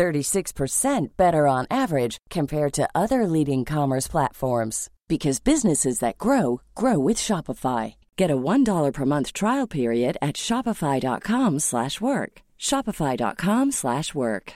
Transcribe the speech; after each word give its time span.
36% 0.00 1.16
better 1.18 1.46
on 1.46 1.66
average 1.70 2.16
compared 2.30 2.72
to 2.72 2.88
other 2.94 3.26
leading 3.26 3.66
commerce 3.66 4.08
platforms 4.08 4.88
because 5.08 5.40
businesses 5.40 5.98
that 5.98 6.16
grow 6.16 6.62
grow 6.74 6.98
with 6.98 7.18
Shopify. 7.18 7.96
Get 8.16 8.30
a 8.30 8.36
$1 8.36 8.92
per 8.94 9.04
month 9.04 9.34
trial 9.34 9.66
period 9.66 10.16
at 10.22 10.36
shopify.com/work. 10.36 12.32
shopify.com/work. 12.58 14.52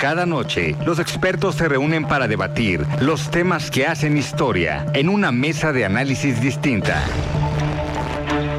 Cada 0.00 0.24
noche, 0.24 0.74
los 0.86 0.98
expertos 0.98 1.56
se 1.56 1.68
reúnen 1.68 2.08
para 2.08 2.26
debatir 2.26 2.86
los 3.02 3.30
temas 3.30 3.70
que 3.70 3.86
hacen 3.86 4.16
historia 4.16 4.86
en 4.94 5.10
una 5.10 5.30
mesa 5.30 5.74
de 5.74 5.84
análisis 5.84 6.40
distinta. 6.40 7.04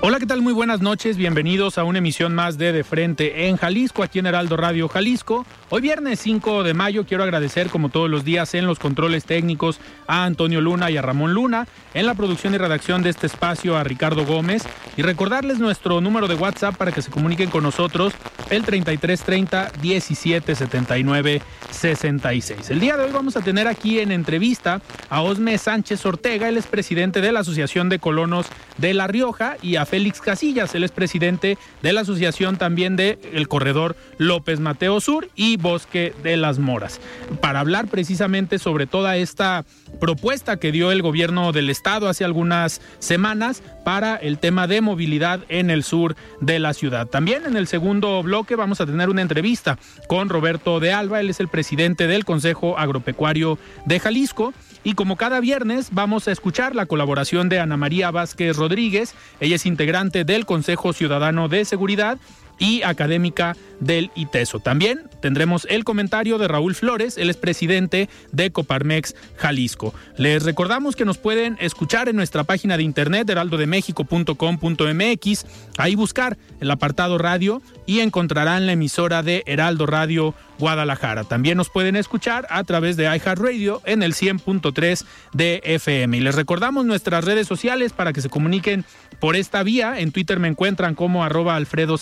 Hola, 0.00 0.20
¿qué 0.20 0.26
tal? 0.26 0.42
Muy 0.42 0.52
buenas 0.52 0.80
noches. 0.80 1.16
Bienvenidos 1.16 1.76
a 1.76 1.82
una 1.82 1.98
emisión 1.98 2.32
más 2.32 2.56
de 2.56 2.70
De 2.70 2.84
Frente 2.84 3.48
en 3.48 3.56
Jalisco, 3.56 4.04
aquí 4.04 4.20
en 4.20 4.26
Heraldo 4.26 4.56
Radio 4.56 4.88
Jalisco. 4.88 5.44
Hoy 5.70 5.82
viernes 5.82 6.20
5 6.20 6.62
de 6.62 6.72
mayo 6.72 7.04
quiero 7.04 7.24
agradecer 7.24 7.68
como 7.68 7.88
todos 7.88 8.08
los 8.08 8.24
días 8.24 8.54
en 8.54 8.64
los 8.64 8.78
controles 8.78 9.24
técnicos 9.24 9.80
a 10.06 10.24
Antonio 10.24 10.60
Luna 10.60 10.88
y 10.92 10.96
a 10.96 11.02
Ramón 11.02 11.34
Luna, 11.34 11.66
en 11.94 12.06
la 12.06 12.14
producción 12.14 12.54
y 12.54 12.58
redacción 12.58 13.02
de 13.02 13.10
este 13.10 13.26
espacio 13.26 13.76
a 13.76 13.82
Ricardo 13.82 14.24
Gómez 14.24 14.62
y 14.96 15.02
recordarles 15.02 15.58
nuestro 15.58 16.00
número 16.00 16.28
de 16.28 16.36
WhatsApp 16.36 16.76
para 16.76 16.92
que 16.92 17.02
se 17.02 17.10
comuniquen 17.10 17.50
con 17.50 17.64
nosotros 17.64 18.14
el 18.50 18.62
3330 18.62 19.72
1779 19.82 21.42
66. 21.70 22.70
El 22.70 22.80
día 22.80 22.96
de 22.96 23.04
hoy 23.04 23.10
vamos 23.12 23.36
a 23.36 23.42
tener 23.42 23.66
aquí 23.66 23.98
en 23.98 24.12
entrevista 24.12 24.80
a 25.10 25.22
Osme 25.22 25.58
Sánchez 25.58 26.06
Ortega, 26.06 26.48
él 26.48 26.56
es 26.56 26.66
presidente 26.66 27.20
de 27.20 27.32
la 27.32 27.40
Asociación 27.40 27.88
de 27.88 27.98
Colonos 27.98 28.46
de 28.78 28.94
La 28.94 29.08
Rioja 29.08 29.56
y 29.60 29.76
a 29.76 29.87
Félix 29.88 30.20
Casillas, 30.20 30.74
él 30.74 30.84
es 30.84 30.92
presidente 30.92 31.56
de 31.82 31.92
la 31.92 32.02
asociación 32.02 32.58
también 32.58 32.96
de 32.96 33.18
el 33.32 33.48
corredor 33.48 33.96
López 34.18 34.60
Mateo 34.60 35.00
Sur 35.00 35.28
y 35.34 35.56
Bosque 35.56 36.14
de 36.22 36.36
las 36.36 36.58
Moras, 36.58 37.00
para 37.40 37.60
hablar 37.60 37.88
precisamente 37.88 38.58
sobre 38.58 38.86
toda 38.86 39.16
esta 39.16 39.64
propuesta 40.00 40.58
que 40.58 40.72
dio 40.72 40.92
el 40.92 41.02
gobierno 41.02 41.52
del 41.52 41.70
estado 41.70 42.08
hace 42.08 42.24
algunas 42.24 42.80
semanas 42.98 43.62
para 43.84 44.16
el 44.16 44.38
tema 44.38 44.66
de 44.66 44.82
movilidad 44.82 45.40
en 45.48 45.70
el 45.70 45.82
sur 45.82 46.14
de 46.40 46.58
la 46.58 46.74
ciudad. 46.74 47.06
También 47.06 47.46
en 47.46 47.56
el 47.56 47.66
segundo 47.66 48.22
bloque 48.22 48.56
vamos 48.56 48.80
a 48.80 48.86
tener 48.86 49.08
una 49.08 49.22
entrevista 49.22 49.78
con 50.06 50.28
Roberto 50.28 50.80
de 50.80 50.92
Alba, 50.92 51.20
él 51.20 51.30
es 51.30 51.40
el 51.40 51.48
presidente 51.48 52.06
del 52.06 52.26
Consejo 52.26 52.78
Agropecuario 52.78 53.58
de 53.86 53.98
Jalisco 53.98 54.52
y 54.88 54.94
como 54.94 55.16
cada 55.16 55.38
viernes 55.40 55.88
vamos 55.92 56.28
a 56.28 56.32
escuchar 56.32 56.74
la 56.74 56.86
colaboración 56.86 57.50
de 57.50 57.60
Ana 57.60 57.76
María 57.76 58.10
Vázquez 58.10 58.56
Rodríguez, 58.56 59.14
ella 59.38 59.56
es 59.56 59.66
integrante 59.66 60.24
del 60.24 60.46
Consejo 60.46 60.94
Ciudadano 60.94 61.50
de 61.50 61.66
Seguridad 61.66 62.16
y 62.58 62.80
académica 62.80 63.54
del 63.80 64.10
ITESO. 64.14 64.60
También 64.60 65.08
tendremos 65.20 65.66
el 65.70 65.84
comentario 65.84 66.38
de 66.38 66.48
Raúl 66.48 66.74
Flores, 66.74 67.18
él 67.18 67.28
es 67.30 67.36
presidente 67.36 68.08
de 68.32 68.50
Coparmex 68.50 69.14
Jalisco. 69.36 69.94
Les 70.16 70.42
recordamos 70.44 70.96
que 70.96 71.04
nos 71.04 71.18
pueden 71.18 71.56
escuchar 71.60 72.08
en 72.08 72.16
nuestra 72.16 72.42
página 72.44 72.76
de 72.76 72.82
internet 72.82 73.30
heraldodemexico.com.mx, 73.30 75.46
ahí 75.76 75.94
buscar 75.94 76.36
el 76.60 76.70
apartado 76.70 77.18
radio 77.18 77.60
y 77.86 78.00
encontrarán 78.00 78.66
la 78.66 78.72
emisora 78.72 79.22
de 79.22 79.42
Heraldo 79.46 79.86
Radio 79.86 80.34
Guadalajara. 80.58 81.24
También 81.24 81.56
nos 81.56 81.70
pueden 81.70 81.96
escuchar 81.96 82.46
a 82.50 82.64
través 82.64 82.96
de 82.96 83.04
iHeartRadio 83.04 83.80
en 83.84 84.02
el 84.02 84.14
100.3 84.14 85.04
de 85.32 85.60
FM. 85.64 86.16
Y 86.16 86.20
les 86.20 86.34
recordamos 86.34 86.84
nuestras 86.84 87.24
redes 87.24 87.46
sociales 87.46 87.92
para 87.92 88.12
que 88.12 88.20
se 88.20 88.28
comuniquen 88.28 88.84
por 89.20 89.36
esta 89.36 89.62
vía. 89.62 90.00
En 90.00 90.12
Twitter 90.12 90.40
me 90.40 90.48
encuentran 90.48 90.94
como 90.94 91.24
arroba 91.24 91.56
Alfredo 91.56 91.96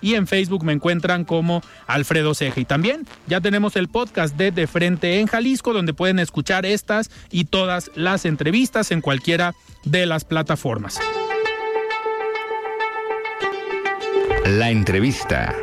y 0.00 0.14
en 0.14 0.26
Facebook 0.26 0.64
me 0.64 0.72
encuentran 0.72 0.81
como 1.24 1.62
Alfredo 1.86 2.34
Ceja. 2.34 2.60
Y 2.60 2.64
también 2.64 3.06
ya 3.26 3.40
tenemos 3.40 3.76
el 3.76 3.88
podcast 3.88 4.36
de 4.36 4.50
De 4.50 4.66
Frente 4.66 5.20
en 5.20 5.26
Jalisco, 5.26 5.72
donde 5.72 5.94
pueden 5.94 6.18
escuchar 6.18 6.66
estas 6.66 7.10
y 7.30 7.44
todas 7.44 7.90
las 7.94 8.24
entrevistas 8.24 8.90
en 8.90 9.00
cualquiera 9.00 9.54
de 9.84 10.06
las 10.06 10.24
plataformas. 10.24 10.98
La 14.44 14.70
entrevista. 14.70 15.54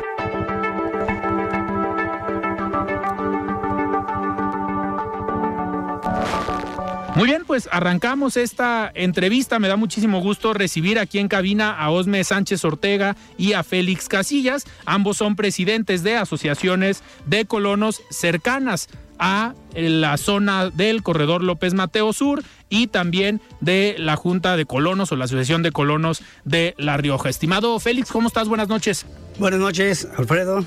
Muy 7.20 7.28
bien, 7.28 7.44
pues 7.46 7.68
arrancamos 7.70 8.38
esta 8.38 8.90
entrevista. 8.94 9.58
Me 9.58 9.68
da 9.68 9.76
muchísimo 9.76 10.22
gusto 10.22 10.54
recibir 10.54 10.98
aquí 10.98 11.18
en 11.18 11.28
cabina 11.28 11.70
a 11.70 11.90
Osme 11.90 12.24
Sánchez 12.24 12.64
Ortega 12.64 13.14
y 13.36 13.52
a 13.52 13.62
Félix 13.62 14.08
Casillas. 14.08 14.64
Ambos 14.86 15.18
son 15.18 15.36
presidentes 15.36 16.02
de 16.02 16.16
asociaciones 16.16 17.02
de 17.26 17.44
colonos 17.44 18.00
cercanas 18.08 18.88
a 19.18 19.52
la 19.74 20.16
zona 20.16 20.70
del 20.70 21.02
corredor 21.02 21.44
López 21.44 21.74
Mateo 21.74 22.14
Sur 22.14 22.42
y 22.70 22.86
también 22.86 23.42
de 23.60 23.96
la 23.98 24.16
Junta 24.16 24.56
de 24.56 24.64
Colonos 24.64 25.12
o 25.12 25.16
la 25.16 25.26
Asociación 25.26 25.62
de 25.62 25.72
Colonos 25.72 26.22
de 26.46 26.74
La 26.78 26.96
Rioja. 26.96 27.28
Estimado 27.28 27.78
Félix, 27.80 28.10
¿cómo 28.10 28.28
estás? 28.28 28.48
Buenas 28.48 28.68
noches. 28.68 29.04
Buenas 29.38 29.60
noches, 29.60 30.08
Alfredo. 30.16 30.64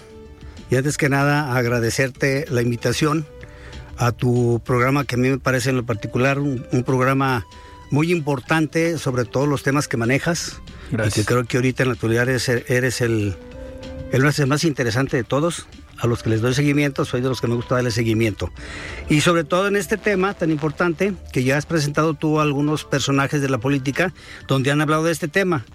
Y 0.70 0.75
antes 0.75 1.00
que 1.00 1.09
nada, 1.09 1.56
agradecerte 1.56 2.46
la 2.47 2.62
invitación 2.62 3.25
a 3.98 4.12
tu 4.12 4.62
programa 4.66 5.06
que 5.06 5.16
a 5.16 5.18
mí 5.18 5.30
me 5.30 5.40
parece 5.40 5.70
en 5.70 5.78
lo 5.78 5.86
particular 5.86 6.40
un, 6.40 6.84
programa 6.86 7.46
muy 7.92 8.12
importante 8.12 8.98
sobre 8.98 9.26
todos 9.26 9.48
los 9.48 9.64
temas 9.64 9.88
que 9.88 9.98
manejas. 9.98 10.62
Gracias. 10.92 11.18
Y 11.18 11.22
que 11.22 11.26
creo 11.26 11.46
que 11.46 11.58
ahorita 11.58 11.84
en 11.84 11.90
la 11.90 11.94
actualidad 11.94 12.28
eres, 12.28 12.50
eres 12.50 13.02
el, 13.02 13.36
el 14.12 14.48
más 14.48 14.64
interesante 14.64 15.18
de 15.18 15.24
todos. 15.24 15.68
A 16.00 16.08
los 16.08 16.24
que 16.24 16.30
les 16.30 16.42
doy 16.42 16.53
seguimiento, 16.53 17.06
soy 17.06 17.22
de 17.22 17.30
los 17.30 17.40
que 17.40 17.48
me 17.48 17.56
gusta 17.56 17.76
darle 17.76 17.92
seguimiento. 17.92 18.52
Y 19.09 19.22
sobre 19.22 19.44
todo 19.44 19.68
en 19.68 19.76
este 19.76 19.96
tema 19.96 20.34
tan 20.34 20.50
importante, 20.52 21.14
que 21.32 21.44
ya 21.44 21.56
has 21.56 21.66
presentado 21.66 22.14
tú 22.16 22.40
a 22.40 22.44
algunos 22.44 22.84
personajes 22.84 23.42
de 23.42 23.48
la 23.48 23.59
política 23.59 24.12
donde 24.48 24.72
han 24.72 24.82
hablado 24.82 25.03
de 25.03 25.12
este 25.12 25.28
tema, 25.28 25.66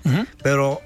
pero 0.42 0.80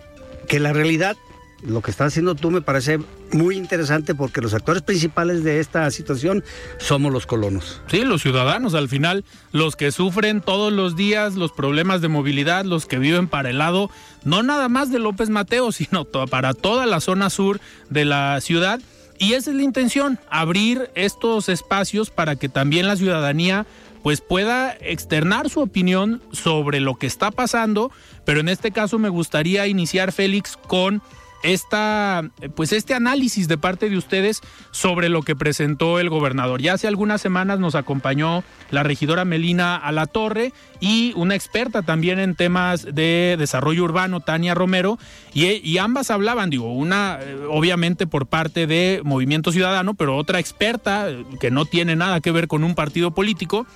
que 0.49 0.61
la 0.61 0.73
realidad 0.73 1.17
lo 1.63 1.81
que 1.81 1.91
estás 1.91 2.09
haciendo 2.09 2.35
tú 2.35 2.51
me 2.51 2.61
parece 2.61 2.99
muy 3.33 3.57
interesante 3.57 4.15
porque 4.15 4.41
los 4.41 4.55
actores 4.55 4.83
principales 4.83 5.45
de 5.45 5.61
esta 5.61 5.91
situación 5.91 6.45
somos 6.79 7.13
los 7.13 7.27
colonos. 7.27 7.81
Sí, 7.87 8.05
los 8.05 8.23
ciudadanos 8.23 8.75
al 8.75 8.89
final, 8.89 9.25
los 9.53 9.77
que 9.77 9.93
sufren 9.93 10.41
todos 10.41 10.73
los 10.73 10.97
días 10.97 11.35
los 11.35 11.53
problemas 11.53 12.01
de 12.01 12.09
movilidad, 12.09 12.65
los 12.65 12.87
que 12.87 12.99
viven 12.99 13.29
para 13.29 13.51
el 13.51 13.59
lado, 13.59 13.91
no 14.25 14.43
nada 14.43 14.69
más 14.69 14.91
de 14.91 14.99
López 14.99 15.31
Mateo, 15.31 15.73
sino 15.73 16.05
para 16.05 16.55
toda 16.55 16.87
la 16.87 17.01
zona 17.01 17.31
sur 17.31 17.61
de 17.91 18.05
la 18.05 18.41
ciudad. 18.41 18.81
Y 19.19 19.35
esa 19.35 19.51
es 19.51 19.57
la 19.57 19.63
intención, 19.63 20.19
abrir 20.31 20.91
estos 20.95 21.49
espacios 21.49 22.11
para 22.11 22.35
que 22.37 22.49
también 22.49 22.89
la 22.89 22.97
ciudadanía 22.97 23.67
pues 24.03 24.21
pueda 24.21 24.77
externar 24.81 25.49
su 25.49 25.61
opinión 25.61 26.21
sobre 26.33 26.81
lo 26.81 26.97
que 26.97 27.07
está 27.07 27.31
pasando, 27.31 27.93
pero 28.25 28.41
en 28.41 28.49
este 28.49 28.73
caso 28.73 28.99
me 28.99 29.09
gustaría 29.09 29.69
iniciar 29.69 30.11
Félix 30.11 30.57
con 30.57 31.03
esta, 31.43 32.31
pues 32.55 32.73
este 32.73 32.95
análisis 32.95 33.49
de 33.49 33.59
parte 33.59 33.91
de 33.91 33.97
ustedes 33.97 34.41
sobre 34.71 35.09
lo 35.09 35.23
que 35.23 35.37
presentó 35.37 35.99
el 35.99 36.09
gobernador. 36.09 36.61
Ya 36.61 36.75
hace 36.75 36.89
algunas 36.89 37.21
semanas 37.21 37.59
nos 37.59 37.75
acompañó 37.75 38.45
la 38.71 38.83
regidora 38.83 39.25
Melina 39.25 39.77
Alatorre 39.77 40.53
y 40.81 41.13
una 41.17 41.35
experta 41.35 41.83
también 41.83 42.19
en 42.19 42.35
temas 42.35 42.85
de 42.85 43.37
desarrollo 43.39 43.85
urbano, 43.85 44.21
Tania 44.21 44.55
Romero, 44.55 44.99
y, 45.33 45.47
y 45.47 45.79
ambas 45.79 46.11
hablaban, 46.11 46.51
digo, 46.51 46.73
una 46.73 47.19
eh, 47.21 47.37
obviamente 47.49 48.07
por 48.07 48.27
parte 48.27 48.67
de 48.67 49.01
Movimiento 49.05 49.53
Ciudadano, 49.53 49.95
pero 49.95 50.17
otra 50.17 50.39
experta 50.39 51.11
eh, 51.11 51.25
que 51.41 51.51
no 51.51 51.65
tiene 51.65 51.97
nada 51.97 52.21
que 52.21 52.33
ver 52.33 52.49
con 52.49 52.65
un 52.65 52.75
partido 52.75 53.13
político, 53.13 53.67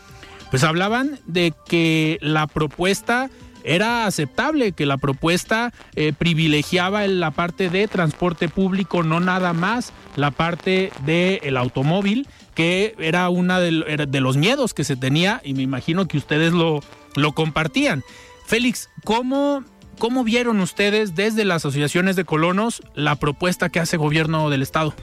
pues 0.51 0.65
hablaban 0.65 1.19
de 1.27 1.53
que 1.67 2.19
la 2.21 2.47
propuesta 2.47 3.31
era 3.67 4.07
aceptable, 4.07 4.73
que 4.73 4.87
la 4.87 4.97
propuesta 4.97 5.73
eh, 5.97 6.13
privilegiaba 6.17 7.07
la 7.07 7.33
parte 7.33 7.69
de 7.69 7.89
transporte 7.89 8.49
público, 8.49 9.03
no 9.03 9.21
nada 9.21 9.53
más 9.53 9.93
la 10.15 10.31
parte 10.31 10.93
del 11.05 11.57
automóvil, 11.57 12.27
que 12.55 12.95
era 12.99 13.29
una 13.29 13.61
de, 13.61 14.07
de, 14.09 14.21
los 14.21 14.37
miedos 14.37 14.73
que 14.73 14.85
se 14.85 14.97
tenía 14.97 15.43
y 15.45 15.53
me 15.53 15.63
imagino 15.63 16.09
que 16.09 16.17
ustedes 16.17 16.53
lo, 16.53 16.81
lo 17.17 17.33
compartían. 17.33 18.03
Félix, 18.47 18.89
¿cómo, 19.05 19.65
¿cómo 19.99 20.25
vieron 20.25 20.61
ustedes 20.61 21.17
desde 21.17 21.45
las 21.45 21.65
asociaciones 21.65 22.17
de 22.17 22.25
colonos 22.25 22.83
la 22.95 23.17
propuesta 23.17 23.69
que 23.69 23.81
hace 23.81 23.97
gobierno 23.97 24.49
del 24.49 24.63
Estado? 24.63 24.95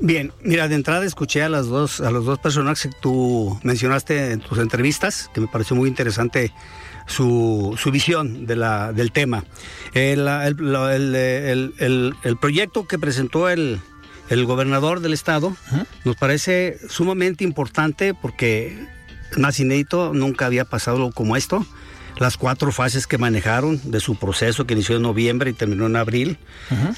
Bien, 0.00 0.32
mira, 0.42 0.68
de 0.68 0.74
entrada 0.74 1.04
escuché 1.04 1.42
a 1.42 1.48
las 1.48 1.66
dos, 1.66 2.00
a 2.00 2.10
los 2.10 2.24
dos 2.24 2.38
personajes 2.38 2.90
que 2.90 3.00
tú 3.00 3.58
mencionaste 3.62 4.32
en 4.32 4.40
tus 4.40 4.58
entrevistas, 4.58 5.30
que 5.32 5.40
me 5.40 5.46
pareció 5.46 5.76
muy 5.76 5.88
interesante 5.88 6.52
su, 7.06 7.74
su 7.78 7.90
visión 7.90 8.46
de 8.46 8.56
la, 8.56 8.92
del 8.92 9.12
tema. 9.12 9.44
El, 9.92 10.26
el, 10.28 12.14
el, 12.22 12.36
proyecto 12.36 12.86
que 12.86 12.98
presentó 12.98 13.48
el, 13.48 13.80
gobernador 14.46 15.00
del 15.00 15.12
estado 15.12 15.56
nos 16.04 16.16
parece 16.16 16.78
sumamente 16.88 17.44
importante 17.44 18.14
porque 18.14 18.76
más 19.38 19.60
inédito, 19.60 20.12
nunca 20.14 20.46
había 20.46 20.64
pasado 20.64 21.10
como 21.12 21.36
esto. 21.36 21.66
Las 22.18 22.36
cuatro 22.36 22.70
fases 22.70 23.08
que 23.08 23.18
manejaron 23.18 23.80
de 23.90 23.98
su 23.98 24.16
proceso 24.16 24.66
que 24.66 24.74
inició 24.74 24.96
en 24.96 25.02
noviembre 25.02 25.50
y 25.50 25.52
terminó 25.52 25.86
en 25.86 25.96
abril, 25.96 26.38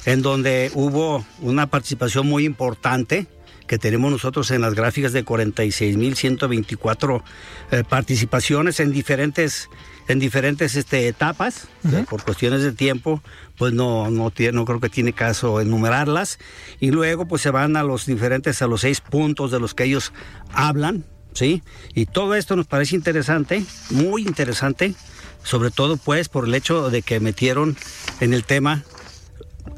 en 0.05 0.21
donde 0.21 0.71
hubo 0.75 1.25
una 1.41 1.69
participación 1.69 2.27
muy 2.27 2.45
importante 2.45 3.27
que 3.67 3.79
tenemos 3.79 4.13
nosotros 4.13 4.51
en 4.51 4.61
las 4.61 4.75
gráficas 4.75 5.13
de 5.13 5.25
46.124 5.25 7.23
eh, 7.71 7.83
participaciones 7.89 8.79
en 8.79 8.93
diferentes 8.93 9.71
en 10.09 10.19
diferentes 10.19 10.77
este, 10.77 11.09
etapas, 11.09 11.69
por 12.09 12.23
cuestiones 12.23 12.63
de 12.63 12.73
tiempo, 12.73 13.23
pues 13.57 13.73
no, 13.73 14.11
no, 14.11 14.33
no 14.53 14.65
creo 14.65 14.81
que 14.81 14.89
tiene 14.89 15.13
caso 15.13 15.61
enumerarlas. 15.61 16.39
Y 16.81 16.91
luego 16.91 17.27
pues 17.27 17.43
se 17.43 17.51
van 17.51 17.77
a 17.77 17.83
los 17.83 18.07
diferentes, 18.07 18.63
a 18.63 18.67
los 18.67 18.83
seis 18.83 19.01
puntos 19.01 19.51
de 19.51 19.59
los 19.59 19.75
que 19.75 19.85
ellos 19.85 20.13
hablan, 20.53 21.05
¿sí? 21.33 21.63
Y 21.95 22.07
todo 22.07 22.35
esto 22.35 22.57
nos 22.57 22.67
parece 22.67 22.95
interesante, 22.95 23.65
muy 23.91 24.23
interesante, 24.23 24.95
sobre 25.43 25.71
todo 25.71 25.97
pues 25.97 26.29
por 26.29 26.47
el 26.47 26.55
hecho 26.55 26.91
de 26.91 27.03
que 27.03 27.21
metieron 27.21 27.77
en 28.21 28.33
el 28.33 28.45
tema 28.45 28.85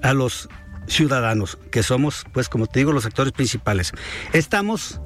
a 0.02 0.12
los 0.12 0.48
ciudadanos, 0.86 1.58
que 1.70 1.82
somos 1.82 2.24
pues 2.32 2.48
como 2.48 2.66
te 2.66 2.80
digo 2.80 2.92
los 2.92 3.06
actores 3.06 3.32
principales. 3.32 3.92
Estamos 4.32 5.00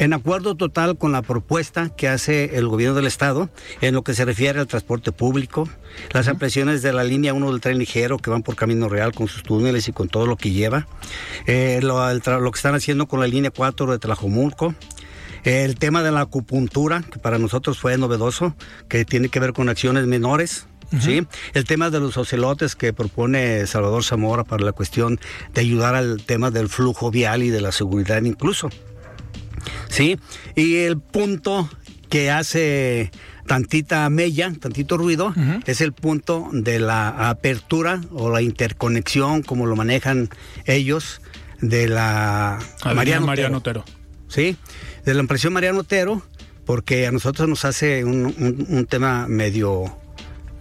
en 0.00 0.14
acuerdo 0.14 0.54
total 0.54 0.96
con 0.96 1.12
la 1.12 1.20
propuesta 1.20 1.90
que 1.90 2.08
hace 2.08 2.56
el 2.56 2.66
gobierno 2.66 2.96
del 2.96 3.06
estado 3.06 3.50
en 3.82 3.94
lo 3.94 4.02
que 4.02 4.14
se 4.14 4.24
refiere 4.24 4.58
al 4.58 4.66
transporte 4.66 5.12
público, 5.12 5.68
las 6.14 6.26
ampliaciones 6.26 6.80
de 6.80 6.94
la 6.94 7.04
línea 7.04 7.34
1 7.34 7.52
del 7.52 7.60
tren 7.60 7.78
ligero 7.78 8.16
que 8.16 8.30
van 8.30 8.42
por 8.42 8.56
Camino 8.56 8.88
Real 8.88 9.12
con 9.12 9.28
sus 9.28 9.42
túneles 9.42 9.88
y 9.88 9.92
con 9.92 10.08
todo 10.08 10.24
lo 10.24 10.36
que 10.38 10.52
lleva, 10.52 10.88
eh, 11.46 11.80
lo, 11.82 12.00
lo, 12.14 12.50
que 12.50 12.56
están 12.56 12.74
haciendo 12.74 13.08
con 13.08 13.20
la 13.20 13.26
línea 13.26 13.50
4 13.50 13.92
de 13.92 13.98
Tlajomulco, 13.98 14.74
el 15.44 15.74
tema 15.74 16.02
de 16.02 16.12
la 16.12 16.22
acupuntura, 16.22 17.02
que 17.02 17.18
para 17.18 17.38
nosotros 17.38 17.78
fue 17.78 17.98
novedoso, 17.98 18.56
que 18.88 19.04
tiene 19.04 19.28
que 19.28 19.38
ver 19.38 19.52
con 19.52 19.68
acciones 19.68 20.06
menores, 20.06 20.66
¿sí? 20.98 21.26
El 21.52 21.64
tema 21.64 21.90
de 21.90 22.00
los 22.00 22.16
ocelotes 22.16 22.74
que 22.74 22.94
propone 22.94 23.66
Salvador 23.66 24.02
Zamora 24.02 24.44
para 24.44 24.64
la 24.64 24.72
cuestión 24.72 25.20
de 25.52 25.60
ayudar 25.60 25.94
al 25.94 26.22
tema 26.24 26.50
del 26.50 26.70
flujo 26.70 27.10
vial 27.10 27.42
y 27.42 27.50
de 27.50 27.60
la 27.60 27.70
seguridad 27.70 28.22
incluso. 28.22 28.70
¿Sí? 29.88 30.18
Y 30.56 30.76
el 30.78 30.98
punto 30.98 31.68
que 32.08 32.30
hace 32.30 33.10
tantita 33.46 34.08
mella, 34.10 34.52
tantito 34.58 34.96
ruido, 34.96 35.34
es 35.66 35.80
el 35.80 35.92
punto 35.92 36.48
de 36.52 36.78
la 36.78 37.30
apertura 37.30 38.00
o 38.12 38.30
la 38.30 38.42
interconexión, 38.42 39.42
como 39.42 39.66
lo 39.66 39.76
manejan 39.76 40.28
ellos, 40.66 41.20
de 41.60 41.88
la 41.88 42.58
Mariano, 42.84 43.26
Mariano 43.26 43.58
Otero. 43.58 43.84
¿Sí? 44.28 44.56
de 45.04 45.14
la 45.14 45.20
impresión 45.20 45.52
Mariano 45.52 45.80
Otero, 45.80 46.22
porque 46.64 47.06
a 47.06 47.12
nosotros 47.12 47.48
nos 47.48 47.64
hace 47.64 48.04
un, 48.04 48.86
tema 48.88 49.26
medio, 49.28 49.96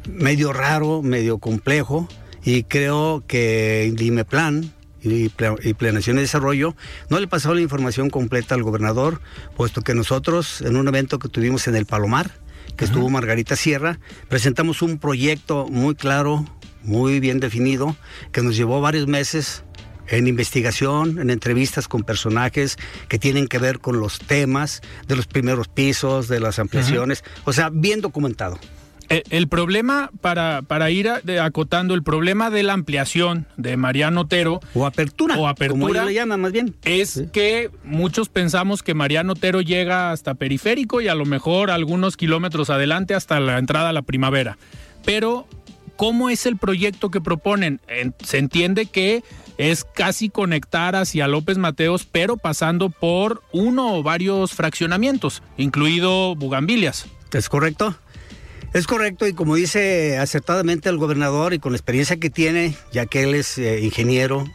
medio 0.07 0.53
raro, 0.53 1.01
medio 1.01 1.37
complejo, 1.37 2.07
y 2.43 2.63
creo 2.63 3.23
que 3.27 3.91
Dimeplan 3.95 4.73
y, 5.01 5.29
Planeación 5.29 6.17
y 6.17 6.21
Desarrollo 6.21 6.75
no 7.09 7.19
le 7.19 7.27
pasó 7.27 7.53
la 7.53 7.61
información 7.61 8.09
completa 8.09 8.55
al 8.55 8.63
gobernador, 8.63 9.21
puesto 9.55 9.81
que 9.81 9.93
nosotros, 9.93 10.61
en 10.61 10.75
un 10.75 10.87
evento 10.87 11.19
que 11.19 11.29
tuvimos 11.29 11.67
en 11.67 11.75
el 11.75 11.85
Palomar, 11.85 12.31
que 12.75 12.85
estuvo 12.85 13.09
Margarita 13.09 13.55
Sierra, 13.55 13.99
presentamos 14.27 14.81
un 14.81 14.99
proyecto 14.99 15.67
muy 15.67 15.95
claro, 15.95 16.45
muy 16.81 17.19
bien 17.19 17.39
definido, 17.39 17.95
que 18.31 18.41
nos 18.41 18.55
llevó 18.55 18.79
varios 18.79 19.07
meses 19.07 19.63
en 20.07 20.27
investigación, 20.27 21.19
en 21.19 21.29
entrevistas 21.29 21.87
con 21.87 22.03
personajes 22.03 22.77
que 23.07 23.19
tienen 23.19 23.47
que 23.47 23.59
ver 23.59 23.79
con 23.79 23.99
los 23.99 24.19
temas 24.19 24.81
de 25.07 25.15
los 25.15 25.27
primeros 25.27 25.67
pisos, 25.67 26.27
de 26.27 26.39
las 26.39 26.59
ampliaciones, 26.59 27.23
o 27.45 27.53
sea, 27.53 27.69
bien 27.69 28.01
documentado. 28.01 28.59
Eh, 29.09 29.23
el 29.31 29.47
problema, 29.47 30.11
para, 30.21 30.61
para 30.61 30.91
ir 30.91 31.09
acotando, 31.41 31.95
el 31.95 32.03
problema 32.03 32.51
de 32.51 32.61
la 32.61 32.73
ampliación 32.73 33.47
de 33.57 33.75
Mariano 33.75 34.21
Otero. 34.21 34.59
O 34.75 34.85
apertura. 34.85 35.35
O 35.37 35.47
apertura. 35.47 36.01
Como 36.01 36.09
llama 36.11 36.37
más 36.37 36.51
bien. 36.51 36.75
Es 36.83 37.23
que 37.33 37.71
muchos 37.83 38.29
pensamos 38.29 38.83
que 38.83 38.93
Mariano 38.93 39.33
Otero 39.33 39.61
llega 39.61 40.11
hasta 40.11 40.35
periférico 40.35 41.01
y 41.01 41.07
a 41.07 41.15
lo 41.15 41.25
mejor 41.25 41.71
algunos 41.71 42.17
kilómetros 42.17 42.69
adelante 42.69 43.15
hasta 43.15 43.39
la 43.39 43.57
entrada 43.57 43.89
a 43.89 43.93
la 43.93 44.03
primavera. 44.03 44.57
Pero, 45.05 45.47
¿cómo 45.95 46.29
es 46.29 46.45
el 46.45 46.57
proyecto 46.57 47.09
que 47.09 47.19
proponen? 47.19 47.81
Se 48.23 48.37
entiende 48.37 48.85
que 48.85 49.23
es 49.57 49.83
casi 49.83 50.29
conectar 50.29 50.95
hacia 50.95 51.27
López 51.27 51.57
Mateos, 51.57 52.07
pero 52.09 52.37
pasando 52.37 52.89
por 52.89 53.41
uno 53.51 53.95
o 53.95 54.03
varios 54.03 54.53
fraccionamientos, 54.53 55.41
incluido 55.57 56.35
Bugambilias. 56.35 57.07
¿Es 57.33 57.49
correcto? 57.49 57.95
Es 58.71 58.85
correcto 58.85 59.27
y 59.27 59.33
como 59.33 59.55
dice 59.55 60.19
acertadamente 60.19 60.89
el 60.89 60.97
gobernador 60.97 61.53
y 61.53 61.59
con 61.59 61.71
la 61.71 61.77
experiencia 61.77 62.17
que 62.17 62.29
tiene, 62.29 62.75
ya 62.91 63.07
que 63.07 63.23
él 63.23 63.33
es 63.33 63.57
eh, 63.57 63.79
ingeniero, 63.81 64.45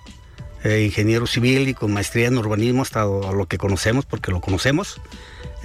eh, 0.62 0.84
ingeniero 0.84 1.26
civil 1.26 1.69
y 1.69 1.75
con 1.75 1.93
maestría 1.93 2.28
en 2.28 2.38
urbanismo 2.38 2.82
hasta 2.82 3.05
lo 3.05 3.46
que 3.49 3.58
conocemos, 3.58 4.06
porque 4.06 4.31
lo 4.31 4.40
conocemos, 4.40 5.00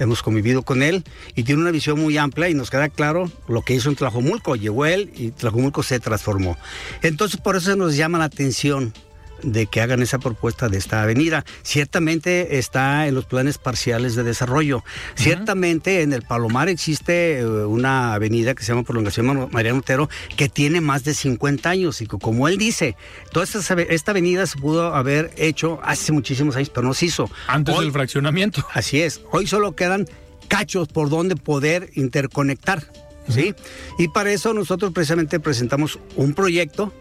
hemos 0.00 0.22
convivido 0.22 0.62
con 0.62 0.82
él 0.82 1.04
y 1.36 1.44
tiene 1.44 1.60
una 1.60 1.70
visión 1.70 2.00
muy 2.00 2.18
amplia 2.18 2.48
y 2.48 2.54
nos 2.54 2.70
queda 2.70 2.88
claro 2.88 3.30
lo 3.46 3.62
que 3.62 3.74
hizo 3.74 3.88
en 3.88 3.94
Tlajomulco. 3.94 4.56
Llegó 4.56 4.84
él 4.84 5.12
y 5.14 5.30
Tlajomulco 5.30 5.84
se 5.84 6.00
transformó. 6.00 6.56
Entonces 7.02 7.40
por 7.40 7.54
eso 7.54 7.76
nos 7.76 7.96
llama 7.96 8.18
la 8.18 8.24
atención 8.24 8.92
de 9.42 9.66
que 9.66 9.80
hagan 9.80 10.02
esa 10.02 10.18
propuesta 10.18 10.68
de 10.68 10.78
esta 10.78 11.02
avenida. 11.02 11.44
Ciertamente 11.62 12.58
está 12.58 13.06
en 13.06 13.14
los 13.14 13.24
planes 13.24 13.58
parciales 13.58 14.14
de 14.14 14.22
desarrollo. 14.22 14.84
Ciertamente 15.14 16.02
en 16.02 16.12
el 16.12 16.22
Palomar 16.22 16.68
existe 16.68 17.40
eh, 17.40 17.46
una 17.46 18.14
avenida 18.14 18.54
que 18.54 18.62
se 18.62 18.72
llama 18.72 18.84
Prolongación 18.84 19.48
Mariano 19.50 19.78
Otero 19.78 20.08
que 20.36 20.48
tiene 20.48 20.80
más 20.80 21.04
de 21.04 21.14
50 21.14 21.68
años 21.68 22.00
y 22.00 22.06
como 22.06 22.48
él 22.48 22.58
dice, 22.58 22.96
toda 23.32 23.44
esta, 23.44 23.74
esta 23.74 24.10
avenida 24.10 24.46
se 24.46 24.58
pudo 24.58 24.94
haber 24.94 25.32
hecho 25.36 25.80
hace 25.82 26.12
muchísimos 26.12 26.56
años, 26.56 26.70
pero 26.70 26.86
no 26.86 26.94
se 26.94 27.06
hizo. 27.06 27.30
Antes 27.46 27.78
del 27.78 27.92
fraccionamiento. 27.92 28.66
Así 28.72 29.00
es. 29.00 29.20
Hoy 29.32 29.46
solo 29.46 29.74
quedan 29.74 30.06
cachos 30.48 30.88
por 30.88 31.08
donde 31.08 31.36
poder 31.36 31.90
interconectar. 31.94 32.84
¿Sí? 33.28 33.54
Y 33.96 34.08
para 34.08 34.32
eso 34.32 34.52
nosotros 34.54 34.92
precisamente 34.92 35.38
presentamos 35.38 36.00
un 36.16 36.34
proyecto 36.34 36.92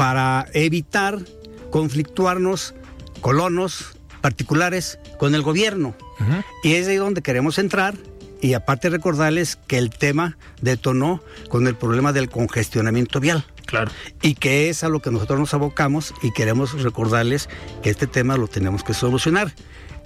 para 0.00 0.46
evitar 0.54 1.18
conflictuarnos 1.70 2.74
colonos 3.20 3.98
particulares 4.22 4.98
con 5.18 5.34
el 5.34 5.42
gobierno. 5.42 5.94
Y 6.64 6.72
es 6.72 6.88
ahí 6.88 6.96
donde 6.96 7.20
queremos 7.20 7.58
entrar 7.58 7.98
y 8.40 8.54
aparte 8.54 8.88
recordarles 8.88 9.56
que 9.56 9.76
el 9.76 9.90
tema 9.90 10.38
detonó 10.62 11.22
con 11.50 11.66
el 11.66 11.76
problema 11.76 12.14
del 12.14 12.30
congestionamiento 12.30 13.20
vial. 13.20 13.44
Claro. 13.66 13.90
Y 14.22 14.36
que 14.36 14.70
es 14.70 14.84
a 14.84 14.88
lo 14.88 15.00
que 15.00 15.10
nosotros 15.10 15.38
nos 15.38 15.52
abocamos 15.52 16.14
y 16.22 16.32
queremos 16.32 16.82
recordarles 16.82 17.50
que 17.82 17.90
este 17.90 18.06
tema 18.06 18.38
lo 18.38 18.48
tenemos 18.48 18.82
que 18.82 18.94
solucionar. 18.94 19.52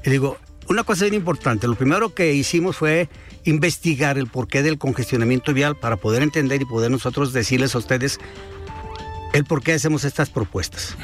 Y 0.05 0.11
digo, 0.11 0.39
una 0.69 0.83
cosa 0.83 1.05
bien 1.05 1.15
importante, 1.15 1.69
lo 1.69 1.77
primero 1.77 2.15
que 2.15 2.35
hicimos 2.35 2.79
fue 2.79 3.09
investigar 3.45 4.19
el 4.19 4.27
porqué 4.27 4.65
del 4.65 4.77
congestionamiento 4.77 5.53
vial 5.53 5.77
para 5.77 5.99
poder 5.99 6.25
entender 6.25 6.63
y 6.63 6.65
poder 6.65 6.91
nosotros 6.91 7.33
decirles 7.33 7.77
a 7.77 7.79
ustedes 7.79 8.19
el 9.35 9.45
por 9.45 9.63
qué 9.63 9.73
hacemos 9.73 10.05
estas 10.05 10.31
propuestas. 10.31 10.97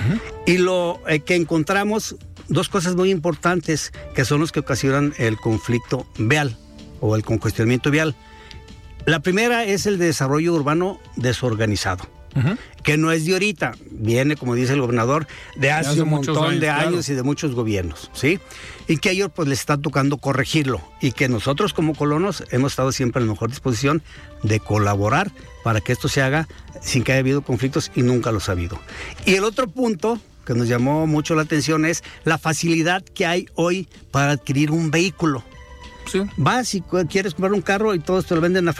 Y 0.47 0.57
lo 0.59 1.01
eh, 1.09 1.21
que 1.21 1.35
encontramos, 1.35 2.17
dos 2.49 2.69
cosas 2.69 2.95
muy 2.95 3.11
importantes 3.11 3.93
que 4.15 4.25
son 4.25 4.41
los 4.41 4.53
que 4.53 4.61
ocasionan 4.61 5.13
el 5.19 5.37
conflicto 5.37 6.07
vial 6.17 6.57
o 7.01 7.17
el 7.17 7.25
congestionamiento 7.25 7.91
vial. 7.91 8.15
La 9.05 9.19
primera 9.21 9.65
es 9.65 9.87
el 9.87 9.99
desarrollo 9.99 10.55
urbano 10.55 11.01
desorganizado, 11.17 12.07
que 12.33 12.57
que 12.85 12.97
no 12.97 13.11
es 13.11 13.25
de 13.25 13.33
ahorita, 13.33 13.73
viene, 13.91 14.37
como 14.37 14.55
dice 14.55 14.75
el 14.75 14.81
gobernador, 14.81 15.27
de 15.57 15.73
hace, 15.73 16.01
un 16.01 16.11
montón 16.11 16.61
de 16.61 16.71
años 16.71 17.09
y 17.09 17.15
de 17.15 17.25
muchos 17.25 17.55
gobiernos, 17.55 18.11
¿sí? 18.13 18.39
Y 18.87 18.99
que 18.99 19.09
a 19.09 19.13
ellos 19.13 19.31
pues 19.35 19.49
les 19.49 19.59
está 19.59 19.77
tocando 19.77 20.19
corregirlo 20.19 20.81
y 21.01 21.13
que 21.13 21.29
nosotros 21.29 21.75
como 21.75 21.95
colonos 21.97 22.45
hemos 22.51 22.73
estado 22.73 22.93
siempre 22.93 23.21
en 23.21 23.27
la 23.27 23.33
mejor 23.33 23.51
disposición 23.51 24.03
de 24.45 24.61
colaborar 24.61 25.33
para 25.63 25.81
que 25.81 25.93
esto 25.93 26.09
se 26.09 26.23
haga 26.23 26.49
sin 26.81 27.05
que 27.05 27.13
haya 27.13 27.21
habido 27.21 27.43
conflictos 27.43 27.91
y 27.95 28.03
nunca 28.03 28.33
los 28.33 28.49
ha 28.49 28.53
habido. 28.53 28.79
Y 29.27 29.35
el 29.35 29.45
otro 29.45 29.69
punto 29.69 30.19
que 30.45 30.55
nos 30.55 30.69
llamó 30.69 31.07
mucho 31.07 31.35
la 31.35 31.43
atención 31.43 31.85
es 31.85 32.03
la 32.25 32.39
facilidad 32.39 33.03
que 33.03 33.27
hay 33.27 33.49
hoy 33.55 33.89
para 34.11 34.33
adquirir 34.33 34.71
un 34.71 34.91
vehículo. 34.91 35.45
Sí. 36.11 36.23
Vas 36.37 36.75
y 36.75 36.81
quieres 37.09 37.35
comprar 37.35 37.53
un 37.53 37.63
carro 37.63 37.95
y 37.95 38.01
todos 38.01 38.27
te 38.27 38.35
lo 38.35 38.41
venden 38.41 38.69
a, 38.69 38.75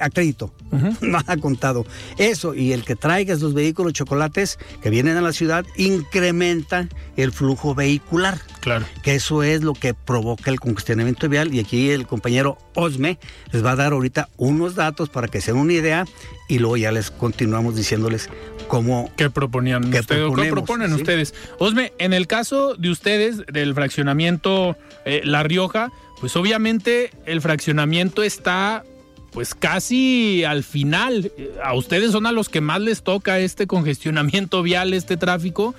a, 0.00 0.10
crédito, 0.10 0.52
no 1.00 1.18
ha 1.26 1.36
contado. 1.36 1.86
Eso 2.18 2.54
y 2.54 2.72
el 2.72 2.84
que 2.84 2.96
traigas 2.96 3.40
los 3.40 3.54
vehículos 3.54 3.92
chocolates 3.92 4.58
que 4.82 4.90
vienen 4.90 5.16
a 5.16 5.20
la 5.20 5.32
ciudad 5.32 5.64
incrementa 5.76 6.88
el 7.16 7.32
flujo 7.32 7.74
vehicular. 7.74 8.38
Claro. 8.60 8.86
Que 9.02 9.16
eso 9.16 9.42
es 9.42 9.62
lo 9.62 9.74
que 9.74 9.94
provoca 9.94 10.50
el 10.50 10.60
congestionamiento 10.60 11.28
vial 11.28 11.52
y 11.52 11.60
aquí 11.60 11.90
el 11.90 12.06
compañero 12.06 12.58
Osme 12.74 13.18
les 13.50 13.64
va 13.64 13.72
a 13.72 13.76
dar 13.76 13.92
ahorita 13.92 14.28
unos 14.36 14.74
datos 14.74 15.08
para 15.08 15.28
que 15.28 15.40
se 15.40 15.52
den 15.52 15.60
una 15.60 15.72
idea 15.72 16.04
y 16.48 16.58
luego 16.58 16.76
ya 16.76 16.92
les 16.92 17.10
continuamos 17.10 17.74
diciéndoles 17.76 18.28
cómo... 18.68 19.10
¿Qué 19.16 19.30
proponían 19.30 19.84
ustedes? 19.84 20.32
¿Qué 20.36 20.50
proponen 20.50 20.92
ustedes? 20.92 21.34
Osme, 21.58 21.92
en 21.98 22.12
el 22.12 22.26
caso 22.26 22.74
de 22.74 22.90
ustedes 22.90 23.38
del 23.46 23.74
fraccionamiento 23.74 24.76
eh, 25.04 25.22
La 25.24 25.42
Rioja, 25.42 25.90
pues 26.20 26.36
obviamente 26.36 27.10
el 27.26 27.40
fraccionamiento 27.40 28.22
está 28.22 28.84
pues 29.32 29.54
casi 29.54 30.44
al 30.44 30.62
final. 30.62 31.32
A 31.64 31.74
ustedes 31.74 32.12
son 32.12 32.26
a 32.26 32.32
los 32.32 32.48
que 32.48 32.60
más 32.60 32.80
les 32.80 33.02
toca 33.02 33.38
este 33.40 33.66
congestionamiento 33.66 34.62
vial, 34.62 34.92
este 34.92 35.16
tráfico, 35.16 35.74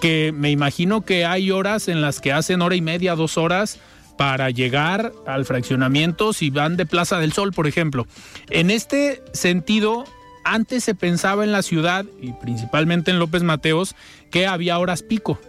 que 0.00 0.32
me 0.34 0.50
imagino 0.50 1.00
que 1.00 1.24
hay 1.24 1.50
horas 1.50 1.88
en 1.88 2.00
las 2.00 2.20
que 2.20 2.32
hacen 2.32 2.62
hora 2.62 2.76
y 2.76 2.82
media, 2.82 3.14
dos 3.14 3.38
horas 3.38 3.78
para 4.16 4.50
llegar 4.50 5.12
al 5.26 5.46
fraccionamiento 5.46 6.34
si 6.34 6.50
van 6.50 6.76
de 6.76 6.84
Plaza 6.84 7.18
del 7.18 7.32
Sol, 7.32 7.52
por 7.52 7.66
ejemplo. 7.66 8.06
En 8.50 8.70
este 8.70 9.22
sentido, 9.32 10.04
antes 10.44 10.84
se 10.84 10.94
pensaba 10.94 11.42
en 11.42 11.52
la 11.52 11.62
ciudad 11.62 12.04
y 12.20 12.32
principalmente 12.32 13.10
en 13.10 13.18
López 13.18 13.42
Mateos 13.42 13.94
que 14.30 14.46
había 14.46 14.78
horas 14.78 15.02
pico. 15.02 15.40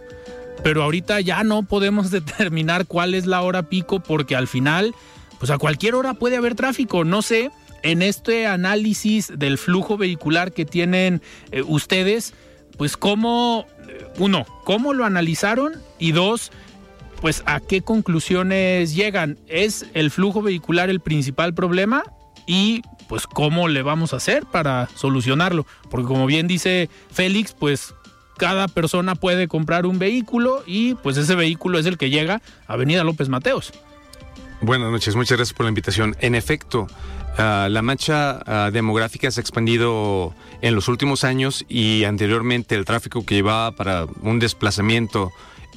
Pero 0.62 0.82
ahorita 0.84 1.20
ya 1.20 1.44
no 1.44 1.64
podemos 1.64 2.10
determinar 2.10 2.86
cuál 2.86 3.14
es 3.14 3.26
la 3.26 3.42
hora 3.42 3.64
pico 3.64 4.00
porque 4.00 4.36
al 4.36 4.48
final 4.48 4.94
pues 5.42 5.50
a 5.50 5.58
cualquier 5.58 5.96
hora 5.96 6.14
puede 6.14 6.36
haber 6.36 6.54
tráfico. 6.54 7.02
No 7.02 7.20
sé, 7.20 7.50
en 7.82 8.00
este 8.00 8.46
análisis 8.46 9.32
del 9.36 9.58
flujo 9.58 9.96
vehicular 9.96 10.52
que 10.52 10.64
tienen 10.64 11.20
eh, 11.50 11.62
ustedes, 11.66 12.32
pues 12.78 12.96
cómo, 12.96 13.66
eh, 13.88 14.06
uno, 14.18 14.46
cómo 14.62 14.92
lo 14.94 15.04
analizaron 15.04 15.72
y 15.98 16.12
dos, 16.12 16.52
pues 17.20 17.42
a 17.44 17.58
qué 17.58 17.82
conclusiones 17.82 18.94
llegan. 18.94 19.36
¿Es 19.48 19.86
el 19.94 20.12
flujo 20.12 20.42
vehicular 20.42 20.90
el 20.90 21.00
principal 21.00 21.54
problema? 21.54 22.04
Y 22.46 22.82
pues 23.08 23.26
cómo 23.26 23.66
le 23.66 23.82
vamos 23.82 24.12
a 24.12 24.18
hacer 24.18 24.46
para 24.46 24.88
solucionarlo. 24.94 25.66
Porque 25.90 26.06
como 26.06 26.26
bien 26.26 26.46
dice 26.46 26.88
Félix, 27.10 27.52
pues 27.52 27.96
cada 28.38 28.68
persona 28.68 29.16
puede 29.16 29.48
comprar 29.48 29.86
un 29.86 29.98
vehículo 29.98 30.62
y 30.68 30.94
pues 30.94 31.16
ese 31.16 31.34
vehículo 31.34 31.80
es 31.80 31.86
el 31.86 31.98
que 31.98 32.10
llega 32.10 32.40
a 32.68 32.74
Avenida 32.74 33.02
López 33.02 33.28
Mateos. 33.28 33.72
Buenas 34.62 34.92
noches, 34.92 35.16
muchas 35.16 35.38
gracias 35.38 35.56
por 35.56 35.66
la 35.66 35.70
invitación. 35.70 36.14
En 36.20 36.36
efecto, 36.36 36.86
ah, 37.36 37.66
la 37.68 37.82
mancha 37.82 38.40
ah, 38.46 38.70
demográfica 38.72 39.28
se 39.32 39.40
ha 39.40 39.42
expandido 39.42 40.34
en 40.60 40.76
los 40.76 40.86
últimos 40.86 41.24
años 41.24 41.64
y 41.68 42.04
anteriormente 42.04 42.76
el 42.76 42.84
tráfico 42.84 43.26
que 43.26 43.34
llevaba 43.34 43.72
para 43.72 44.06
un 44.20 44.38
desplazamiento 44.38 45.32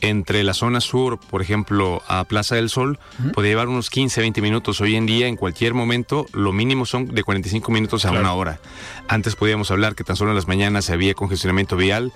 entre 0.09 0.43
la 0.43 0.53
zona 0.53 0.81
sur, 0.81 1.19
por 1.19 1.41
ejemplo, 1.41 2.01
a 2.07 2.23
Plaza 2.23 2.55
del 2.55 2.69
Sol, 2.69 2.99
podía 3.33 3.51
llevar 3.51 3.67
unos 3.67 3.89
15, 3.89 4.21
20 4.21 4.41
minutos. 4.41 4.81
Hoy 4.81 4.95
en 4.95 5.05
día, 5.05 5.27
en 5.27 5.35
cualquier 5.35 5.73
momento, 5.73 6.25
lo 6.33 6.51
mínimo 6.51 6.85
son 6.85 7.07
de 7.07 7.23
45 7.23 7.71
minutos 7.71 8.05
a 8.05 8.11
una 8.11 8.33
hora. 8.33 8.59
Antes 9.07 9.35
podíamos 9.35 9.71
hablar 9.71 9.95
que 9.95 10.03
tan 10.03 10.15
solo 10.15 10.31
en 10.31 10.35
las 10.35 10.47
mañanas 10.47 10.89
había 10.89 11.13
congestionamiento 11.13 11.75
vial 11.77 12.11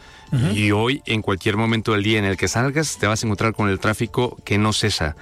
y 0.53 0.71
hoy, 0.71 1.01
en 1.05 1.21
cualquier 1.21 1.57
momento 1.57 1.93
del 1.93 2.03
día 2.03 2.19
en 2.19 2.25
el 2.25 2.37
que 2.37 2.47
salgas, 2.47 2.97
te 2.99 3.07
vas 3.07 3.23
a 3.23 3.27
encontrar 3.27 3.53
con 3.53 3.69
el 3.69 3.79
tráfico 3.79 4.37
que 4.45 4.57
no 4.57 4.73
cesa. 4.73 5.15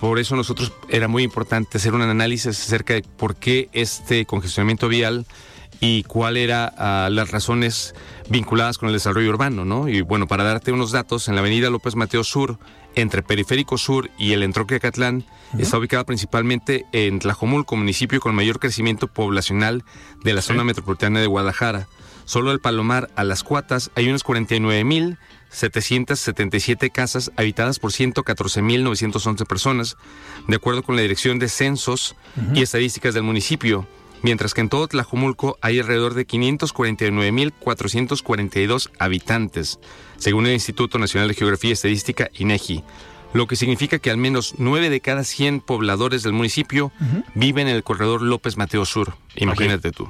por 0.00 0.18
eso 0.18 0.36
nosotros 0.36 0.72
era 0.88 1.08
muy 1.08 1.22
importante 1.22 1.78
hacer 1.78 1.94
un 1.94 2.02
análisis 2.02 2.46
acerca 2.46 2.94
de 2.94 3.02
por 3.02 3.36
qué 3.36 3.68
este 3.72 4.24
congestionamiento 4.26 4.88
vial 4.88 5.26
y 5.84 6.04
cuáles 6.04 6.44
eran 6.44 6.70
ah, 6.78 7.08
las 7.10 7.32
razones 7.32 7.92
vinculadas 8.28 8.78
con 8.78 8.88
el 8.88 8.92
desarrollo 8.92 9.30
urbano, 9.30 9.64
¿no? 9.64 9.88
Y 9.88 10.00
bueno, 10.00 10.28
para 10.28 10.44
darte 10.44 10.70
unos 10.70 10.92
datos, 10.92 11.26
en 11.26 11.34
la 11.34 11.40
avenida 11.40 11.70
López 11.70 11.96
Mateo 11.96 12.22
Sur, 12.22 12.56
entre 12.94 13.24
Periférico 13.24 13.76
Sur 13.76 14.08
y 14.16 14.32
el 14.32 14.44
Entroque 14.44 14.76
Acatlán, 14.76 15.24
está 15.58 15.78
ubicada 15.78 16.04
principalmente 16.04 16.86
en 16.92 17.18
Tlajomulco, 17.18 17.74
municipio 17.74 18.20
con 18.20 18.32
mayor 18.32 18.60
crecimiento 18.60 19.08
poblacional 19.08 19.82
de 20.22 20.34
la 20.34 20.42
zona 20.42 20.62
metropolitana 20.62 21.20
de 21.20 21.26
Guadalajara. 21.26 21.88
Solo 22.26 22.52
el 22.52 22.60
Palomar 22.60 23.10
a 23.16 23.24
las 23.24 23.42
Cuatas 23.42 23.90
hay 23.96 24.08
unos 24.08 24.24
49.777 24.24 26.92
casas 26.92 27.32
habitadas 27.36 27.80
por 27.80 27.90
114.911 27.90 29.46
personas, 29.48 29.96
de 30.46 30.54
acuerdo 30.54 30.84
con 30.84 30.94
la 30.94 31.02
Dirección 31.02 31.40
de 31.40 31.48
Censos 31.48 32.14
y 32.54 32.62
Estadísticas 32.62 33.14
del 33.14 33.24
municipio 33.24 33.88
mientras 34.22 34.54
que 34.54 34.62
en 34.62 34.68
todo 34.68 34.86
Tlajumulco 34.88 35.58
hay 35.60 35.80
alrededor 35.80 36.14
de 36.14 36.26
549.442 36.26 38.90
habitantes, 38.98 39.78
según 40.16 40.46
el 40.46 40.54
Instituto 40.54 40.98
Nacional 40.98 41.28
de 41.28 41.34
Geografía 41.34 41.70
y 41.70 41.74
Estadística, 41.74 42.30
INEGI, 42.34 42.82
lo 43.32 43.46
que 43.46 43.56
significa 43.56 43.98
que 43.98 44.10
al 44.10 44.18
menos 44.18 44.54
9 44.58 44.90
de 44.90 45.00
cada 45.00 45.24
100 45.24 45.60
pobladores 45.60 46.22
del 46.22 46.32
municipio 46.32 46.92
viven 47.34 47.68
en 47.68 47.76
el 47.76 47.82
corredor 47.82 48.22
López 48.22 48.56
Mateo 48.56 48.84
Sur, 48.84 49.16
imagínate 49.36 49.90
tú. 49.90 50.08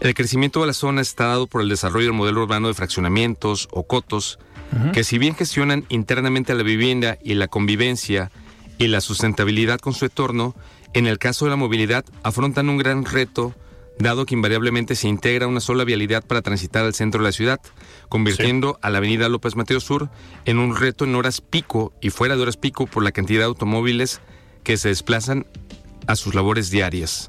El 0.00 0.14
crecimiento 0.14 0.60
de 0.60 0.68
la 0.68 0.74
zona 0.74 1.00
está 1.00 1.26
dado 1.26 1.48
por 1.48 1.60
el 1.60 1.68
desarrollo 1.68 2.06
del 2.06 2.14
modelo 2.14 2.42
urbano 2.42 2.68
de 2.68 2.74
fraccionamientos 2.74 3.68
o 3.72 3.82
cotos, 3.84 4.38
que 4.92 5.02
si 5.02 5.18
bien 5.18 5.34
gestionan 5.34 5.86
internamente 5.88 6.54
la 6.54 6.62
vivienda 6.62 7.18
y 7.22 7.34
la 7.34 7.48
convivencia 7.48 8.30
y 8.78 8.88
la 8.88 9.00
sustentabilidad 9.00 9.80
con 9.80 9.94
su 9.94 10.04
entorno, 10.04 10.54
en 10.94 11.06
el 11.06 11.18
caso 11.18 11.44
de 11.44 11.50
la 11.50 11.56
movilidad, 11.56 12.04
afrontan 12.22 12.68
un 12.68 12.78
gran 12.78 13.04
reto, 13.04 13.54
dado 13.98 14.26
que 14.26 14.34
invariablemente 14.34 14.94
se 14.94 15.08
integra 15.08 15.46
una 15.46 15.60
sola 15.60 15.84
vialidad 15.84 16.24
para 16.24 16.42
transitar 16.42 16.84
al 16.84 16.94
centro 16.94 17.20
de 17.20 17.28
la 17.28 17.32
ciudad, 17.32 17.60
convirtiendo 18.08 18.78
a 18.82 18.90
la 18.90 18.98
avenida 18.98 19.28
López 19.28 19.56
Mateo 19.56 19.80
Sur 19.80 20.08
en 20.44 20.58
un 20.58 20.76
reto 20.76 21.04
en 21.04 21.14
horas 21.14 21.40
pico 21.40 21.92
y 22.00 22.10
fuera 22.10 22.36
de 22.36 22.42
horas 22.42 22.56
pico 22.56 22.86
por 22.86 23.02
la 23.02 23.12
cantidad 23.12 23.40
de 23.40 23.46
automóviles 23.46 24.20
que 24.62 24.76
se 24.76 24.88
desplazan 24.88 25.46
a 26.06 26.16
sus 26.16 26.34
labores 26.34 26.70
diarias. 26.70 27.28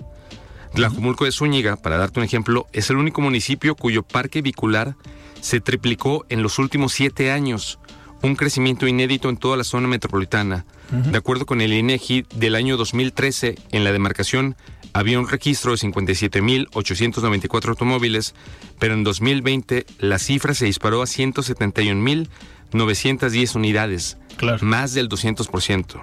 Tlajumulco 0.74 1.26
de 1.26 1.32
Zúñiga, 1.32 1.76
para 1.76 1.98
darte 1.98 2.20
un 2.20 2.26
ejemplo, 2.26 2.68
es 2.74 2.90
el 2.90 2.98
único 2.98 3.22
municipio 3.22 3.76
cuyo 3.76 4.04
parque 4.04 4.42
vehicular 4.42 4.96
se 5.42 5.62
triplicó 5.62 6.26
en 6.30 6.44
los 6.44 6.60
últimos 6.60 6.94
siete 6.94 7.32
años, 7.32 7.80
un 8.22 8.36
crecimiento 8.36 8.88
inédito 8.88 9.30
en 9.30 9.38
toda 9.38 9.58
la 9.58 9.64
zona 9.64 9.88
metropolitana. 9.88 10.66
De 10.92 11.18
acuerdo 11.18 11.46
con 11.46 11.62
el 11.62 11.72
INEGI 11.72 12.26
del 12.36 12.56
año 12.56 12.76
2013, 12.76 13.56
en 13.72 13.84
la 13.84 13.92
demarcación 13.92 14.56
había 14.94 15.20
un 15.20 15.28
registro 15.28 15.72
de 15.72 15.78
57.894 15.78 17.70
automóviles, 17.70 18.34
pero 18.80 18.96
en 18.96 19.04
2020 19.04 19.86
la 20.00 20.18
cifra 20.18 20.56
se 20.56 20.66
disparó 20.66 21.04
a 21.04 21.06
171.910 21.06 23.56
unidades, 23.56 24.18
más 24.62 24.94
del 24.94 25.10
200%. 25.10 26.02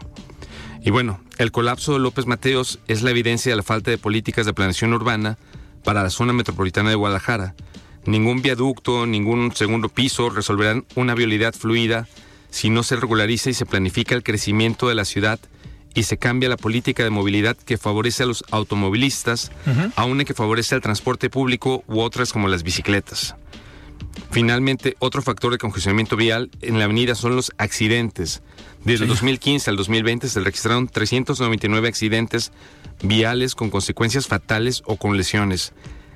Y 0.85 0.91
bueno, 0.91 1.19
el 1.39 1.51
colapso 1.51 1.95
de 1.95 1.99
López 1.99 2.27
Mateos 2.27 2.79
es 2.87 3.03
la 3.03 3.11
evidencia 3.11 3.51
de 3.51 3.57
la 3.57 3.65
falta 3.65 3.91
de 3.91 3.99
políticas 3.99 4.47
de 4.47 4.55
planeación 4.55 4.93
urbana 4.93 5.37
para 5.83 6.05
la 6.05 6.11
zona 6.11 6.33
metropolitana 6.33 6.91
de 6.91 6.97
Guadalajara. 6.97 7.57
Ningún 8.05 8.41
viaducto, 8.41 9.05
ningún 9.05 9.51
segundo 9.53 9.89
piso 9.89 10.31
resolverán 10.31 10.85
una 10.95 11.17
vialidad 11.17 11.55
fluida 11.55 12.07
si 12.57 12.71
no 12.71 12.83
se 12.83 12.97
regulariza 12.97 13.51
y 13.51 13.55
se 13.55 13.67
planifica 13.67 14.15
el 14.15 14.23
crecimiento 14.23 14.89
de 14.89 14.95
la 14.95 15.05
ciudad 15.05 15.39
y 15.95 16.05
se 16.05 16.17
cambia 16.17 16.49
la 16.49 16.57
política 16.57 17.05
de 17.05 17.11
movilidad 17.11 17.55
que 17.55 17.77
favorece 17.77 18.23
a 18.23 18.27
los 18.27 18.45
automovilistas 18.51 19.53
a 19.95 20.07
una 20.07 20.25
que 20.25 20.33
favorece 20.33 20.75
al 20.75 20.81
transporte 20.81 21.29
público 21.29 21.85
u 21.87 22.01
otras 22.01 22.33
como 22.33 22.49
las 22.49 22.63
bicicletas. 22.63 23.37
Finalmente, 24.31 24.97
otro 25.01 25.21
factor 25.21 25.53
de 25.53 25.59
congestionamiento 25.59 26.17
vial 26.17 26.51
en 26.63 26.79
la 26.79 26.87
avenida 26.87 27.15
son 27.15 27.37
los 27.37 27.53
accidentes. 27.59 28.41
Desde 28.85 29.05
el 29.05 29.11
2015 29.11 29.69
al 29.69 29.77
2020 29.77 30.27
se 30.27 30.41
registraron 30.41 30.89
399 30.89 31.89
accidentes 31.89 32.53
viales 33.03 33.55
con 33.55 33.69
consecuencias 33.69 34.29
fatales 34.29 34.83
o 34.87 34.97
con 34.97 35.19
lesiones. 35.19 35.75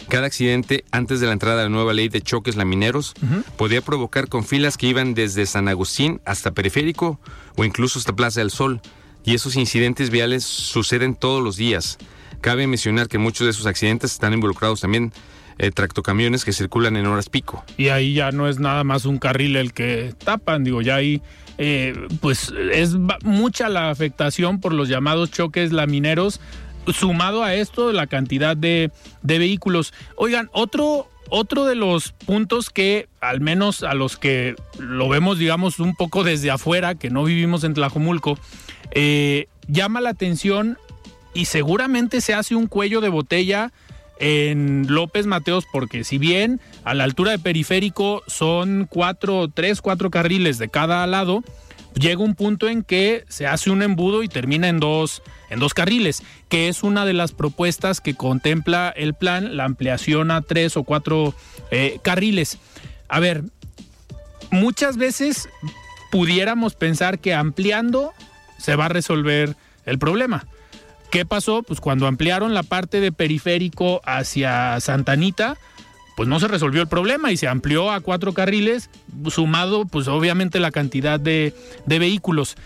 Cada 0.09 0.27
accidente 0.27 0.85
antes 0.91 1.21
de 1.21 1.27
la 1.27 1.33
entrada 1.33 1.59
de 1.59 1.63
la 1.65 1.69
nueva 1.69 1.93
ley 1.93 2.09
de 2.09 2.21
choques 2.21 2.57
lamineros 2.57 3.15
podía 3.57 3.81
provocar 3.81 4.29
con 4.29 4.45
filas 4.45 4.77
que 4.77 4.89
iban 4.89 5.15
desde 5.15 5.47
San 5.47 5.69
Agustín 5.69 6.21
hasta 6.25 6.51
Periférico 6.51 7.21
o 7.57 7.65
incluso 7.65 7.99
hasta 7.99 8.15
Plaza 8.15 8.41
del 8.41 8.51
Sol. 8.51 8.81
Y 9.25 9.35
esos 9.35 9.57
incidentes 9.57 10.11
viales 10.11 10.45
suceden 10.45 11.15
todos 11.15 11.43
los 11.43 11.57
días. 11.57 11.99
Cabe 12.41 12.67
mencionar 12.67 13.09
que 13.09 13.19
muchos 13.19 13.45
de 13.45 13.51
esos 13.51 13.67
accidentes 13.67 14.13
están 14.13 14.33
involucrados 14.33 14.81
también 14.81 15.13
eh, 15.59 15.71
tractocamiones 15.71 16.45
que 16.47 16.55
circulan 16.55 16.97
en 16.97 17.05
horas 17.07 17.29
pico. 17.29 17.63
Y 17.77 17.89
ahí 17.89 18.15
ya 18.15 18.33
no 18.33 18.49
es 18.49 18.59
nada 18.59 18.83
más 18.83 19.05
un 19.05 19.19
carril 19.19 19.57
el 19.57 19.75
que 19.75 20.15
tapan, 20.25 20.65
digo, 20.65 20.81
ya 20.81 20.95
ahí 20.95 21.21
eh, 21.59 21.95
pues 22.23 22.51
es 22.73 22.97
mucha 23.23 23.69
la 23.69 23.91
afectación 23.91 24.61
por 24.61 24.73
los 24.73 24.89
llamados 24.89 25.31
choques 25.31 25.73
lamineros, 25.73 26.41
sumado 26.93 27.43
a 27.45 27.55
esto 27.55 27.93
la 27.93 28.07
cantidad 28.07 28.57
de, 28.57 28.91
de 29.23 29.39
vehículos. 29.39 29.93
Oigan, 30.17 30.51
otro, 30.53 31.09
otro 31.29 31.65
de 31.65 31.75
los 31.75 32.13
puntos 32.13 32.71
que, 32.71 33.09
al 33.21 33.41
menos 33.41 33.83
a 33.83 33.95
los 33.95 34.17
que 34.17 34.57
lo 34.79 35.09
vemos, 35.09 35.39
digamos, 35.39 35.79
un 35.79 35.95
poco 35.95 36.25
desde 36.25 36.51
afuera, 36.51 36.95
que 36.95 37.11
no 37.11 37.25
vivimos 37.25 37.65
en 37.65 37.75
Tlajomulco, 37.75 38.39
eh, 38.93 39.49
llama 39.69 40.01
la 40.01 40.11
atención 40.11 40.79
y 41.33 41.45
seguramente 41.45 42.21
se 42.21 42.35
hace 42.35 42.55
un 42.55 42.67
cuello 42.67 43.01
de 43.01 43.09
botella 43.09 43.73
en 44.19 44.87
López 44.89 45.27
Mateos, 45.27 45.65
porque 45.71 46.05
si 46.05 46.19
bien 46.19 46.61
a 46.85 46.93
la 46.95 47.05
altura 47.05 47.31
de 47.31 47.39
periférico 47.39 48.23
son 48.27 48.87
cuatro, 48.91 49.49
tres, 49.49 49.81
cuatro 49.81 50.11
carriles 50.11 50.59
de 50.59 50.69
cada 50.69 51.07
lado, 51.07 51.43
llega 51.95 52.23
un 52.23 52.35
punto 52.35 52.69
en 52.69 52.83
que 52.83 53.25
se 53.29 53.47
hace 53.47 53.71
un 53.71 53.83
embudo 53.83 54.23
y 54.23 54.29
termina 54.29 54.69
en 54.69 54.81
dos, 54.81 55.23
en 55.49 55.59
dos 55.59 55.75
carriles, 55.75 56.23
que 56.49 56.69
es 56.69 56.83
una 56.83 57.05
de 57.05 57.13
las 57.13 57.33
propuestas 57.33 58.01
que 58.01 58.15
contempla 58.15 58.93
el 58.97 59.15
plan, 59.15 59.57
la 59.57 59.65
ampliación 59.65 60.31
a 60.31 60.43
tres 60.43 60.77
o 60.77 60.85
cuatro 60.85 61.35
eh, 61.71 61.99
carriles. 62.03 62.59
A 63.09 63.21
ver, 63.21 63.43
muchas 64.51 64.97
veces 64.97 65.49
pudiéramos 66.11 66.75
pensar 66.75 67.19
que 67.19 67.35
ampliando 67.35 68.13
se 68.59 68.77
va 68.77 68.87
a 68.87 68.91
resolver 68.91 69.57
el 69.87 69.99
problema. 69.99 70.47
¿Qué 71.11 71.27
pasó? 71.27 71.63
Pues 71.63 71.81
cuando 71.81 72.07
ampliaron 72.07 72.55
la 72.55 72.63
parte 72.63 73.01
de 73.01 73.11
periférico 73.11 74.01
hacia 74.05 74.79
Santanita, 74.79 75.57
pues 76.17 76.29
no 76.29 76.41
se 76.41 76.49
resolvió 76.49 76.83
el 76.83 76.89
problema 76.89 77.33
y 77.33 77.37
se 77.37 77.49
amplió 77.49 77.91
a 77.91 78.01
cuatro 78.01 78.33
carriles, 78.33 78.91
sumado 79.29 79.85
pues 79.87 80.09
obviamente 80.09 80.61
la 80.61 80.71
cantidad 80.71 81.19
de, 81.19 81.55
vehículos. 81.87 82.57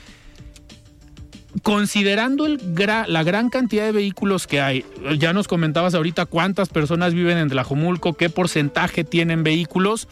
Considerando 1.63 2.47
el 2.47 2.61
la 3.07 3.23
gran 3.23 3.49
cantidad 3.49 3.85
de 3.85 3.93
vehículos 3.93 4.47
que 4.47 4.61
hay, 4.61 4.85
ya 5.19 5.33
nos 5.33 5.47
comentabas 5.47 5.95
ahorita 5.95 6.27
cuántas 6.27 6.69
personas 6.69 7.15
viven 7.15 7.39
en 7.39 7.49
Tlajomulco, 7.49 8.15
qué 8.15 8.29
porcentaje 8.29 9.05
tienen 9.05 9.45
vehículos, 9.45 10.09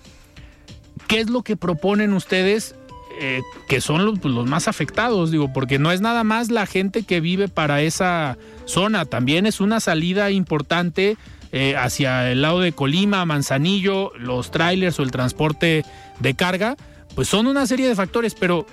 ¿qué 1.09 1.21
es 1.21 1.29
lo 1.29 1.43
que 1.43 1.57
proponen 1.57 2.13
ustedes 2.13 2.77
eh, 3.21 3.43
que 3.69 3.81
son 3.81 4.19
pues, 4.19 4.35
los, 4.35 4.47
más 4.49 4.69
afectados, 4.69 5.31
digo, 5.31 5.53
porque 5.53 5.79
no 5.79 5.93
es 5.93 6.01
nada 6.01 6.25
más 6.25 6.51
la 6.51 6.67
gente 6.67 7.03
que 7.03 7.21
vive 7.21 7.49
para 7.49 7.83
esa 7.83 8.39
zona, 8.65 9.05
también 9.05 9.47
es 9.47 9.61
una 9.61 9.81
salida 9.81 10.31
importante 10.31 11.17
eh, 11.53 11.77
hacia 11.77 12.31
el 12.31 12.43
lado 12.43 12.61
de 12.61 12.73
Colima, 12.73 13.25
Manzanillo, 13.25 14.13
los 14.19 14.51
trailers 14.51 14.99
o 14.99 15.03
el 15.03 15.11
transporte 15.11 15.85
de 16.19 16.35
carga, 16.35 16.77
pues 17.15 17.29
son 17.29 17.47
una 17.47 17.67
serie 17.67 17.87
de 17.87 17.95
factores, 17.95 18.35
pero 18.35 18.67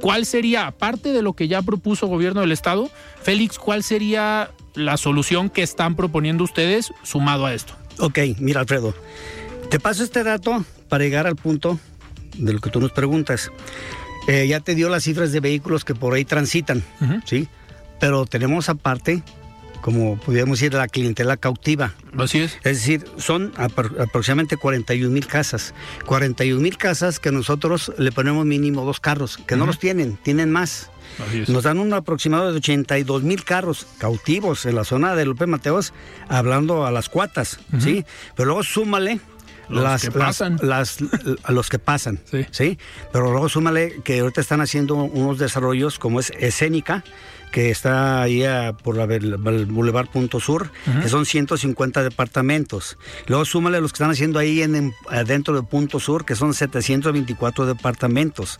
¿cuál 0.00 0.24
sería, 0.24 0.66
aparte 0.66 1.12
de 1.12 1.22
lo 1.22 1.32
que 1.32 1.48
ya 1.48 1.62
propuso 1.62 2.06
el 2.06 2.12
gobierno 2.12 2.40
del 2.40 2.52
Estado, 2.52 2.88
Félix, 3.22 3.58
cuál 3.58 3.82
sería 3.82 4.50
la 4.74 4.96
solución 4.96 5.50
que 5.50 5.62
están 5.62 5.96
proponiendo 5.96 6.44
ustedes 6.44 6.92
sumado 7.02 7.44
a 7.46 7.54
esto? 7.54 7.74
Ok, 7.98 8.18
mira 8.38 8.60
Alfredo, 8.60 8.94
te 9.68 9.80
paso 9.80 10.04
este 10.04 10.22
dato 10.22 10.64
para 10.88 11.04
llegar 11.04 11.26
al 11.26 11.36
punto 11.36 11.78
de 12.36 12.52
lo 12.52 12.60
que 12.60 12.70
tú 12.70 12.80
nos 12.80 12.92
preguntas. 12.92 13.50
Eh, 14.28 14.46
ya 14.46 14.60
te 14.60 14.76
dio 14.76 14.88
las 14.88 15.02
cifras 15.02 15.32
de 15.32 15.40
vehículos 15.40 15.84
que 15.84 15.94
por 15.94 16.14
ahí 16.14 16.24
transitan, 16.24 16.84
¿sí? 17.24 17.48
Pero 17.98 18.24
tenemos 18.26 18.68
aparte 18.68 19.22
como 19.82 20.16
pudiéramos 20.16 20.58
decir, 20.58 20.72
la 20.72 20.88
clientela 20.88 21.36
cautiva. 21.36 21.92
Así 22.16 22.38
es. 22.38 22.54
Es 22.64 22.78
decir, 22.78 23.04
son 23.18 23.52
aproximadamente 23.56 24.56
41 24.56 25.10
mil 25.12 25.26
casas. 25.26 25.74
41 26.06 26.60
mil 26.60 26.78
casas 26.78 27.18
que 27.18 27.30
nosotros 27.30 27.92
le 27.98 28.12
ponemos 28.12 28.46
mínimo 28.46 28.84
dos 28.84 29.00
carros, 29.00 29.36
que 29.36 29.56
no 29.56 29.66
los 29.66 29.78
tienen, 29.78 30.16
tienen 30.16 30.50
más. 30.50 30.90
Así 31.26 31.40
es. 31.40 31.48
Nos 31.48 31.64
dan 31.64 31.78
un 31.78 31.92
aproximado 31.92 32.50
de 32.50 32.56
82 32.56 33.22
mil 33.22 33.44
carros 33.44 33.86
cautivos 33.98 34.64
en 34.64 34.76
la 34.76 34.84
zona 34.84 35.14
de 35.14 35.26
López 35.26 35.48
Mateos, 35.48 35.92
hablando 36.28 36.86
a 36.86 36.90
las 36.90 37.08
cuatas, 37.08 37.58
¿sí? 37.78 38.06
Pero 38.34 38.46
luego 38.46 38.62
súmale 38.62 39.20
los 39.72 39.84
las, 39.84 40.02
que 40.02 40.10
pasan. 40.10 40.58
Las, 40.62 40.98
a 41.42 41.52
los 41.52 41.68
que 41.68 41.78
pasan, 41.78 42.20
sí. 42.30 42.46
sí. 42.50 42.78
Pero 43.12 43.30
luego 43.30 43.48
súmale 43.48 44.00
que 44.04 44.20
ahorita 44.20 44.40
están 44.40 44.60
haciendo 44.60 44.94
unos 44.96 45.38
desarrollos 45.38 45.98
como 45.98 46.20
es 46.20 46.32
escénica, 46.38 47.04
que 47.52 47.70
está 47.70 48.22
ahí 48.22 48.42
por 48.82 48.96
la, 48.96 49.04
el 49.04 49.36
Boulevard 49.66 50.08
Punto 50.08 50.40
Sur, 50.40 50.72
que 51.02 51.08
son 51.08 51.26
150 51.26 52.02
departamentos. 52.02 52.96
Luego 53.26 53.44
súmale 53.44 53.80
los 53.80 53.92
que 53.92 53.96
están 53.96 54.10
haciendo 54.10 54.38
ahí 54.38 54.62
en, 54.62 54.94
dentro 55.26 55.54
de 55.54 55.62
Punto 55.62 56.00
Sur, 56.00 56.24
que 56.24 56.34
son 56.34 56.54
724 56.54 57.66
departamentos. 57.66 58.58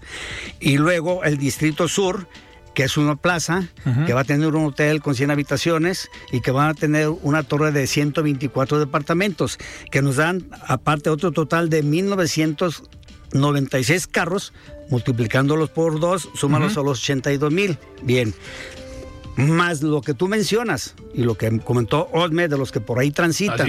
Y 0.60 0.76
luego 0.76 1.24
el 1.24 1.38
Distrito 1.38 1.88
Sur, 1.88 2.28
que 2.74 2.84
es 2.84 2.96
una 2.96 3.16
plaza, 3.16 3.68
que 4.06 4.14
va 4.14 4.20
a 4.20 4.24
tener 4.24 4.54
un 4.54 4.64
hotel 4.66 5.02
con 5.02 5.14
100 5.14 5.30
habitaciones 5.30 6.08
y 6.30 6.40
que 6.40 6.50
van 6.50 6.70
a 6.70 6.74
tener 6.74 7.08
una 7.08 7.42
torre 7.42 7.72
de 7.72 7.86
124 7.86 8.78
departamentos, 8.78 9.58
que 9.90 10.00
nos 10.02 10.16
dan 10.16 10.46
aparte 10.66 11.10
otro 11.10 11.32
total 11.32 11.68
de 11.68 11.82
1996 11.82 14.06
carros, 14.06 14.54
multiplicándolos 14.88 15.68
por 15.70 16.00
dos, 16.00 16.30
súmalos 16.34 16.78
a 16.78 16.82
los 16.82 17.02
82 17.02 17.52
mil. 17.52 17.76
Bien, 18.02 18.32
más 19.36 19.82
lo 19.82 20.00
que 20.02 20.14
tú 20.14 20.28
mencionas 20.28 20.94
y 21.14 21.22
lo 21.22 21.36
que 21.36 21.60
comentó 21.60 22.08
Osme 22.12 22.48
de 22.48 22.58
los 22.58 22.72
que 22.72 22.80
por 22.80 22.98
ahí 22.98 23.10
transitan. 23.10 23.68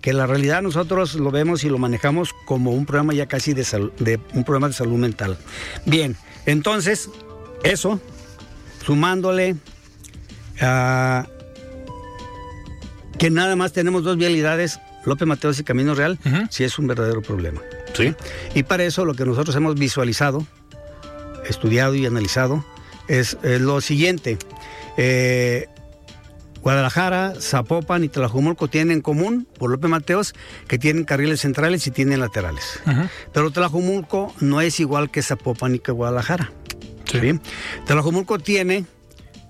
Que 0.00 0.12
la 0.12 0.26
realidad 0.26 0.62
nosotros 0.62 1.14
lo 1.14 1.30
vemos 1.32 1.64
y 1.64 1.68
lo 1.68 1.78
manejamos 1.78 2.32
como 2.44 2.70
un 2.70 2.86
problema 2.86 3.12
ya 3.14 3.26
casi 3.26 3.54
de, 3.54 3.64
de 3.98 4.20
un 4.34 4.44
problema 4.44 4.68
de 4.68 4.74
salud 4.74 4.98
mental. 4.98 5.36
Bien, 5.84 6.16
entonces, 6.44 7.10
eso, 7.64 8.00
sumándole 8.86 9.56
a 10.60 11.26
que 13.18 13.30
nada 13.30 13.56
más 13.56 13.72
tenemos 13.72 14.04
dos 14.04 14.16
vialidades, 14.16 14.78
López 15.04 15.26
Mateos 15.26 15.58
y 15.58 15.64
Camino 15.64 15.94
Real, 15.94 16.18
sí 16.50 16.62
es 16.62 16.78
un 16.78 16.86
verdadero 16.86 17.20
problema. 17.20 17.60
Sí. 17.94 18.14
Y 18.54 18.62
para 18.62 18.84
eso 18.84 19.04
lo 19.04 19.14
que 19.14 19.24
nosotros 19.24 19.56
hemos 19.56 19.74
visualizado, 19.74 20.46
estudiado 21.48 21.94
y 21.94 22.06
analizado 22.06 22.64
es 23.08 23.36
lo 23.42 23.80
siguiente. 23.80 24.38
Eh, 24.96 25.66
Guadalajara, 26.60 27.34
Zapopan 27.40 28.04
y 28.04 28.08
Tlajumulco 28.08 28.68
tienen 28.68 28.96
en 28.96 29.00
común, 29.00 29.48
por 29.58 29.70
López 29.70 29.90
Mateos, 29.90 30.34
que 30.68 30.78
tienen 30.78 31.04
carriles 31.04 31.40
centrales 31.40 31.86
y 31.86 31.90
tienen 31.90 32.20
laterales. 32.20 32.80
Pero 33.32 33.50
Tlajumulco 33.50 34.34
no 34.40 34.60
es 34.60 34.78
igual 34.80 35.10
que 35.10 35.22
Zapopan 35.22 35.74
y 35.76 35.78
que 35.78 35.92
Guadalajara. 35.92 36.52
Sí. 37.20 37.40
Tlajumulco 37.86 38.38
tiene 38.38 38.84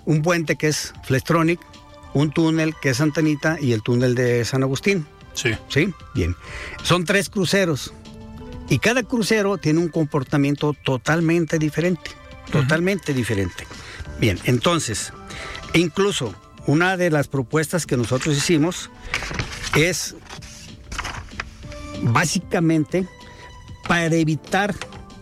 un 0.05 0.23
puente 0.23 0.57
que 0.57 0.69
es 0.69 0.93
Flestronic, 1.05 1.61
un 2.15 2.31
túnel 2.31 2.75
que 2.81 2.91
es 2.91 2.99
Santanita 2.99 3.59
y 3.61 3.73
el 3.73 3.83
túnel 3.83 4.15
de 4.15 4.45
San 4.45 4.63
Agustín. 4.63 5.07
Sí. 5.35 5.51
Sí, 5.69 5.93
bien. 6.15 6.35
Son 6.83 7.05
tres 7.05 7.29
cruceros 7.29 7.93
y 8.69 8.79
cada 8.79 9.03
crucero 9.03 9.59
tiene 9.59 9.81
un 9.81 9.89
comportamiento 9.89 10.75
totalmente 10.85 11.59
diferente. 11.59 12.11
Totalmente 12.51 13.13
diferente. 13.13 13.67
Bien, 14.19 14.39
entonces, 14.45 15.13
incluso 15.75 16.35
una 16.67 16.97
de 16.97 17.11
las 17.11 17.29
propuestas 17.29 17.87
que 17.87 17.97
nosotros 17.97 18.37
hicimos 18.37 18.91
es 19.75 20.15
básicamente 22.03 23.07
para 23.87 24.15
evitar 24.15 24.75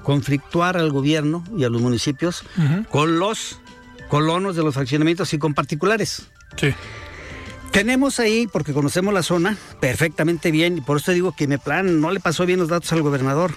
conflictuar 0.05 0.77
al 0.77 0.93
gobierno 0.93 1.43
y 1.57 1.65
a 1.65 1.69
los 1.69 1.83
municipios 1.83 2.45
con 2.91 3.19
los 3.19 3.59
colonos 4.09 4.55
de 4.55 4.63
los 4.63 4.75
fraccionamientos 4.75 5.35
y 5.35 5.39
con 5.39 5.55
particulares. 5.55 6.29
Sí. 6.57 6.73
Tenemos 7.73 8.21
ahí, 8.21 8.47
porque 8.47 8.73
conocemos 8.73 9.13
la 9.13 9.25
zona 9.25 9.57
perfectamente 9.81 10.53
bien, 10.53 10.79
y 10.79 10.81
por 10.81 10.99
eso 10.99 11.11
digo 11.11 11.33
que 11.33 11.49
mi 11.49 11.57
plan 11.57 12.01
no 12.01 12.13
le 12.13 12.21
pasó 12.21 12.47
bien 12.47 12.61
los 12.61 12.69
datos 12.69 12.93
al 12.93 13.03
gobernador. 13.03 13.53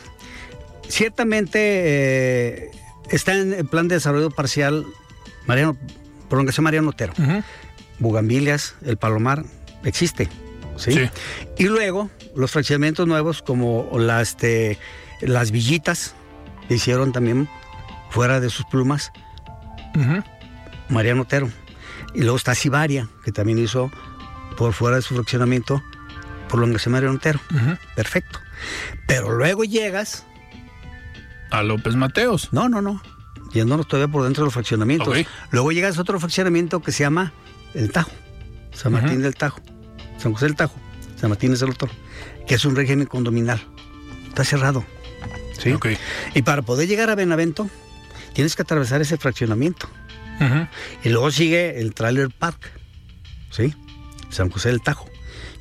Ciertamente 0.87 1.59
eh, 1.61 2.71
está 3.11 3.35
en 3.35 3.53
el 3.53 3.67
plan 3.67 3.87
de 3.87 3.95
desarrollo 3.95 4.31
parcial 4.31 4.87
Mariano, 5.45 5.77
prolongación 6.29 6.63
Mariano 6.63 6.89
Otero. 6.89 7.13
Bugambilias, 7.99 8.73
el 8.83 8.97
Palomar, 8.97 9.45
existe. 9.83 10.29
¿sí? 10.77 11.09
Y 11.57 11.65
luego 11.65 12.09
los 12.35 12.51
fraccionamientos 12.51 13.07
nuevos 13.07 13.41
como 13.41 13.89
las, 13.99 14.29
este, 14.29 14.79
las 15.21 15.51
villitas 15.51 16.15
hicieron 16.75 17.11
también 17.11 17.49
fuera 18.09 18.39
de 18.39 18.49
sus 18.49 18.65
plumas 18.65 19.11
Mariano 20.89 21.23
Otero. 21.23 21.49
Y 22.13 22.21
luego 22.21 22.37
está 22.37 22.55
Sibaria, 22.55 23.09
que 23.23 23.31
también 23.31 23.59
hizo 23.59 23.91
por 24.57 24.73
fuera 24.73 24.95
de 24.95 25.01
su 25.01 25.15
fraccionamiento 25.15 25.83
prolongación 26.49 26.93
Mariano 26.93 27.15
Otero. 27.15 27.39
Perfecto. 27.95 28.39
Pero 29.07 29.31
luego 29.31 29.63
llegas... 29.63 30.25
A 31.51 31.63
López 31.63 31.95
Mateos. 31.95 32.49
No, 32.51 32.67
no, 32.67 32.81
no 32.81 33.01
yéndonos 33.51 33.87
todavía 33.87 34.11
por 34.11 34.23
dentro 34.23 34.43
de 34.43 34.45
los 34.47 34.53
fraccionamientos. 34.53 35.17
Luego 35.51 35.71
llegas 35.71 35.97
a 35.97 36.01
otro 36.01 36.19
fraccionamiento 36.19 36.81
que 36.81 36.91
se 36.91 37.03
llama 37.03 37.33
El 37.73 37.91
Tajo, 37.91 38.11
San 38.71 38.93
Martín 38.93 39.21
del 39.21 39.35
Tajo, 39.35 39.61
San 40.17 40.33
José 40.33 40.45
del 40.45 40.55
Tajo. 40.55 40.75
San 41.15 41.29
Martín 41.29 41.53
es 41.53 41.61
el 41.61 41.71
otro, 41.71 41.89
que 42.47 42.55
es 42.55 42.65
un 42.65 42.75
régimen 42.75 43.07
condominal. 43.07 43.59
Está 44.27 44.43
cerrado. 44.43 44.85
¿Sí? 45.57 45.71
Ok. 45.71 45.87
Y 46.35 46.41
para 46.41 46.61
poder 46.61 46.87
llegar 46.87 47.09
a 47.09 47.15
Benavento, 47.15 47.69
tienes 48.33 48.55
que 48.55 48.61
atravesar 48.63 49.01
ese 49.01 49.17
fraccionamiento. 49.17 49.89
Y 51.03 51.09
luego 51.09 51.31
sigue 51.31 51.79
el 51.79 51.95
Trailer 51.95 52.29
Park, 52.29 52.71
¿sí? 53.49 53.73
San 54.29 54.49
José 54.51 54.69
del 54.69 54.81
Tajo. 54.81 55.07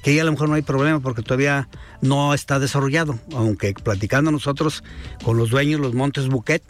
Que 0.02 0.10
ahí 0.10 0.18
a 0.18 0.24
lo 0.24 0.32
mejor 0.32 0.48
no 0.50 0.54
hay 0.54 0.62
problema 0.62 1.00
porque 1.00 1.22
todavía 1.22 1.68
no 2.02 2.34
está 2.34 2.58
desarrollado. 2.58 3.18
Aunque 3.32 3.72
platicando 3.72 4.30
nosotros 4.30 4.84
con 5.24 5.38
los 5.38 5.48
dueños, 5.50 5.80
los 5.80 5.94
Montes 5.94 6.28
Buquet, 6.28 6.62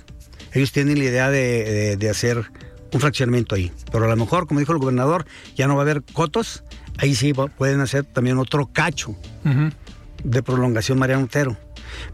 ellos 0.52 0.70
tienen 0.72 0.98
la 0.98 1.04
idea 1.04 1.30
de, 1.30 1.64
de- 1.64 1.96
de 1.96 2.08
hacer 2.10 2.44
un 2.92 3.00
fraccionamiento 3.00 3.56
ahí. 3.56 3.72
Pero 3.90 4.04
a 4.04 4.08
lo 4.08 4.16
mejor, 4.16 4.46
como 4.46 4.60
dijo 4.60 4.72
el 4.72 4.78
gobernador, 4.78 5.26
ya 5.56 5.66
no 5.66 5.74
va 5.74 5.80
a 5.80 5.82
haber 5.82 6.02
cotos. 6.12 6.62
Ahí 6.98 7.14
sí 7.16 7.32
pueden 7.58 7.80
hacer 7.80 8.04
también 8.04 8.38
otro 8.38 8.66
cacho 8.72 9.10
Ujú. 9.44 9.70
De 10.24 10.42
prolongación 10.42 10.98
Mariano 10.98 11.24
Otero. 11.24 11.56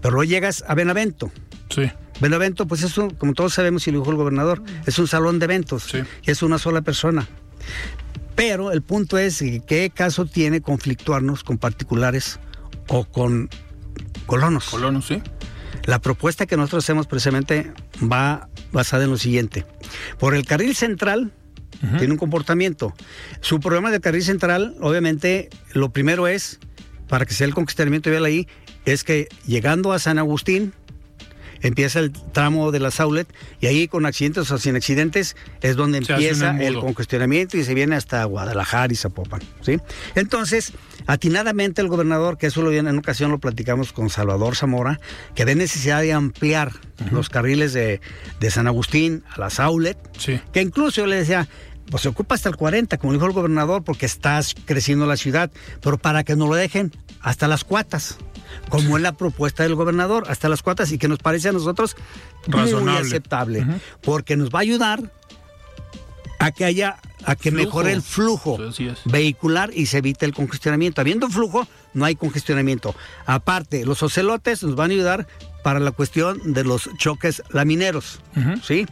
Pero 0.00 0.14
luego 0.14 0.24
llegas 0.24 0.64
a 0.66 0.74
Benavento. 0.74 1.30
Sí. 1.70 1.90
Benavento, 2.20 2.66
pues 2.66 2.82
es 2.82 2.96
un, 2.98 3.10
como 3.10 3.34
todos 3.34 3.54
sabemos 3.54 3.86
y 3.88 3.90
lo 3.90 3.98
dijo 4.00 4.10
el 4.10 4.16
gobernador, 4.16 4.62
es 4.86 4.98
un 4.98 5.08
salón 5.08 5.38
de 5.38 5.46
eventos. 5.46 5.84
Sí. 5.84 5.98
Y 6.22 6.30
es 6.30 6.42
una 6.42 6.58
sola 6.58 6.82
persona. 6.82 7.26
Pero 8.34 8.72
el 8.72 8.82
punto 8.82 9.18
es 9.18 9.42
qué 9.66 9.90
caso 9.94 10.26
tiene 10.26 10.60
conflictuarnos 10.60 11.44
con 11.44 11.58
particulares 11.58 12.38
o 12.88 13.04
con 13.04 13.50
colonos. 14.26 14.66
Colonos, 14.66 15.06
sí. 15.06 15.22
La 15.84 16.00
propuesta 16.00 16.46
que 16.46 16.56
nosotros 16.56 16.84
hacemos 16.84 17.06
precisamente 17.06 17.72
va 18.00 18.48
basada 18.72 19.04
en 19.04 19.10
lo 19.10 19.16
siguiente. 19.18 19.66
Por 20.18 20.34
el 20.34 20.46
carril 20.46 20.74
central 20.74 21.32
tiene 21.98 22.12
un 22.12 22.18
comportamiento. 22.18 22.94
Su 23.40 23.58
programa 23.58 23.90
del 23.90 24.00
carril 24.00 24.22
central, 24.22 24.76
obviamente, 24.80 25.50
lo 25.72 25.92
primero 25.92 26.28
es, 26.28 26.60
para 27.12 27.26
que 27.26 27.34
sea 27.34 27.46
el 27.46 27.52
conquistamiento 27.52 28.08
vial 28.08 28.24
ahí, 28.24 28.48
es 28.86 29.04
que 29.04 29.28
llegando 29.46 29.92
a 29.92 29.98
San 29.98 30.16
Agustín, 30.18 30.72
empieza 31.60 31.98
el 32.00 32.10
tramo 32.10 32.72
de 32.72 32.80
la 32.80 32.90
Saulet 32.90 33.28
y 33.60 33.66
ahí 33.66 33.86
con 33.86 34.06
accidentes 34.06 34.50
o 34.50 34.56
sin 34.56 34.76
accidentes 34.76 35.36
es 35.60 35.76
donde 35.76 36.02
Se 36.02 36.10
empieza 36.14 36.56
el 36.58 36.78
congestionamiento 36.78 37.58
y 37.58 37.64
se 37.64 37.74
viene 37.74 37.96
hasta 37.96 38.24
Guadalajara 38.24 38.90
y 38.94 38.96
Zapopan, 38.96 39.42
¿sí? 39.60 39.78
Entonces, 40.14 40.72
atinadamente 41.06 41.82
el 41.82 41.88
gobernador, 41.88 42.38
que 42.38 42.46
eso 42.46 42.62
lo 42.62 42.72
en 42.72 42.96
ocasión 42.96 43.30
lo 43.30 43.38
platicamos 43.38 43.92
con 43.92 44.08
Salvador 44.08 44.56
Zamora, 44.56 44.98
que 45.34 45.44
ve 45.44 45.54
necesidad 45.54 46.00
de 46.00 46.14
ampliar 46.14 46.72
los 47.10 47.28
carriles 47.28 47.74
de, 47.74 48.00
de 48.40 48.50
San 48.50 48.66
Agustín 48.66 49.22
a 49.36 49.38
la 49.38 49.50
Saulet, 49.50 49.98
Sí. 50.16 50.40
que 50.50 50.62
incluso 50.62 51.02
yo 51.02 51.06
le 51.06 51.16
decía, 51.16 51.46
pues 51.90 52.02
se 52.02 52.08
ocupa 52.08 52.34
hasta 52.34 52.48
el 52.48 52.56
40, 52.56 52.96
como 52.98 53.12
dijo 53.12 53.26
el 53.26 53.32
gobernador, 53.32 53.84
porque 53.84 54.06
estás 54.06 54.54
creciendo 54.64 55.06
la 55.06 55.16
ciudad, 55.16 55.50
pero 55.80 55.98
para 55.98 56.24
que 56.24 56.36
no 56.36 56.46
lo 56.46 56.54
dejen 56.54 56.92
hasta 57.20 57.48
las 57.48 57.64
cuatas, 57.64 58.16
como 58.68 58.96
es 58.96 59.02
la 59.02 59.12
propuesta 59.12 59.62
del 59.62 59.74
gobernador, 59.74 60.24
hasta 60.28 60.48
las 60.48 60.62
cuatas, 60.62 60.90
y 60.92 60.98
que 60.98 61.08
nos 61.08 61.18
parece 61.18 61.48
a 61.48 61.52
nosotros 61.52 61.96
muy 62.46 62.60
Razonable. 62.60 63.06
aceptable, 63.06 63.66
porque 64.02 64.36
nos 64.36 64.50
va 64.50 64.58
a 64.60 64.62
ayudar 64.62 65.12
a 66.38 66.50
que 66.50 66.64
haya, 66.64 66.96
a 67.24 67.36
que 67.36 67.50
Flujo. 67.50 67.64
mejore 67.66 67.92
el 67.92 68.02
flujo 68.02 68.58
vehicular 69.04 69.70
y 69.72 69.86
se 69.86 69.98
evite 69.98 70.26
el 70.26 70.34
congestionamiento. 70.34 71.00
Habiendo 71.00 71.28
flujo, 71.28 71.68
no 71.94 72.04
hay 72.04 72.16
congestionamiento. 72.16 72.94
Aparte, 73.26 73.84
los 73.86 74.02
ocelotes 74.02 74.62
nos 74.64 74.74
van 74.74 74.90
a 74.90 74.94
ayudar 74.94 75.26
para 75.62 75.78
la 75.78 75.92
cuestión 75.92 76.52
de 76.52 76.64
los 76.64 76.90
choques 76.98 77.44
lamineros. 77.50 78.18
¿sí? 78.64 78.86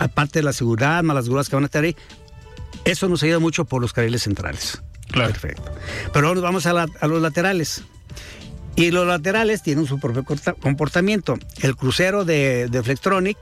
Aparte 0.00 0.40
de 0.40 0.42
la 0.42 0.52
seguridad, 0.52 1.02
más 1.04 1.14
las 1.14 1.28
grúas 1.28 1.48
que 1.48 1.54
van 1.54 1.64
a 1.64 1.66
estar 1.66 1.84
ahí, 1.84 1.94
eso 2.84 3.08
nos 3.08 3.22
ayuda 3.22 3.38
mucho 3.38 3.64
por 3.64 3.80
los 3.80 3.92
carriles 3.92 4.22
centrales. 4.24 4.82
Claro. 5.12 5.30
Perfecto. 5.30 5.62
Pero 6.12 6.28
ahora 6.28 6.40
vamos 6.40 6.66
a, 6.66 6.72
la- 6.72 6.88
a 7.00 7.06
los 7.06 7.20
laterales. 7.22 7.84
Y 8.76 8.90
los 8.92 9.06
laterales 9.06 9.62
tienen 9.62 9.86
su 9.86 9.98
propio 10.00 10.24
comportamiento. 10.60 11.36
El 11.60 11.76
crucero 11.76 12.24
de, 12.24 12.68
de 12.68 12.82
Flextronic, 12.82 13.36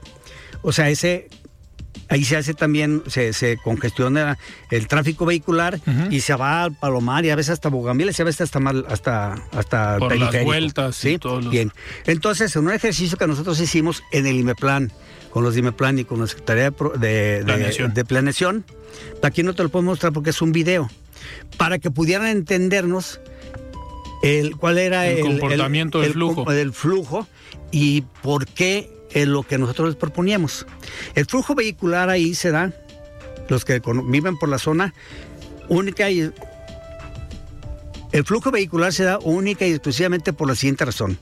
o 0.61 0.71
sea, 0.71 0.89
ese 0.89 1.29
ahí 2.09 2.23
se 2.25 2.35
hace 2.37 2.53
también, 2.53 3.03
se, 3.07 3.33
se 3.33 3.57
congestiona 3.57 4.37
el 4.71 4.87
tráfico 4.87 5.25
vehicular 5.25 5.79
y 6.09 6.21
se 6.21 6.33
va 6.35 6.63
al 6.63 6.73
Palomar 6.73 7.23
y 7.25 7.29
a 7.29 7.35
veces 7.35 7.51
hasta 7.53 7.69
Bougainville, 7.69 8.11
y 8.17 8.21
a 8.21 8.25
veces 8.25 8.41
hasta 8.41 8.59
mal, 8.59 8.85
hasta, 8.89 9.35
hasta 9.51 9.93
el 9.95 9.99
Por 9.99 10.17
las 10.17 10.43
vueltas 10.43 11.05
y 11.05 11.11
¿sí? 11.11 11.17
todos 11.19 11.43
los- 11.45 11.51
Bien. 11.51 11.71
Entonces, 12.05 12.55
en 12.55 12.65
un 12.67 12.73
ejercicio 12.73 13.17
que 13.17 13.27
nosotros 13.27 13.59
hicimos 13.59 14.03
en 14.11 14.25
el 14.27 14.35
IMEPLAN, 14.37 14.91
con 15.29 15.43
los 15.43 15.53
de 15.53 15.59
IMEPLAN 15.59 15.99
y 15.99 16.05
con 16.05 16.19
la 16.19 16.27
Secretaría 16.27 16.71
de, 16.71 17.41
Planeación. 17.45 17.93
de 17.93 18.05
Planeación, 18.05 18.65
aquí 19.21 19.43
no 19.43 19.53
te 19.53 19.61
lo 19.63 19.69
puedo 19.69 19.83
mostrar 19.83 20.11
porque 20.11 20.31
es 20.31 20.41
un 20.41 20.51
video, 20.51 20.89
para 21.57 21.77
que 21.79 21.91
pudieran 21.91 22.27
entendernos 22.27 23.19
el, 24.23 24.55
cuál 24.57 24.77
era 24.79 25.07
El 25.07 25.19
el, 25.19 25.23
comportamiento 25.25 26.01
del 26.01 26.13
flujo. 26.13 26.51
del 26.51 26.73
flujo 26.73 27.27
y 27.71 28.01
por 28.23 28.47
qué 28.47 28.89
es 29.11 29.27
lo 29.27 29.43
que 29.43 29.57
nosotros 29.57 29.89
les 29.89 29.97
proponíamos. 29.97 30.65
El 31.15 31.25
flujo 31.25 31.55
vehicular 31.55 32.09
ahí 32.09 32.35
se 32.35 32.51
da, 32.51 32.71
los 33.47 33.65
que 33.65 33.81
viven 34.05 34.37
por 34.37 34.49
la 34.49 34.59
zona, 34.59 34.93
única 35.67 36.09
y... 36.09 36.31
El 38.11 38.23
flujo 38.25 38.49
vehicular 38.49 38.91
se 38.91 39.03
da 39.03 39.19
única 39.19 39.67
y 39.67 39.71
exclusivamente 39.71 40.33
por 40.33 40.47
la 40.47 40.55
siguiente 40.55 40.83
razón. 40.83 41.19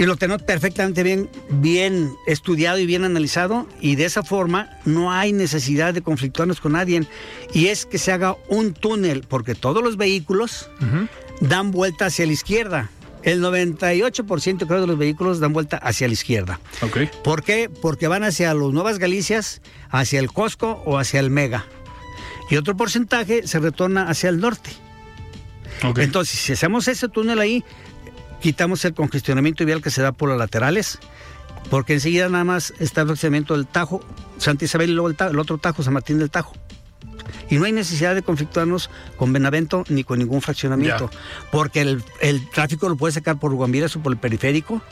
Y 0.00 0.06
lo 0.06 0.16
tenemos 0.16 0.42
perfectamente 0.42 1.02
bien, 1.02 1.28
bien 1.50 2.10
estudiado 2.26 2.78
y 2.78 2.86
bien 2.86 3.04
analizado 3.04 3.66
y 3.82 3.96
de 3.96 4.06
esa 4.06 4.22
forma 4.22 4.70
no 4.86 5.12
hay 5.12 5.32
necesidad 5.32 5.92
de 5.92 6.00
conflictuarnos 6.00 6.60
con 6.60 6.72
nadie. 6.72 7.06
Y 7.52 7.66
es 7.66 7.84
que 7.84 7.98
se 7.98 8.10
haga 8.10 8.36
un 8.48 8.72
túnel, 8.72 9.26
porque 9.28 9.54
todos 9.54 9.82
los 9.82 9.98
vehículos 9.98 10.70
dan 11.40 11.70
vuelta 11.70 12.06
hacia 12.06 12.24
la 12.24 12.32
izquierda. 12.32 12.90
El 13.22 13.42
98% 13.42 14.66
creo 14.66 14.80
de 14.80 14.86
los 14.86 14.96
vehículos 14.98 15.40
dan 15.40 15.52
vuelta 15.52 15.76
hacia 15.76 16.06
la 16.06 16.14
izquierda. 16.14 16.58
¿Por 17.22 17.42
qué? 17.42 17.68
Porque 17.82 18.08
van 18.08 18.24
hacia 18.24 18.54
los 18.54 18.72
Nuevas 18.72 18.98
Galicias, 18.98 19.60
hacia 19.90 20.20
el 20.20 20.32
Costco 20.32 20.82
o 20.86 20.98
hacia 20.98 21.20
el 21.20 21.30
Mega. 21.30 21.66
Y 22.48 22.56
otro 22.56 22.76
porcentaje 22.76 23.46
se 23.46 23.58
retorna 23.58 24.08
hacia 24.08 24.30
el 24.30 24.40
norte. 24.40 24.70
Entonces, 26.02 26.38
si 26.40 26.52
hacemos 26.52 26.88
ese 26.88 27.08
túnel 27.08 27.38
ahí, 27.40 27.62
quitamos 28.40 28.84
el 28.84 28.94
congestionamiento 28.94 29.64
vial 29.64 29.82
que 29.82 29.90
se 29.90 30.02
da 30.02 30.12
por 30.12 30.28
las 30.30 30.38
laterales, 30.38 30.98
porque 31.70 31.92
enseguida 31.94 32.28
nada 32.28 32.44
más 32.44 32.72
está 32.80 33.02
el 33.02 33.06
fraccionamiento 33.08 33.54
del 33.54 33.66
Tajo, 33.66 34.00
Santa 34.38 34.64
Isabel 34.64 34.90
y 34.90 34.92
luego 34.94 35.08
el, 35.08 35.16
Ta- 35.16 35.28
el 35.28 35.38
otro 35.38 35.58
Tajo, 35.58 35.82
San 35.82 35.92
Martín 35.94 36.18
del 36.18 36.30
Tajo. 36.30 36.54
Y 37.48 37.56
no 37.56 37.64
hay 37.64 37.72
necesidad 37.72 38.14
de 38.14 38.22
conflictuarnos 38.22 38.90
con 39.16 39.32
Benavento 39.32 39.84
ni 39.88 40.04
con 40.04 40.18
ningún 40.18 40.42
fraccionamiento, 40.42 41.10
porque 41.50 41.80
el, 41.80 42.02
el 42.20 42.48
tráfico 42.50 42.88
lo 42.88 42.96
puede 42.96 43.12
sacar 43.12 43.38
por 43.38 43.52
Guambiras 43.54 43.94
o 43.96 44.00
por 44.00 44.12
el 44.12 44.18
periférico, 44.18 44.82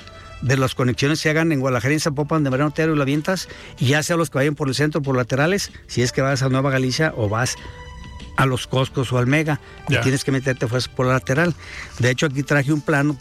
de 0.42 0.57
las 0.57 0.74
conexiones 0.74 1.18
que 1.18 1.24
se 1.24 1.31
hagan 1.31 1.53
en 1.53 1.61
Guadalajara 1.61 1.94
en 1.94 2.01
Zapopan 2.01 2.44
de 2.44 2.51
Mariano 2.51 2.70
Otero 2.70 2.94
y 2.94 2.98
la 2.98 3.05
Vientas, 3.05 3.48
y 3.79 3.87
ya 3.87 4.03
sea 4.03 4.16
los 4.16 4.31
que 4.31 4.38
vayan 4.38 4.55
por 4.55 4.68
el 4.68 4.74
centro, 4.74 5.03
por 5.03 5.16
laterales, 5.16 5.72
si 5.87 6.03
es 6.03 6.12
que 6.12 6.22
vas 6.22 6.42
a 6.42 6.48
Nueva 6.48 6.70
Galicia 6.70 7.12
o 7.16 7.29
vas 7.29 7.57
a 8.37 8.46
los 8.46 8.66
Coscos 8.68 9.12
o 9.12 9.18
al 9.18 9.27
Mega, 9.27 9.61
y 9.88 9.96
tienes 9.98 10.24
que 10.24 10.31
meterte 10.31 10.66
pues, 10.66 10.87
por 10.88 11.07
la 11.07 11.14
lateral. 11.14 11.55
De 11.98 12.11
hecho, 12.11 12.27
aquí 12.27 12.42
traje 12.44 12.72
un 12.72 12.81
plano 12.81 13.16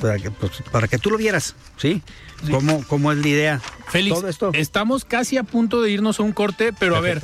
para 0.00 0.18
que, 0.18 0.30
pues, 0.30 0.62
para 0.70 0.88
que 0.88 0.98
tú 0.98 1.10
lo 1.10 1.16
vieras, 1.16 1.54
¿sí? 1.78 2.02
Sí. 2.44 2.52
¿Cómo, 2.52 2.84
cómo 2.86 3.10
es 3.10 3.18
la 3.18 3.28
idea? 3.28 3.60
Félix, 3.88 4.16
Todo 4.16 4.28
esto. 4.28 4.50
estamos 4.54 5.04
casi 5.04 5.38
a 5.38 5.42
punto 5.42 5.82
de 5.82 5.90
irnos 5.90 6.20
a 6.20 6.22
un 6.22 6.32
corte, 6.32 6.72
pero 6.78 6.96
a 6.96 7.00
ver. 7.00 7.20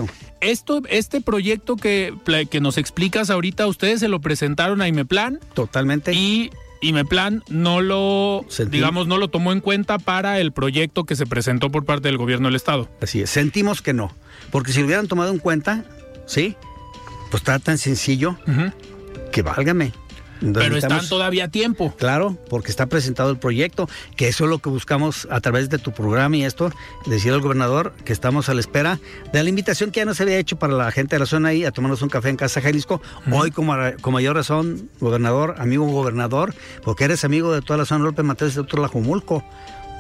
Esto, 0.51 0.83
este 0.89 1.21
proyecto 1.21 1.77
que, 1.77 2.15
que 2.51 2.61
nos 2.61 2.79
explicas 2.79 3.31
ahorita, 3.31 3.67
ustedes 3.67 4.01
se 4.01 4.09
lo 4.09 4.21
presentaron 4.21 4.81
a 4.81 4.89
Imeplan 4.89 5.41
Totalmente. 5.55 6.13
y 6.13 6.51
Imeplan 6.81 7.43
no 7.49 7.81
lo, 7.81 8.45
digamos, 8.71 9.07
no 9.07 9.17
lo 9.19 9.29
tomó 9.29 9.53
en 9.53 9.61
cuenta 9.61 9.99
para 9.99 10.39
el 10.41 10.53
proyecto 10.53 11.05
que 11.05 11.17
se 11.17 11.27
presentó 11.27 11.71
por 11.71 11.85
parte 11.85 12.09
del 12.09 12.19
gobierno 12.19 12.49
del 12.49 12.57
estado. 12.57 12.89
Así 13.01 13.23
es, 13.23 13.31
sentimos 13.31 13.81
que 13.81 13.93
no. 13.95 14.13
Porque 14.51 14.73
si 14.73 14.81
lo 14.81 14.87
hubieran 14.87 15.09
tomado 15.09 15.33
en 15.33 15.39
cuenta, 15.39 15.85
¿sí? 16.27 16.57
Pues 17.31 17.41
está 17.43 17.59
tan 17.59 17.79
sencillo 17.79 18.37
que 19.33 19.43
válgame. 19.43 19.93
Pero 20.53 20.77
están 20.77 21.09
todavía 21.09 21.45
a 21.45 21.49
tiempo. 21.49 21.95
Claro, 21.97 22.37
porque 22.51 22.71
está 22.71 22.87
presentado 22.87 23.31
el 23.31 23.39
proyecto, 23.39 23.89
que 24.17 24.29
eso 24.29 24.45
es 24.45 24.51
lo 24.51 24.59
que 24.59 24.69
buscamos 24.69 25.27
a 25.31 25.41
través 25.41 25.71
de 25.71 25.79
tu 25.79 25.93
programa 25.93 26.37
y 26.37 26.45
esto, 26.45 26.71
decir 27.07 27.33
al 27.33 27.41
gobernador 27.41 27.93
que 28.05 28.13
estamos 28.13 28.49
a 28.49 28.55
la 28.55 28.61
espera 28.61 28.99
de 29.33 29.43
la 29.43 29.49
invitación 29.49 29.91
que 29.91 30.01
ya 30.01 30.05
nos 30.05 30.21
había 30.21 30.39
hecho 30.39 30.57
para 30.59 30.75
la 30.75 30.91
gente 30.91 31.17
de 31.17 31.21
la 31.21 31.27
zona 31.27 31.49
ahí 31.51 31.65
a 31.65 31.71
tomarnos 31.71 32.03
un 32.03 32.09
café 32.09 32.29
en 32.29 32.37
Casa 32.37 32.61
Jalisco. 32.61 33.01
Hoy, 33.33 33.51
como, 33.51 33.75
con 34.01 34.13
mayor 34.13 34.37
razón, 34.37 34.89
gobernador, 35.01 35.55
amigo 35.59 35.87
gobernador, 35.87 36.55
porque 36.83 37.05
eres 37.05 37.25
amigo 37.25 37.53
de 37.53 37.63
toda 37.63 37.79
la 37.79 37.85
zona 37.85 38.05
López 38.05 38.25
Mateos 38.25 38.53
y 38.53 38.55
de 38.57 38.61
otro 38.61 38.83
Lajumulco. 38.83 39.45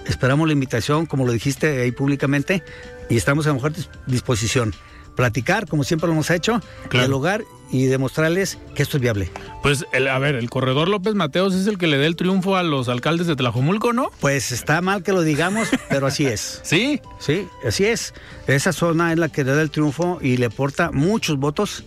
Esperamos 0.06 0.46
la 0.46 0.52
invitación, 0.52 1.06
como 1.06 1.24
lo 1.24 1.32
dijiste 1.32 1.80
ahí 1.80 1.90
públicamente, 1.90 2.62
y 3.08 3.16
estamos 3.16 3.46
a 3.46 3.54
mejor 3.54 3.72
dis- 3.72 3.88
disposición. 4.06 4.74
Platicar, 5.16 5.66
como 5.68 5.84
siempre 5.84 6.08
lo 6.08 6.12
hemos 6.12 6.28
hecho, 6.30 6.60
Claro. 6.88 7.06
dialogar 7.06 7.44
y 7.74 7.86
demostrarles 7.86 8.58
que 8.76 8.82
esto 8.84 8.98
es 8.98 9.00
viable. 9.02 9.30
Pues, 9.62 9.84
el- 9.92 10.06
a 10.06 10.18
ver, 10.20 10.36
el 10.36 10.48
corredor 10.48 10.88
López 10.88 11.14
Mateos 11.14 11.54
es 11.54 11.66
el 11.66 11.76
que 11.76 11.88
le 11.88 11.98
da 11.98 12.06
el 12.06 12.14
triunfo 12.14 12.56
a 12.56 12.62
los 12.62 12.88
alcaldes 12.88 13.26
de 13.26 13.34
Tlajomulco, 13.34 13.92
¿no? 13.92 14.10
Pues 14.20 14.52
está 14.52 14.80
mal 14.80 15.02
que 15.02 15.12
lo 15.12 15.22
digamos, 15.22 15.68
pero 15.88 16.06
así 16.06 16.24
es. 16.26 16.60
Sí. 16.62 17.00
Sí, 17.18 17.48
así 17.66 17.84
es. 17.86 18.14
Esa 18.46 18.72
zona 18.72 19.12
es 19.12 19.18
la 19.18 19.28
que 19.28 19.42
le 19.42 19.52
da 19.54 19.60
el 19.62 19.70
triunfo 19.70 20.18
y 20.22 20.36
le 20.36 20.46
aporta 20.46 20.92
muchos 20.92 21.36
votos 21.38 21.84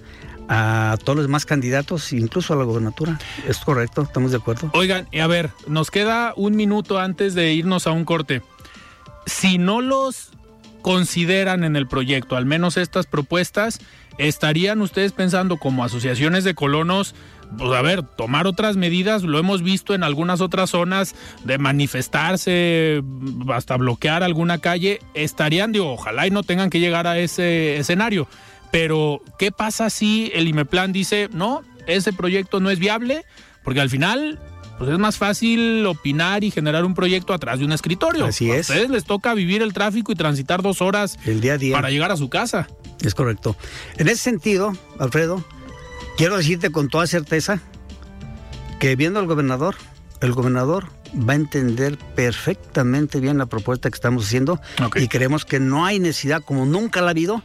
a 0.49 0.97
todos 1.03 1.15
los 1.17 1.25
demás 1.25 1.45
candidatos, 1.45 2.11
incluso 2.13 2.53
a 2.53 2.57
la 2.57 2.63
gobernatura. 2.65 3.17
Es 3.47 3.57
correcto, 3.59 4.01
estamos 4.01 4.31
de 4.31 4.37
acuerdo. 4.37 4.69
Oigan, 4.73 5.07
a 5.21 5.27
ver, 5.27 5.51
nos 5.67 5.89
queda 5.91 6.33
un 6.35 6.55
minuto 6.55 6.99
antes 6.99 7.33
de 7.33 7.53
irnos 7.53 7.85
a 7.87 7.91
un 7.91 8.03
corte. 8.05 8.41
Si 9.25 9.57
no 9.57 9.81
los 9.81 10.31
consideran 10.81 11.63
en 11.65 11.75
el 11.75 11.87
proyecto, 11.87 12.37
al 12.37 12.45
menos 12.45 12.77
estas 12.77 13.07
propuestas, 13.07 13.79
¿estarían 14.17 14.81
ustedes 14.81 15.11
pensando 15.11 15.57
como 15.57 15.83
asociaciones 15.83 16.43
de 16.43 16.55
colonos, 16.55 17.15
pues 17.57 17.71
a 17.71 17.81
ver, 17.81 18.03
tomar 18.03 18.47
otras 18.47 18.75
medidas? 18.75 19.23
Lo 19.23 19.39
hemos 19.39 19.61
visto 19.63 19.93
en 19.93 20.03
algunas 20.03 20.41
otras 20.41 20.71
zonas 20.71 21.15
de 21.43 21.57
manifestarse, 21.57 23.03
hasta 23.53 23.77
bloquear 23.77 24.23
alguna 24.23 24.57
calle. 24.57 24.99
¿Estarían, 25.13 25.71
digo, 25.71 25.91
ojalá 25.93 26.27
y 26.27 26.31
no 26.31 26.43
tengan 26.43 26.69
que 26.69 26.79
llegar 26.79 27.07
a 27.07 27.17
ese 27.19 27.77
escenario? 27.77 28.27
Pero, 28.71 29.21
¿qué 29.39 29.51
pasa 29.51 29.89
si 29.89 30.31
el 30.33 30.47
IMEPLAN 30.47 30.91
dice, 30.91 31.29
no, 31.31 31.63
ese 31.87 32.13
proyecto 32.13 32.59
no 32.59 32.69
es 32.69 32.79
viable? 32.79 33.23
Porque 33.63 33.81
al 33.81 33.89
final, 33.89 34.39
pues 34.77 34.91
es 34.91 34.99
más 34.99 35.17
fácil 35.17 35.85
opinar 35.85 36.43
y 36.43 36.51
generar 36.51 36.85
un 36.85 36.93
proyecto 36.93 37.33
atrás 37.33 37.59
de 37.59 37.65
un 37.65 37.71
escritorio. 37.71 38.25
Así 38.25 38.51
es. 38.51 38.69
A 38.69 38.73
ustedes 38.73 38.89
les 38.89 39.05
toca 39.05 39.33
vivir 39.33 39.61
el 39.61 39.73
tráfico 39.73 40.11
y 40.11 40.15
transitar 40.15 40.61
dos 40.61 40.81
horas 40.81 41.17
el 41.25 41.41
día 41.41 41.53
a 41.53 41.57
día. 41.57 41.73
para 41.73 41.89
llegar 41.89 42.11
a 42.11 42.17
su 42.17 42.29
casa. 42.29 42.67
Es 43.03 43.13
correcto. 43.13 43.55
En 43.97 44.07
ese 44.07 44.17
sentido, 44.23 44.73
Alfredo, 44.99 45.43
quiero 46.17 46.37
decirte 46.37 46.71
con 46.71 46.89
toda 46.89 47.07
certeza 47.07 47.59
que 48.79 48.95
viendo 48.95 49.19
al 49.19 49.27
gobernador, 49.27 49.75
el 50.21 50.33
gobernador 50.33 50.85
va 51.15 51.33
a 51.33 51.35
entender 51.35 51.97
perfectamente 52.15 53.19
bien 53.19 53.37
la 53.37 53.45
propuesta 53.45 53.89
que 53.89 53.95
estamos 53.95 54.25
haciendo 54.25 54.59
y 54.95 55.07
creemos 55.07 55.45
que 55.45 55.59
no 55.59 55.85
hay 55.85 55.99
necesidad, 55.99 56.43
como 56.43 56.65
nunca 56.65 57.01
la 57.01 57.07
ha 57.07 57.11
habido, 57.11 57.43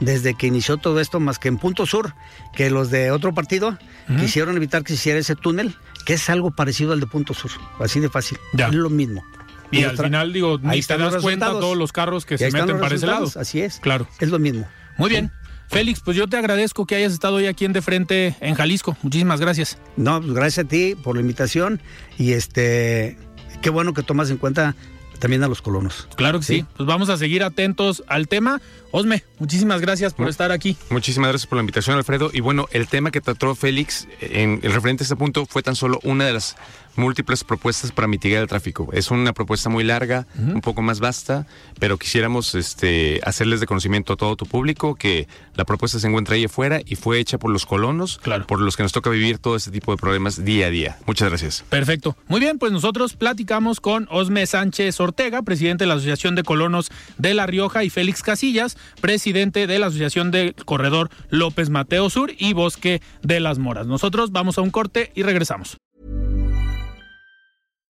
desde 0.00 0.34
que 0.34 0.46
inició 0.46 0.76
todo 0.76 1.00
esto, 1.00 1.20
más 1.20 1.38
que 1.38 1.48
en 1.48 1.58
Punto 1.58 1.86
Sur, 1.86 2.14
que 2.54 2.70
los 2.70 2.90
de 2.90 3.10
otro 3.10 3.34
partido 3.34 3.78
quisieron 4.18 4.56
evitar 4.56 4.82
que 4.82 4.88
se 4.88 4.94
hiciera 4.94 5.18
ese 5.18 5.36
túnel, 5.36 5.74
que 6.04 6.14
es 6.14 6.30
algo 6.30 6.50
parecido 6.50 6.92
al 6.92 7.00
de 7.00 7.06
Punto 7.06 7.34
Sur, 7.34 7.50
así 7.78 8.00
de 8.00 8.08
fácil. 8.08 8.38
Ya. 8.52 8.68
Es 8.68 8.74
lo 8.74 8.90
mismo. 8.90 9.24
Y, 9.70 9.80
Y 9.80 9.84
al 9.84 9.98
final, 9.98 10.32
digo, 10.32 10.58
ni 10.62 10.80
te 10.82 10.96
das 10.96 11.16
cuenta 11.16 11.50
todos 11.50 11.76
los 11.76 11.92
carros 11.92 12.24
que 12.24 12.38
se 12.38 12.50
meten 12.50 12.80
para 12.80 12.94
ese 12.94 13.06
lado. 13.06 13.30
Así 13.36 13.60
es. 13.60 13.78
Claro. 13.80 14.06
Es 14.18 14.28
lo 14.30 14.38
mismo. 14.38 14.66
Muy 14.98 15.10
bien. 15.10 15.32
Félix, 15.68 16.00
pues 16.00 16.16
yo 16.16 16.26
te 16.28 16.36
agradezco 16.38 16.86
que 16.86 16.94
hayas 16.96 17.12
estado 17.12 17.36
hoy 17.36 17.46
aquí 17.46 17.64
en 17.66 17.72
De 17.74 17.82
Frente 17.82 18.34
en 18.40 18.54
Jalisco. 18.54 18.96
Muchísimas 19.02 19.38
gracias. 19.40 19.78
No, 19.96 20.20
pues 20.20 20.32
gracias 20.32 20.64
a 20.64 20.68
ti 20.68 20.94
por 20.94 21.14
la 21.16 21.20
invitación 21.20 21.80
y 22.18 22.32
este, 22.32 23.18
qué 23.60 23.68
bueno 23.70 23.92
que 23.92 24.02
tomas 24.02 24.30
en 24.30 24.38
cuenta 24.38 24.74
también 25.18 25.42
a 25.42 25.48
los 25.48 25.60
colonos. 25.60 26.08
Claro 26.16 26.38
que 26.38 26.44
sí. 26.46 26.54
Sí. 26.60 26.66
Pues 26.76 26.86
vamos 26.86 27.08
a 27.10 27.16
seguir 27.18 27.42
atentos 27.42 28.02
al 28.06 28.28
tema. 28.28 28.62
Osme, 28.92 29.24
muchísimas 29.40 29.80
gracias 29.82 30.14
por 30.14 30.24
No. 30.26 30.30
estar 30.30 30.52
aquí. 30.52 30.76
Muchísimas 30.90 31.28
gracias 31.30 31.46
por 31.48 31.56
la 31.56 31.62
invitación, 31.62 31.96
Alfredo. 31.98 32.30
Y 32.32 32.40
bueno, 32.40 32.66
el 32.70 32.86
tema 32.88 33.10
que 33.10 33.20
trató 33.20 33.54
Félix 33.54 34.06
en 34.20 34.60
el 34.62 34.72
referente 34.72 35.02
a 35.02 35.04
este 35.04 35.16
punto 35.16 35.44
fue 35.44 35.62
tan 35.62 35.74
solo 35.76 35.98
una 36.04 36.24
de 36.24 36.32
las 36.34 36.56
múltiples 36.96 37.44
propuestas 37.44 37.92
para 37.92 38.08
mitigar 38.08 38.42
el 38.42 38.48
tráfico. 38.48 38.88
Es 38.92 39.10
una 39.10 39.32
propuesta 39.32 39.68
muy 39.68 39.84
larga, 39.84 40.26
un 40.38 40.60
poco 40.60 40.82
más 40.82 41.00
vasta, 41.00 41.46
pero 41.78 41.96
quisiéramos 41.98 42.54
este, 42.54 43.20
hacerles 43.24 43.60
de 43.60 43.66
conocimiento 43.66 44.12
a 44.14 44.16
todo 44.16 44.36
tu 44.36 44.46
público 44.46 44.94
que 44.94 45.28
la 45.54 45.64
propuesta 45.64 45.98
se 45.98 46.06
encuentra 46.08 46.34
ahí 46.34 46.44
afuera 46.44 46.80
y 46.84 46.96
fue 46.96 47.18
hecha 47.20 47.38
por 47.38 47.50
los 47.50 47.66
colonos, 47.66 48.18
Claro. 48.18 48.46
por 48.46 48.60
los 48.60 48.76
que 48.76 48.82
nos 48.82 48.92
toca 48.92 49.10
vivir 49.10 49.38
todo 49.38 49.56
este 49.56 49.70
tipo 49.70 49.92
de 49.92 49.98
problemas 49.98 50.44
día 50.44 50.66
a 50.66 50.70
día. 50.70 50.98
Muchas 51.06 51.28
gracias. 51.28 51.64
Perfecto. 51.68 52.16
Muy 52.26 52.40
bien, 52.40 52.58
pues 52.58 52.72
nosotros 52.72 53.14
platicamos 53.14 53.80
con 53.80 54.06
Osme 54.10 54.46
Sánchez 54.46 54.98
Ortega, 55.00 55.42
presidente 55.42 55.84
de 55.84 55.88
la 55.88 55.94
Asociación 55.94 56.34
de 56.34 56.42
Colonos 56.42 56.90
de 57.18 57.34
La 57.34 57.46
Rioja, 57.46 57.84
y 57.84 57.90
Félix 57.90 58.22
Casillas, 58.22 58.76
presidente 59.00 59.66
de 59.66 59.78
la 59.78 59.86
Asociación 59.86 60.30
de 60.30 60.54
Corredor 60.64 61.10
López 61.30 61.70
Mateo 61.70 62.10
Sur 62.10 62.32
y 62.38 62.52
Bosque 62.54 63.00
de 63.22 63.40
las 63.40 63.58
Moras. 63.58 63.86
Nosotros 63.86 64.32
vamos 64.32 64.58
a 64.58 64.62
un 64.62 64.70
corte 64.70 65.12
y 65.14 65.22
regresamos. 65.22 65.76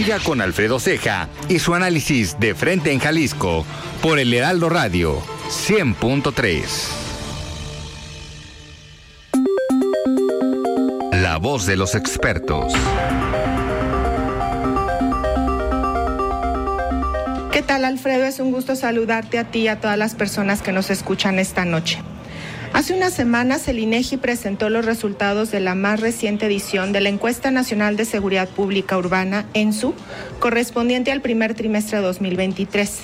Siga 0.00 0.18
con 0.18 0.40
Alfredo 0.40 0.80
Ceja 0.80 1.28
y 1.50 1.58
su 1.58 1.74
análisis 1.74 2.40
de 2.40 2.54
frente 2.54 2.90
en 2.90 3.00
Jalisco 3.00 3.66
por 4.00 4.18
el 4.18 4.32
Heraldo 4.32 4.70
Radio 4.70 5.20
100.3. 5.50 6.62
La 11.20 11.36
voz 11.36 11.66
de 11.66 11.76
los 11.76 11.94
expertos. 11.94 12.72
¿Qué 17.52 17.60
tal 17.60 17.84
Alfredo? 17.84 18.24
Es 18.24 18.40
un 18.40 18.52
gusto 18.52 18.76
saludarte 18.76 19.38
a 19.38 19.50
ti 19.50 19.58
y 19.58 19.68
a 19.68 19.82
todas 19.82 19.98
las 19.98 20.14
personas 20.14 20.62
que 20.62 20.72
nos 20.72 20.88
escuchan 20.88 21.38
esta 21.38 21.66
noche. 21.66 21.98
Hace 22.72 22.94
unas 22.94 23.12
semanas 23.12 23.66
el 23.66 23.80
INEGI 23.80 24.16
presentó 24.16 24.70
los 24.70 24.84
resultados 24.84 25.50
de 25.50 25.58
la 25.58 25.74
más 25.74 26.00
reciente 26.00 26.46
edición 26.46 26.92
de 26.92 27.00
la 27.00 27.08
Encuesta 27.08 27.50
Nacional 27.50 27.96
de 27.96 28.04
Seguridad 28.04 28.48
Pública 28.48 28.96
Urbana, 28.96 29.44
ENSU, 29.54 29.92
correspondiente 30.38 31.10
al 31.10 31.20
primer 31.20 31.54
trimestre 31.54 31.98
de 31.98 32.04
2023. 32.04 33.00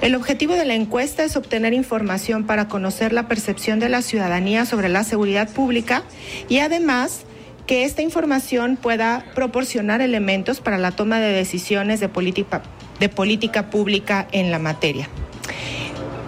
El 0.00 0.14
objetivo 0.14 0.54
de 0.54 0.64
la 0.64 0.74
encuesta 0.74 1.24
es 1.24 1.36
obtener 1.36 1.74
información 1.74 2.44
para 2.46 2.68
conocer 2.68 3.12
la 3.12 3.26
percepción 3.26 3.80
de 3.80 3.88
la 3.88 4.02
ciudadanía 4.02 4.64
sobre 4.64 4.88
la 4.88 5.02
seguridad 5.02 5.48
pública 5.48 6.04
y 6.48 6.58
además 6.58 7.22
que 7.66 7.84
esta 7.84 8.02
información 8.02 8.76
pueda 8.76 9.24
proporcionar 9.34 10.02
elementos 10.02 10.60
para 10.60 10.78
la 10.78 10.92
toma 10.92 11.18
de 11.18 11.32
decisiones 11.32 11.98
de 11.98 12.08
política, 12.08 12.62
de 13.00 13.08
política 13.08 13.70
pública 13.70 14.28
en 14.30 14.52
la 14.52 14.60
materia. 14.60 15.08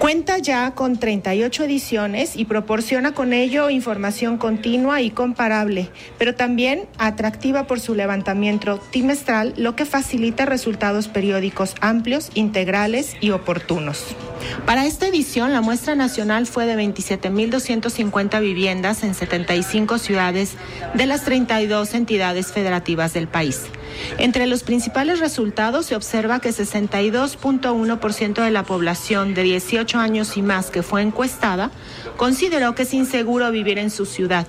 Cuenta 0.02 0.38
ya 0.38 0.72
con 0.72 0.98
38 0.98 1.62
ediciones 1.62 2.34
y 2.34 2.44
proporciona 2.44 3.14
con 3.14 3.32
ello 3.32 3.70
información 3.70 4.36
continua 4.36 5.00
y 5.00 5.10
comparable, 5.10 5.90
pero 6.18 6.34
también 6.34 6.88
atractiva 6.98 7.68
por 7.68 7.78
su 7.78 7.94
levantamiento 7.94 8.80
trimestral, 8.90 9.54
lo 9.56 9.76
que 9.76 9.84
facilita 9.84 10.44
resultados 10.44 11.06
periódicos 11.06 11.76
amplios, 11.80 12.32
integrales 12.34 13.14
y 13.20 13.30
oportunos. 13.30 14.04
Para 14.66 14.86
esta 14.86 15.06
edición, 15.06 15.52
la 15.52 15.60
muestra 15.60 15.94
nacional 15.94 16.48
fue 16.48 16.66
de 16.66 16.74
27.250 16.74 18.40
viviendas 18.40 19.04
en 19.04 19.14
75 19.14 19.98
ciudades 19.98 20.54
de 20.94 21.06
las 21.06 21.24
32 21.24 21.94
entidades 21.94 22.50
federativas 22.50 23.14
del 23.14 23.28
país. 23.28 23.66
Entre 24.18 24.46
los 24.46 24.62
principales 24.62 25.20
resultados 25.20 25.87
se 25.87 25.96
observa 25.96 26.40
que 26.40 26.50
62.1% 26.50 28.44
de 28.44 28.50
la 28.50 28.64
población 28.64 29.35
de 29.35 29.42
18 29.42 29.98
años 29.98 30.37
y 30.37 30.42
más 30.42 30.70
que 30.70 30.83
fue 30.83 31.02
encuestada 31.02 31.70
consideró 32.16 32.74
que 32.74 32.83
es 32.83 32.94
inseguro 32.94 33.50
vivir 33.50 33.78
en 33.78 33.90
su 33.90 34.07
ciudad 34.07 34.46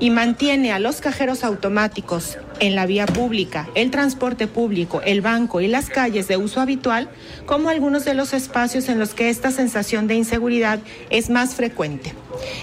y 0.00 0.10
mantiene 0.10 0.72
a 0.72 0.78
los 0.78 1.00
cajeros 1.00 1.44
automáticos 1.44 2.38
en 2.58 2.74
la 2.74 2.86
vía 2.86 3.06
pública, 3.06 3.68
el 3.74 3.90
transporte 3.90 4.46
público, 4.46 5.00
el 5.04 5.20
banco 5.20 5.60
y 5.60 5.68
las 5.68 5.88
calles 5.88 6.26
de 6.28 6.36
uso 6.36 6.60
habitual 6.60 7.08
como 7.46 7.68
algunos 7.68 8.04
de 8.04 8.14
los 8.14 8.32
espacios 8.32 8.88
en 8.88 8.98
los 8.98 9.14
que 9.14 9.28
esta 9.28 9.50
sensación 9.50 10.06
de 10.06 10.14
inseguridad 10.14 10.78
es 11.10 11.30
más 11.30 11.54
frecuente. 11.54 12.14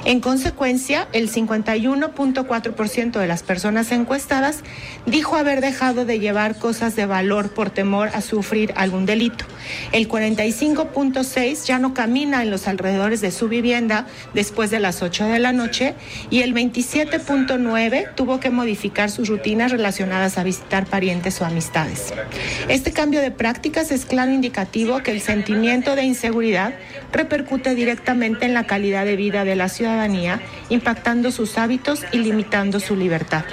En 0.05 0.19
consecuencia, 0.21 1.07
el 1.13 1.31
51.4% 1.31 3.19
de 3.19 3.27
las 3.27 3.43
personas 3.43 3.91
encuestadas 3.91 4.63
dijo 5.05 5.35
haber 5.35 5.61
dejado 5.61 6.05
de 6.05 6.19
llevar 6.19 6.57
cosas 6.57 6.95
de 6.95 7.05
valor 7.05 7.53
por 7.53 7.69
temor 7.69 8.09
a 8.13 8.21
sufrir 8.21 8.73
algún 8.75 9.05
delito. 9.05 9.45
El 9.91 10.07
45.6% 10.07 11.65
ya 11.65 11.79
no 11.79 11.93
camina 11.93 12.41
en 12.41 12.51
los 12.51 12.67
alrededores 12.67 13.21
de 13.21 13.31
su 13.31 13.49
vivienda 13.49 14.07
después 14.33 14.71
de 14.71 14.79
las 14.79 15.01
8 15.01 15.25
de 15.25 15.39
la 15.39 15.51
noche 15.51 15.95
y 16.29 16.41
el 16.41 16.53
27.9% 17.27 18.15
tuvo 18.15 18.39
que 18.39 18.49
modificar 18.49 19.11
sus 19.11 19.27
rutinas 19.27 19.71
relacionadas 19.71 20.37
a 20.37 20.43
visitar 20.43 20.85
parientes 20.85 21.41
o 21.41 21.45
amistades. 21.45 22.13
Este 22.67 22.91
cambio 22.91 23.21
de 23.21 23.31
prácticas 23.31 23.91
es 23.91 24.05
claro 24.05 24.31
indicativo 24.31 24.99
que 24.99 25.11
el 25.11 25.21
sentimiento 25.21 25.95
de 25.95 26.03
inseguridad 26.03 26.73
repercute 27.11 27.75
directamente 27.75 28.45
en 28.45 28.53
la 28.53 28.65
calidad 28.65 29.05
de 29.05 29.15
vida 29.15 29.43
de 29.43 29.55
la 29.55 29.69
ciudadanía, 29.69 30.41
impactando 30.69 31.31
sus 31.31 31.57
hábitos 31.57 32.05
y 32.11 32.19
limitando 32.19 32.79
su 32.79 32.95
libertad. 32.95 33.45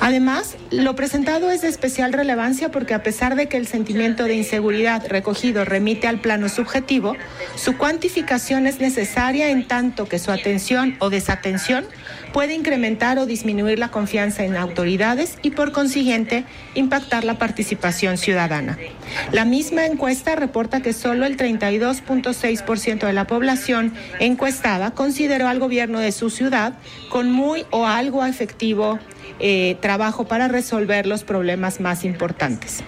Además, 0.00 0.56
lo 0.70 0.96
presentado 0.96 1.50
es 1.50 1.60
de 1.60 1.68
especial 1.68 2.12
relevancia 2.12 2.70
porque 2.70 2.94
a 2.94 3.02
pesar 3.02 3.36
de 3.36 3.48
que 3.48 3.58
el 3.58 3.66
sentimiento 3.66 4.24
de 4.24 4.34
inseguridad 4.34 5.06
recogido 5.06 5.64
remite 5.64 6.08
al 6.08 6.20
plano 6.20 6.48
subjetivo, 6.48 7.16
su 7.54 7.76
cuantificación 7.76 8.66
es 8.66 8.80
necesaria 8.80 9.50
en 9.50 9.68
tanto 9.68 10.06
que 10.08 10.18
su 10.18 10.30
atención 10.30 10.96
o 11.00 11.10
desatención 11.10 11.84
puede 12.32 12.54
incrementar 12.54 13.18
o 13.18 13.26
disminuir 13.26 13.78
la 13.78 13.88
confianza 13.88 14.44
en 14.44 14.56
autoridades 14.56 15.38
y 15.42 15.50
por 15.50 15.72
consiguiente 15.72 16.44
impactar 16.74 17.24
la 17.24 17.38
participación 17.38 18.18
ciudadana. 18.18 18.78
La 19.32 19.44
misma 19.44 19.86
encuesta 19.86 20.36
reporta 20.36 20.80
que 20.80 20.92
solo 20.92 21.26
el 21.26 21.36
32.6% 21.36 23.06
de 23.06 23.12
la 23.12 23.26
población 23.26 23.92
encuestada 24.18 24.92
consideró 24.92 25.48
al 25.48 25.58
gobierno 25.58 26.00
de 26.00 26.12
su 26.12 26.30
ciudad 26.30 26.74
con 27.08 27.30
muy 27.30 27.64
o 27.70 27.86
algo 27.86 28.24
efectivo 28.24 28.98
eh, 29.38 29.76
trabajo 29.80 30.24
para 30.24 30.48
resolver 30.48 31.06
los 31.06 31.24
problemas 31.24 31.80
más 31.80 32.04
importantes. 32.04 32.84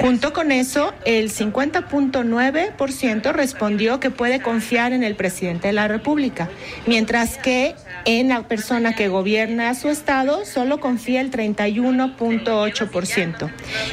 Junto 0.00 0.32
con 0.32 0.50
eso, 0.52 0.94
el 1.04 1.30
50.9% 1.30 3.32
respondió 3.32 3.98
que 4.00 4.10
puede 4.10 4.40
confiar 4.40 4.92
en 4.92 5.02
el 5.02 5.16
presidente 5.16 5.68
de 5.68 5.74
la 5.74 5.88
República, 5.88 6.48
mientras 6.86 7.38
que 7.38 7.74
en 8.04 8.28
la 8.28 8.46
persona 8.48 8.94
que 8.94 9.08
gobierna 9.08 9.74
su 9.74 9.88
estado 9.88 10.44
solo 10.44 10.78
confía 10.80 11.20
el 11.20 11.30
31.8% 11.30 13.50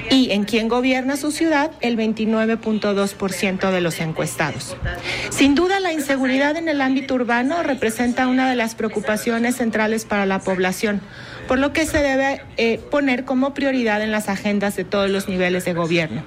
y 0.10 0.32
en 0.32 0.44
quien 0.44 0.68
gobierna 0.68 1.16
su 1.18 1.32
ciudad 1.32 1.72
el 1.82 1.98
29.2% 1.98 3.72
de 3.72 3.82
los 3.82 4.00
encuestados. 4.00 4.76
Sin 5.30 5.54
duda, 5.56 5.80
la 5.80 5.94
inseguridad 5.94 6.58
en 6.58 6.68
el 6.68 6.82
ámbito 6.82 7.16
urbano 7.16 7.64
representa 7.64 8.28
una 8.28 8.50
de 8.50 8.56
las 8.56 8.76
preocupaciones 8.76 9.56
centrales 9.58 10.06
para 10.06 10.26
la 10.26 10.40
población 10.40 11.02
por 11.52 11.60
lo 11.60 11.74
que 11.74 11.86
se 11.86 11.98
debe 11.98 12.42
eh, 12.56 12.80
poner 12.92 13.26
como 13.26 13.54
prioridad 13.54 14.02
en 14.02 14.10
las 14.10 14.30
agendas 14.30 14.78
de 14.78 14.86
todos 14.86 15.10
los 15.10 15.28
niveles 15.28 15.61
de 15.66 15.74
gobierno. 15.74 16.24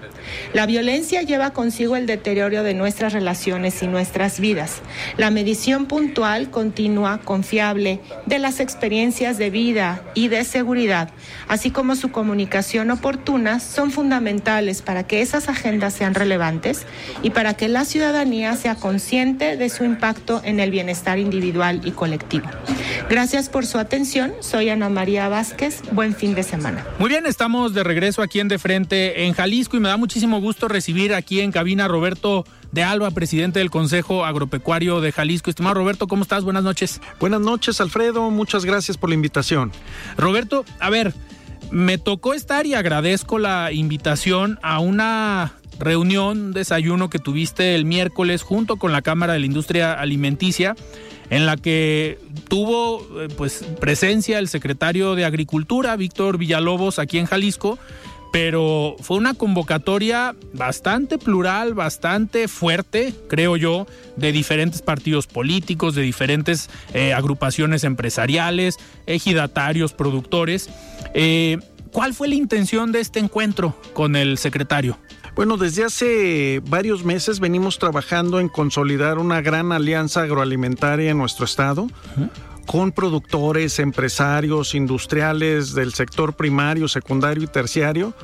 La 0.53 0.67
violencia 0.67 1.23
lleva 1.23 1.53
consigo 1.53 1.97
el 1.97 2.07
deterioro 2.07 2.63
de 2.63 2.75
nuestras 2.75 3.13
relaciones 3.13 3.83
y 3.83 3.87
nuestras 3.87 4.41
vidas. 4.41 4.81
La 5.17 5.31
medición 5.31 5.87
puntual, 5.87 6.51
continua, 6.51 7.21
confiable 7.25 8.01
de 8.27 8.39
las 8.39 8.61
experiencias 8.61 9.39
de 9.39 9.51
vida 9.51 10.03
y 10.15 10.29
de 10.29 10.45
seguridad, 10.45 11.11
así 11.49 11.71
como 11.71 11.97
su 11.97 12.11
comunicación 12.11 12.91
oportuna, 12.91 13.61
son 13.61 13.91
fundamentales 13.91 14.83
para 14.83 15.07
que 15.07 15.21
esas 15.21 15.49
agendas 15.49 15.95
sean 15.95 16.15
relevantes 16.15 16.87
y 17.23 17.31
para 17.31 17.55
que 17.55 17.69
la 17.69 17.85
ciudadanía 17.85 18.55
sea 18.57 18.75
consciente 18.75 19.57
de 19.57 19.69
su 19.69 19.85
impacto 19.85 20.41
en 20.45 20.61
el 20.61 20.71
bienestar 20.71 21.19
individual 21.19 21.81
y 21.85 21.93
colectivo. 21.93 22.49
Gracias 23.09 23.49
por 23.49 23.67
su 23.67 23.79
atención. 23.79 24.33
Soy 24.41 24.69
Ana 24.69 24.89
María 24.89 25.29
Vázquez. 25.29 25.83
Buen 25.93 26.15
fin 26.15 26.35
de 26.35 26.43
semana. 26.43 26.85
Muy 26.99 27.09
bien, 27.09 27.27
estamos 27.27 27.75
de 27.75 27.85
regreso 27.85 28.23
aquí 28.23 28.41
en 28.41 28.49
De 28.49 28.59
Frente 28.59 29.24
en 29.25 29.33
Jalisco 29.33 29.77
y 29.77 29.81
me 29.81 29.89
da 29.89 29.97
muchísimo 29.97 30.41
gusto 30.41 30.69
recibir 30.69 31.15
aquí 31.15 31.41
en 31.41 31.53
cabina 31.53 31.87
a 31.87 31.89
Roberto 31.89 32.45
de 32.73 32.83
Alba, 32.83 33.11
presidente 33.11 33.59
del 33.59 33.71
Consejo 33.71 34.25
Agropecuario 34.25 35.01
de 35.01 35.13
Jalisco. 35.13 35.51
Estimado 35.51 35.75
Roberto, 35.75 36.07
¿cómo 36.07 36.23
estás? 36.23 36.45
Buenas 36.45 36.63
noches. 36.63 37.01
Buenas 37.21 37.41
noches, 37.41 37.81
Alfredo. 37.81 38.31
Muchas 38.31 38.65
gracias 38.65 38.97
por 38.97 39.09
la 39.09 39.15
invitación. 39.15 39.73
Roberto, 40.17 40.65
a 40.81 40.91
ver, 40.91 41.15
me 41.71 41.99
tocó 41.99 42.35
estar 42.35 42.67
y 42.67 42.75
agradezco 42.75 43.39
la 43.39 43.73
invitación 43.73 44.59
a 44.63 44.79
una 44.81 45.55
reunión, 45.79 46.53
desayuno 46.53 47.11
que 47.11 47.19
tuviste 47.19 47.75
el 47.75 47.85
miércoles 47.85 48.43
junto 48.43 48.77
con 48.77 48.93
la 48.93 49.03
Cámara 49.03 49.33
de 49.33 49.41
la 49.41 49.47
Industria 49.47 49.93
Alimenticia 49.93 50.77
en 51.31 51.47
la 51.47 51.57
que 51.57 52.19
tuvo 52.49 53.01
eh, 53.21 53.29
pues 53.37 53.65
presencia 53.81 54.39
el 54.39 54.49
secretario 54.49 55.15
de 55.15 55.25
Agricultura, 55.25 55.97
Víctor 55.97 56.39
Villalobos, 56.39 56.99
aquí 56.99 57.19
en 57.19 57.27
Jalisco, 57.27 57.79
pero 58.35 58.97
fue 59.01 59.17
una 59.17 59.35
convocatoria 59.35 60.35
bastante 60.53 61.19
plural, 61.19 61.73
bastante 61.75 62.49
fuerte, 62.49 63.15
creo 63.29 63.57
yo, 63.57 63.87
de 64.17 64.33
diferentes 64.33 64.83
partidos 64.83 65.29
políticos, 65.29 65.95
de 65.95 66.03
diferentes 66.03 66.69
eh, 66.95 67.13
agrupaciones 67.13 67.85
empresariales, 67.85 68.79
ejidatarios, 69.07 69.93
productores. 69.93 70.69
Eh, 71.15 71.59
¿Cuál 71.93 72.13
fue 72.13 72.27
la 72.27 72.35
intención 72.35 72.91
de 72.91 72.99
este 72.99 73.21
encuentro 73.21 73.79
con 73.93 74.17
el 74.17 74.37
secretario? 74.37 74.99
Bueno, 75.37 75.57
desde 75.57 75.85
hace 75.85 76.61
varios 76.69 77.05
meses 77.05 77.39
venimos 77.39 77.79
trabajando 77.79 78.41
en 78.41 78.49
consolidar 78.49 79.19
una 79.19 79.43
gran 79.43 79.71
alianza 79.71 80.23
agroalimentaria 80.23 81.13
en 81.13 81.19
nuestro 81.19 81.45
estado. 81.45 81.87
Con 82.67 82.93
productores, 82.93 83.79
empresarios, 83.79 84.75
industriales 84.75 85.75
del 85.75 85.93
sector 85.93 86.35
primario, 86.35 86.89
secundario 86.89 87.45
y 87.45 87.47
terciario, 87.47 88.15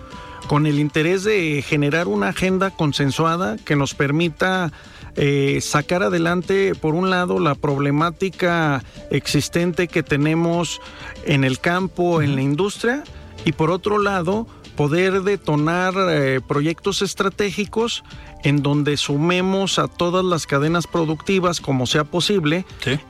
con 0.46 0.66
el 0.66 0.78
interés 0.78 1.24
de 1.24 1.62
generar 1.66 2.08
una 2.08 2.28
agenda 2.28 2.70
consensuada 2.70 3.56
que 3.56 3.76
nos 3.76 3.94
permita 3.94 4.72
eh, 5.16 5.60
sacar 5.60 6.02
adelante, 6.02 6.74
por 6.74 6.94
un 6.94 7.10
lado, 7.10 7.38
la 7.38 7.54
problemática 7.54 8.82
existente 9.10 9.88
que 9.88 10.02
tenemos 10.02 10.80
en 11.24 11.44
el 11.44 11.58
campo, 11.60 12.22
en 12.22 12.34
la 12.36 12.42
industria, 12.42 13.04
y 13.44 13.52
por 13.52 13.70
otro 13.70 13.98
lado, 13.98 14.46
poder 14.76 15.22
detonar 15.22 15.94
eh, 15.96 16.40
proyectos 16.46 17.02
estratégicos 17.02 18.02
en 18.44 18.62
donde 18.62 18.96
sumemos 18.96 19.78
a 19.78 19.88
todas 19.88 20.24
las 20.24 20.46
cadenas 20.46 20.86
productivas 20.86 21.60
como 21.60 21.86
sea 21.86 22.04
posible 22.04 22.64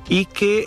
y 0.08 0.24
que 0.24 0.66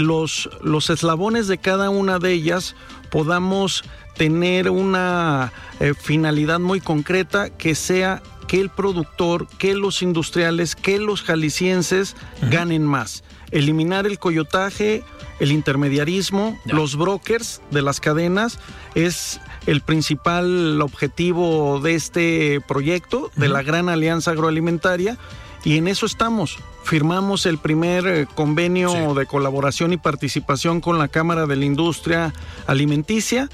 los, 0.00 0.48
los 0.62 0.90
eslabones 0.90 1.48
de 1.48 1.58
cada 1.58 1.90
una 1.90 2.18
de 2.18 2.32
ellas 2.32 2.74
podamos 3.10 3.84
tener 4.16 4.70
una 4.70 5.52
eh, 5.80 5.94
finalidad 5.94 6.60
muy 6.60 6.80
concreta 6.80 7.50
que 7.50 7.74
sea 7.74 8.22
que 8.46 8.60
el 8.60 8.68
productor, 8.68 9.46
que 9.58 9.74
los 9.74 10.02
industriales, 10.02 10.76
que 10.76 10.98
los 10.98 11.22
jaliscienses 11.22 12.16
ganen 12.50 12.84
más. 12.84 13.24
Eliminar 13.50 14.06
el 14.06 14.18
coyotaje, 14.18 15.04
el 15.40 15.52
intermediarismo, 15.52 16.58
los 16.66 16.96
brokers 16.96 17.62
de 17.70 17.82
las 17.82 18.00
cadenas 18.00 18.58
es 18.94 19.40
el 19.66 19.80
principal 19.80 20.80
objetivo 20.82 21.80
de 21.80 21.94
este 21.94 22.60
proyecto, 22.66 23.30
de 23.36 23.48
la 23.48 23.62
Gran 23.62 23.88
Alianza 23.88 24.32
Agroalimentaria, 24.32 25.18
y 25.64 25.78
en 25.78 25.88
eso 25.88 26.06
estamos. 26.06 26.58
Firmamos 26.84 27.46
el 27.46 27.58
primer 27.58 28.06
eh, 28.06 28.26
convenio 28.34 29.14
de 29.14 29.26
colaboración 29.26 29.92
y 29.92 29.96
participación 29.96 30.80
con 30.80 30.98
la 30.98 31.08
Cámara 31.08 31.46
de 31.46 31.56
la 31.56 31.64
Industria 31.64 32.32
Alimenticia. 32.66 33.48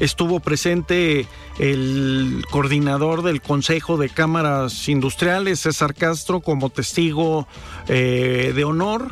Estuvo 0.00 0.40
presente 0.40 1.28
el 1.58 2.44
coordinador 2.50 3.22
del 3.22 3.40
Consejo 3.40 3.96
de 3.96 4.08
Cámaras 4.08 4.88
Industriales, 4.88 5.60
César 5.60 5.94
Castro, 5.94 6.40
como 6.40 6.70
testigo 6.70 7.46
eh, 7.86 8.52
de 8.54 8.64
honor. 8.64 9.06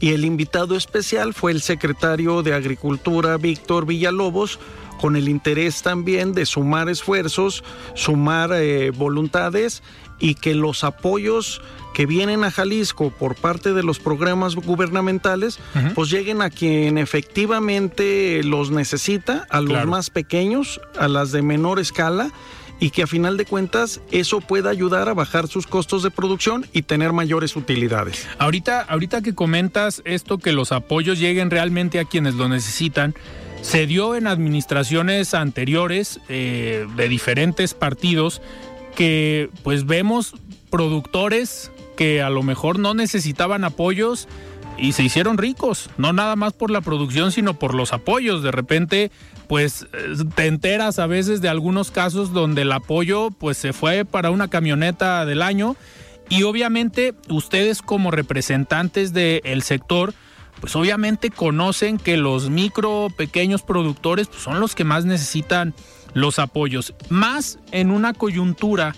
Y 0.00 0.10
el 0.10 0.24
invitado 0.26 0.76
especial 0.76 1.32
fue 1.32 1.52
el 1.52 1.62
secretario 1.62 2.42
de 2.42 2.52
Agricultura, 2.52 3.38
Víctor 3.38 3.86
Villalobos, 3.86 4.60
con 5.00 5.16
el 5.16 5.28
interés 5.28 5.82
también 5.82 6.32
de 6.32 6.44
sumar 6.44 6.88
esfuerzos, 6.90 7.64
sumar 7.94 8.50
eh, 8.52 8.90
voluntades 8.90 9.82
y 10.18 10.34
que 10.34 10.54
los 10.54 10.84
apoyos 10.84 11.62
que 11.98 12.06
vienen 12.06 12.44
a 12.44 12.52
Jalisco 12.52 13.10
por 13.10 13.34
parte 13.34 13.72
de 13.72 13.82
los 13.82 13.98
programas 13.98 14.54
gubernamentales, 14.54 15.58
pues 15.96 16.08
lleguen 16.08 16.42
a 16.42 16.48
quien 16.48 16.96
efectivamente 16.96 18.40
los 18.44 18.70
necesita, 18.70 19.48
a 19.50 19.60
los 19.60 19.84
más 19.84 20.08
pequeños, 20.08 20.80
a 20.96 21.08
las 21.08 21.32
de 21.32 21.42
menor 21.42 21.80
escala, 21.80 22.30
y 22.78 22.90
que 22.90 23.02
a 23.02 23.08
final 23.08 23.36
de 23.36 23.46
cuentas 23.46 24.00
eso 24.12 24.40
pueda 24.40 24.70
ayudar 24.70 25.08
a 25.08 25.14
bajar 25.14 25.48
sus 25.48 25.66
costos 25.66 26.04
de 26.04 26.12
producción 26.12 26.66
y 26.72 26.82
tener 26.82 27.12
mayores 27.12 27.56
utilidades. 27.56 28.28
Ahorita, 28.38 28.80
ahorita 28.82 29.20
que 29.20 29.34
comentas 29.34 30.00
esto, 30.04 30.38
que 30.38 30.52
los 30.52 30.70
apoyos 30.70 31.18
lleguen 31.18 31.50
realmente 31.50 31.98
a 31.98 32.04
quienes 32.04 32.36
lo 32.36 32.48
necesitan, 32.48 33.16
se 33.60 33.88
dio 33.88 34.14
en 34.14 34.28
administraciones 34.28 35.34
anteriores 35.34 36.20
eh, 36.28 36.86
de 36.94 37.08
diferentes 37.08 37.74
partidos 37.74 38.40
que 38.94 39.50
pues 39.64 39.84
vemos 39.84 40.36
productores 40.70 41.72
que 41.98 42.22
a 42.22 42.30
lo 42.30 42.44
mejor 42.44 42.78
no 42.78 42.94
necesitaban 42.94 43.64
apoyos 43.64 44.28
y 44.76 44.92
se 44.92 45.02
hicieron 45.02 45.36
ricos, 45.36 45.90
no 45.98 46.12
nada 46.12 46.36
más 46.36 46.52
por 46.52 46.70
la 46.70 46.80
producción, 46.80 47.32
sino 47.32 47.58
por 47.58 47.74
los 47.74 47.92
apoyos. 47.92 48.44
De 48.44 48.52
repente, 48.52 49.10
pues 49.48 49.88
eh, 49.92 50.14
te 50.36 50.46
enteras 50.46 51.00
a 51.00 51.08
veces 51.08 51.40
de 51.40 51.48
algunos 51.48 51.90
casos 51.90 52.32
donde 52.32 52.62
el 52.62 52.70
apoyo 52.70 53.32
pues 53.32 53.58
se 53.58 53.72
fue 53.72 54.04
para 54.04 54.30
una 54.30 54.46
camioneta 54.46 55.26
del 55.26 55.42
año 55.42 55.74
y 56.28 56.44
obviamente 56.44 57.16
ustedes 57.28 57.82
como 57.82 58.12
representantes 58.12 59.12
del 59.12 59.62
sector, 59.62 60.14
pues 60.60 60.76
obviamente 60.76 61.30
conocen 61.30 61.98
que 61.98 62.16
los 62.16 62.48
micro, 62.48 63.08
pequeños 63.16 63.62
productores 63.62 64.28
pues, 64.28 64.40
son 64.40 64.60
los 64.60 64.76
que 64.76 64.84
más 64.84 65.04
necesitan 65.04 65.74
los 66.14 66.38
apoyos, 66.38 66.94
más 67.08 67.58
en 67.72 67.90
una 67.90 68.12
coyuntura 68.12 68.94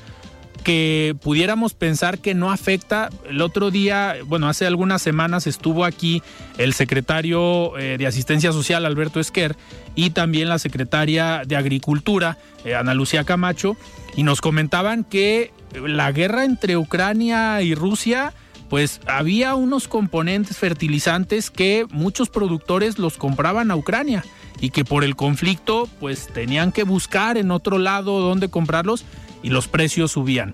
que 0.62 1.16
pudiéramos 1.22 1.74
pensar 1.74 2.18
que 2.18 2.34
no 2.34 2.50
afecta. 2.50 3.10
El 3.28 3.40
otro 3.40 3.70
día, 3.70 4.16
bueno, 4.26 4.48
hace 4.48 4.66
algunas 4.66 5.02
semanas 5.02 5.46
estuvo 5.46 5.84
aquí 5.84 6.22
el 6.58 6.74
secretario 6.74 7.76
eh, 7.78 7.96
de 7.98 8.06
Asistencia 8.06 8.52
Social, 8.52 8.86
Alberto 8.86 9.20
Esquer, 9.20 9.56
y 9.94 10.10
también 10.10 10.48
la 10.48 10.58
secretaria 10.58 11.42
de 11.46 11.56
Agricultura, 11.56 12.38
eh, 12.64 12.74
Ana 12.74 12.94
Lucía 12.94 13.24
Camacho, 13.24 13.76
y 14.16 14.22
nos 14.22 14.40
comentaban 14.40 15.04
que 15.04 15.52
la 15.74 16.12
guerra 16.12 16.44
entre 16.44 16.76
Ucrania 16.76 17.62
y 17.62 17.74
Rusia 17.74 18.32
pues 18.68 19.00
había 19.06 19.56
unos 19.56 19.88
componentes 19.88 20.56
fertilizantes 20.56 21.50
que 21.50 21.86
muchos 21.90 22.30
productores 22.30 23.00
los 23.00 23.18
compraban 23.18 23.72
a 23.72 23.76
Ucrania 23.76 24.24
y 24.60 24.70
que 24.70 24.84
por 24.84 25.02
el 25.02 25.16
conflicto 25.16 25.88
pues 25.98 26.28
tenían 26.28 26.70
que 26.70 26.84
buscar 26.84 27.36
en 27.36 27.50
otro 27.50 27.78
lado 27.78 28.20
dónde 28.20 28.48
comprarlos 28.48 29.04
y 29.42 29.50
los 29.50 29.68
precios 29.68 30.12
subían. 30.12 30.52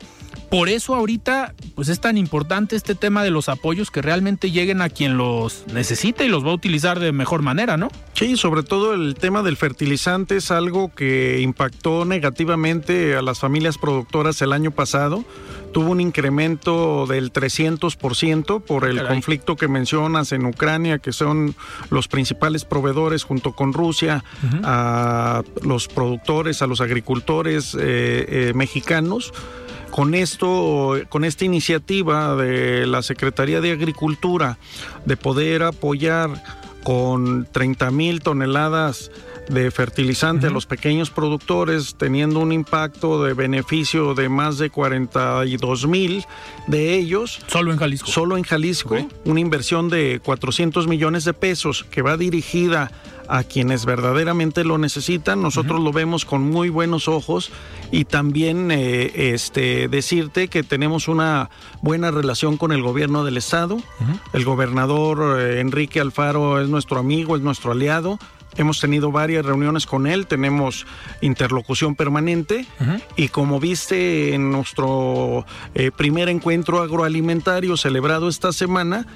Por 0.51 0.69
eso 0.69 0.95
ahorita 0.95 1.55
pues 1.75 1.89
es 1.89 2.01
tan 2.01 2.17
importante 2.17 2.77
este 2.77 2.95
tema 2.95 3.25
de 3.25 3.31
los 3.31 3.49
apoyos 3.49 3.91
que 3.91 4.01
realmente 4.01 4.51
lleguen 4.51 4.81
a 4.81 4.89
quien 4.89 5.17
los 5.17 5.65
necesita 5.73 6.25
y 6.25 6.29
los 6.29 6.45
va 6.45 6.51
a 6.51 6.55
utilizar 6.55 7.01
de 7.01 7.11
mejor 7.11 7.43
manera, 7.43 7.77
¿no? 7.77 7.89
Sí, 8.13 8.37
sobre 8.37 8.63
todo 8.63 8.95
el 8.95 9.15
tema 9.15 9.43
del 9.43 9.57
fertilizante 9.57 10.37
es 10.37 10.51
algo 10.51 10.95
que 10.95 11.41
impactó 11.41 12.05
negativamente 12.05 13.17
a 13.17 13.23
las 13.23 13.41
familias 13.41 13.77
productoras 13.77 14.41
el 14.41 14.53
año 14.53 14.71
pasado. 14.71 15.25
Tuvo 15.73 15.91
un 15.91 16.01
incremento 16.01 17.07
del 17.07 17.33
300% 17.33 18.63
por 18.63 18.89
el 18.89 19.07
conflicto 19.07 19.57
que 19.57 19.69
mencionas 19.69 20.33
en 20.33 20.47
Ucrania, 20.47 20.99
que 20.99 21.13
son 21.13 21.55
los 21.91 22.09
principales 22.09 22.65
proveedores 22.65 23.25
junto 23.25 23.53
con 23.53 23.73
Rusia, 23.73 24.25
a 24.63 25.43
los 25.63 25.89
productores, 25.89 26.63
a 26.63 26.67
los 26.67 26.81
agricultores 26.81 27.75
eh, 27.75 27.79
eh, 28.49 28.53
mexicanos. 28.55 29.33
Con 29.91 30.15
esto, 30.15 30.95
con 31.09 31.25
esta 31.25 31.45
iniciativa 31.45 32.35
de 32.37 32.87
la 32.87 33.03
Secretaría 33.03 33.61
de 33.61 33.73
Agricultura 33.73 34.59
de 35.07 35.17
poder 35.17 35.63
apoyar 35.63 36.43
con 36.83 37.49
30 37.51 37.91
mil 37.91 38.21
toneladas 38.21 39.11
de 39.49 39.71
fertilizante 39.71 40.47
a 40.47 40.51
los 40.51 40.67
pequeños 40.67 41.11
productores, 41.11 41.95
teniendo 41.97 42.41
un 42.41 42.53
impacto 42.53 43.23
de 43.25 43.35
beneficio 43.35 44.15
de 44.15 44.29
más 44.29 44.59
de 44.59 44.71
42 44.71 45.87
mil 45.87 46.25
de 46.67 46.95
ellos. 46.95 47.41
Solo 47.47 47.73
en 47.73 47.79
Jalisco. 47.79 48.11
Solo 48.11 48.37
en 48.37 48.45
Jalisco, 48.45 48.97
una 49.25 49.41
inversión 49.41 49.89
de 49.89 50.21
400 50.25 50.87
millones 50.87 51.25
de 51.25 51.35
pesos 51.35 51.85
que 51.91 52.03
va 52.03 52.17
dirigida 52.17 52.91
a 53.29 53.43
quienes 53.45 53.85
verdaderamente 53.85 54.65
lo 54.65 54.79
necesitan. 54.79 55.43
Nosotros 55.43 55.81
lo 55.81 55.93
vemos 55.93 56.25
con 56.25 56.43
muy 56.43 56.69
buenos 56.69 57.09
ojos 57.09 57.51
y 57.91 58.05
también 58.05 58.71
eh, 58.71 59.33
este, 59.33 59.89
decirte 59.89 60.49
que 60.49 60.63
tenemos 60.63 61.09
una 61.09 61.51
buena 61.83 62.11
relación 62.11 62.57
con 62.57 62.73
el 62.73 62.83
gobierno 62.83 63.25
del 63.25 63.37
estado. 63.37 63.79
El 64.33 64.45
gobernador 64.45 65.41
eh, 65.41 65.61
Enrique 65.61 66.01
Alfaro 66.01 66.61
es 66.61 66.69
nuestro 66.69 66.99
amigo, 66.99 67.37
es 67.37 67.43
nuestro 67.43 67.73
aliado. 67.73 68.19
Hemos 68.59 68.81
tenido 68.81 69.13
varias 69.13 69.45
reuniones 69.45 69.87
con 69.87 70.07
él, 70.07 70.27
tenemos 70.27 70.87
interlocución 71.21 71.95
permanente 71.95 72.67
y 73.17 73.29
como 73.29 73.61
viste 73.61 74.35
en 74.35 74.51
nuestro 74.51 75.45
eh, 75.75 75.91
primer 75.95 76.29
encuentro 76.29 76.81
agroalimentario 76.81 77.77
celebrado 77.77 78.29
esta 78.29 78.53
semana, 78.53 79.07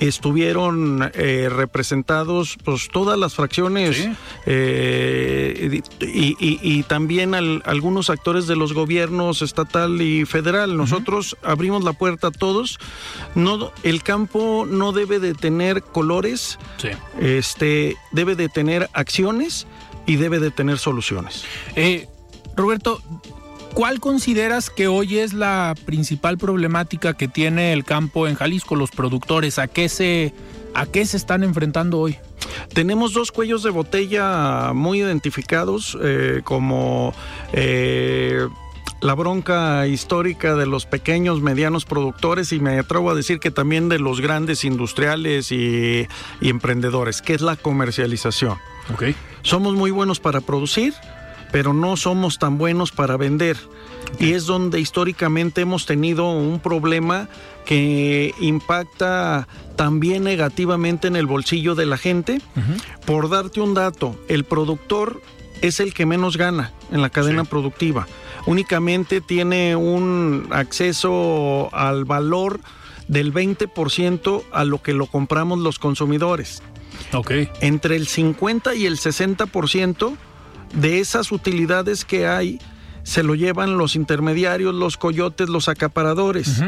estuvieron 0.00 1.10
eh, 1.14 1.48
representados 1.50 2.56
pues 2.64 2.88
todas 2.92 3.18
las 3.18 3.34
fracciones 3.34 4.08
eh, 4.44 5.80
y, 6.00 6.82
también 6.84 7.34
algunos 7.34 8.10
actores 8.10 8.46
de 8.46 8.56
los 8.56 8.72
gobiernos 8.72 9.42
estatal 9.42 10.00
y 10.00 10.24
federal. 10.24 10.76
Nosotros 10.76 11.36
abrimos 11.42 11.84
la 11.84 11.92
puerta 11.92 12.28
a 12.28 12.30
todos. 12.30 12.78
No, 13.34 13.72
el 13.82 14.02
campo 14.02 14.66
no 14.68 14.92
debe 14.92 15.18
de 15.18 15.34
tener 15.34 15.82
colores, 15.82 16.58
este, 17.18 17.96
debe 18.12 18.36
de 18.36 18.48
tener 18.48 18.88
acciones 18.92 19.66
y 20.06 20.16
debe 20.16 20.38
de 20.38 20.50
tener 20.50 20.78
soluciones. 20.78 21.44
Eh, 21.74 22.08
Roberto, 22.56 23.02
¿Cuál 23.76 24.00
consideras 24.00 24.70
que 24.70 24.88
hoy 24.88 25.18
es 25.18 25.34
la 25.34 25.74
principal 25.84 26.38
problemática 26.38 27.12
que 27.12 27.28
tiene 27.28 27.74
el 27.74 27.84
campo 27.84 28.26
en 28.26 28.34
Jalisco, 28.34 28.74
los 28.74 28.90
productores? 28.90 29.58
¿A 29.58 29.68
qué 29.68 29.90
se, 29.90 30.32
a 30.72 30.86
qué 30.86 31.04
se 31.04 31.18
están 31.18 31.44
enfrentando 31.44 32.00
hoy? 32.00 32.16
Tenemos 32.72 33.12
dos 33.12 33.32
cuellos 33.32 33.62
de 33.62 33.68
botella 33.68 34.72
muy 34.72 35.00
identificados 35.00 35.96
eh, 36.02 36.40
como... 36.42 37.12
Eh, 37.52 38.48
la 39.02 39.14
bronca 39.14 39.86
histórica 39.86 40.56
de 40.56 40.64
los 40.64 40.86
pequeños, 40.86 41.42
medianos 41.42 41.84
productores 41.84 42.52
y 42.52 42.60
me 42.60 42.78
atrevo 42.78 43.10
a 43.10 43.14
decir 43.14 43.40
que 43.40 43.50
también 43.50 43.90
de 43.90 43.98
los 43.98 44.22
grandes 44.22 44.64
industriales 44.64 45.52
y, 45.52 46.08
emprendedores, 46.40 47.20
que 47.20 47.34
es 47.34 47.42
la 47.42 47.56
comercialización. 47.56 48.56
Okay. 48.94 49.14
Somos 49.42 49.74
muy 49.74 49.90
buenos 49.90 50.18
para 50.18 50.40
producir, 50.40 50.94
pero 51.52 51.72
no 51.72 51.96
somos 51.96 52.38
tan 52.38 52.58
buenos 52.58 52.92
para 52.92 53.16
vender. 53.16 53.56
Y 54.18 54.32
es 54.32 54.46
donde 54.46 54.80
históricamente 54.80 55.62
hemos 55.62 55.86
tenido 55.86 56.30
un 56.30 56.60
problema 56.60 57.28
que 57.64 58.34
impacta 58.40 59.48
también 59.74 60.24
negativamente 60.24 61.08
en 61.08 61.16
el 61.16 61.26
bolsillo 61.26 61.74
de 61.74 61.86
la 61.86 61.98
gente. 61.98 62.40
Por 63.04 63.28
darte 63.28 63.60
un 63.60 63.74
dato, 63.74 64.16
el 64.28 64.44
productor 64.44 65.20
es 65.60 65.80
el 65.80 65.92
que 65.92 66.06
menos 66.06 66.36
gana 66.36 66.72
en 66.90 67.02
la 67.02 67.10
cadena 67.10 67.44
productiva. 67.44 68.06
Únicamente 68.46 69.20
tiene 69.20 69.74
un 69.74 70.48
acceso 70.50 71.68
al 71.72 72.04
valor 72.04 72.60
del 73.08 73.32
20% 73.32 74.42
a 74.52 74.64
lo 74.64 74.82
que 74.82 74.92
lo 74.92 75.06
compramos 75.06 75.58
los 75.58 75.78
consumidores. 75.78 76.62
Okay. 77.12 77.48
Entre 77.60 77.96
el 77.96 78.06
50 78.06 78.74
y 78.74 78.86
el 78.86 78.96
60% 78.96 80.16
de 80.76 81.00
esas 81.00 81.32
utilidades 81.32 82.04
que 82.04 82.26
hay 82.26 82.60
se 83.02 83.22
lo 83.22 83.34
llevan 83.34 83.78
los 83.78 83.94
intermediarios, 83.94 84.74
los 84.74 84.96
coyotes, 84.96 85.48
los 85.48 85.68
acaparadores. 85.68 86.62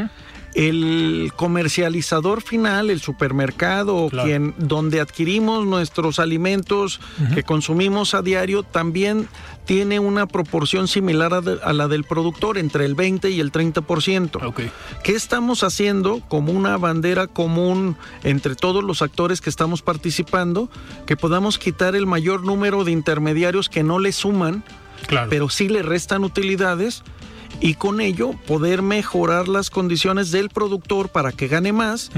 El 0.59 1.31
comercializador 1.37 2.41
final, 2.41 2.89
el 2.89 2.99
supermercado, 2.99 4.09
quien, 4.09 4.53
donde 4.57 4.99
adquirimos 4.99 5.65
nuestros 5.65 6.19
alimentos 6.19 6.99
que 7.33 7.43
consumimos 7.43 8.13
a 8.13 8.21
diario, 8.21 8.63
también 8.63 9.29
tiene 9.63 9.99
una 9.99 10.27
proporción 10.27 10.89
similar 10.89 11.33
a, 11.33 11.71
la 11.71 11.87
del 11.87 12.03
productor, 12.03 12.57
entre 12.57 12.83
el 12.83 12.93
20 12.93 13.29
y 13.29 13.39
el 13.39 13.53
30%. 13.53 14.69
¿Qué 15.01 15.13
estamos 15.13 15.63
haciendo 15.63 16.19
como 16.27 16.51
una 16.51 16.75
bandera 16.75 17.27
común 17.27 17.95
entre 18.25 18.55
todos 18.55 18.83
los 18.83 19.01
actores 19.01 19.39
que 19.39 19.49
estamos 19.49 19.81
participando? 19.81 20.69
Que 21.05 21.15
podamos 21.15 21.57
quitar 21.57 21.95
el 21.95 22.05
mayor 22.05 22.43
número 22.43 22.83
de 22.83 22.91
intermediarios 22.91 23.69
que 23.69 23.83
no 23.83 23.97
le 23.97 24.11
suman, 24.11 24.65
pero 25.29 25.47
sí 25.47 25.69
le 25.69 25.83
restan 25.83 26.25
utilidades 26.25 27.01
y 27.59 27.73
con 27.75 28.01
ello 28.01 28.31
poder 28.47 28.81
mejorar 28.81 29.47
las 29.47 29.69
condiciones 29.69 30.31
del 30.31 30.49
productor 30.49 31.09
para 31.09 31.31
que 31.31 31.47
gane 31.47 31.73
más, 31.73 32.11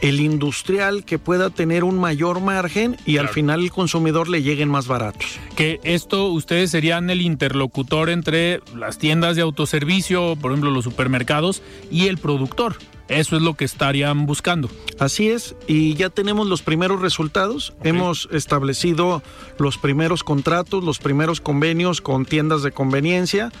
el 0.00 0.20
industrial 0.20 1.04
que 1.04 1.18
pueda 1.18 1.50
tener 1.50 1.84
un 1.84 1.98
mayor 1.98 2.40
margen 2.40 2.96
y 3.06 3.18
al 3.18 3.28
final 3.28 3.62
el 3.62 3.70
consumidor 3.70 4.28
le 4.28 4.42
lleguen 4.42 4.68
más 4.68 4.86
baratos. 4.86 5.38
Que 5.56 5.80
esto 5.82 6.28
ustedes 6.28 6.70
serían 6.70 7.10
el 7.10 7.20
interlocutor 7.20 8.10
entre 8.10 8.60
las 8.76 8.98
tiendas 8.98 9.36
de 9.36 9.42
autoservicio, 9.42 10.36
por 10.36 10.52
ejemplo 10.52 10.70
los 10.70 10.84
supermercados, 10.84 11.62
y 11.90 12.06
el 12.06 12.18
productor. 12.18 12.76
Eso 13.08 13.36
es 13.36 13.42
lo 13.42 13.54
que 13.54 13.64
estarían 13.64 14.26
buscando. 14.26 14.68
Así 14.98 15.28
es, 15.28 15.54
y 15.66 15.94
ya 15.94 16.10
tenemos 16.10 16.46
los 16.46 16.62
primeros 16.62 17.00
resultados. 17.00 17.74
Hemos 17.82 18.28
establecido 18.32 19.22
los 19.58 19.78
primeros 19.78 20.24
contratos, 20.24 20.82
los 20.82 20.98
primeros 20.98 21.40
convenios 21.40 22.00
con 22.00 22.24
tiendas 22.24 22.62
de 22.62 22.72
conveniencia 22.72 23.52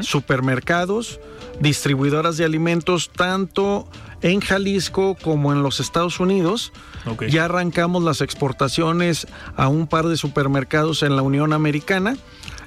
supermercados, 0.00 1.20
distribuidoras 1.60 2.36
de 2.36 2.44
alimentos, 2.44 3.10
tanto 3.10 3.86
en 4.22 4.40
Jalisco 4.40 5.16
como 5.22 5.52
en 5.52 5.62
los 5.62 5.80
Estados 5.80 6.20
Unidos. 6.20 6.72
Ya 7.28 7.44
arrancamos 7.44 8.02
las 8.02 8.20
exportaciones 8.20 9.26
a 9.56 9.68
un 9.68 9.86
par 9.86 10.06
de 10.06 10.16
supermercados 10.16 11.02
en 11.02 11.16
la 11.16 11.22
Unión 11.22 11.52
Americana 11.52 12.16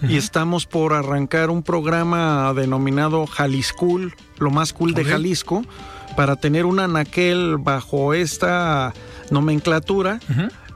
y 0.07 0.17
estamos 0.17 0.67
por 0.67 0.93
arrancar 0.93 1.49
un 1.49 1.63
programa 1.63 2.53
denominado 2.53 3.25
Jaliscool, 3.25 4.13
lo 4.37 4.51
más 4.51 4.73
cool 4.73 4.93
de 4.93 5.03
Jalisco, 5.03 5.63
para 6.17 6.35
tener 6.35 6.65
un 6.65 6.79
anaquel 6.79 7.57
bajo 7.59 8.15
esta 8.15 8.91
nomenclatura 9.29 10.19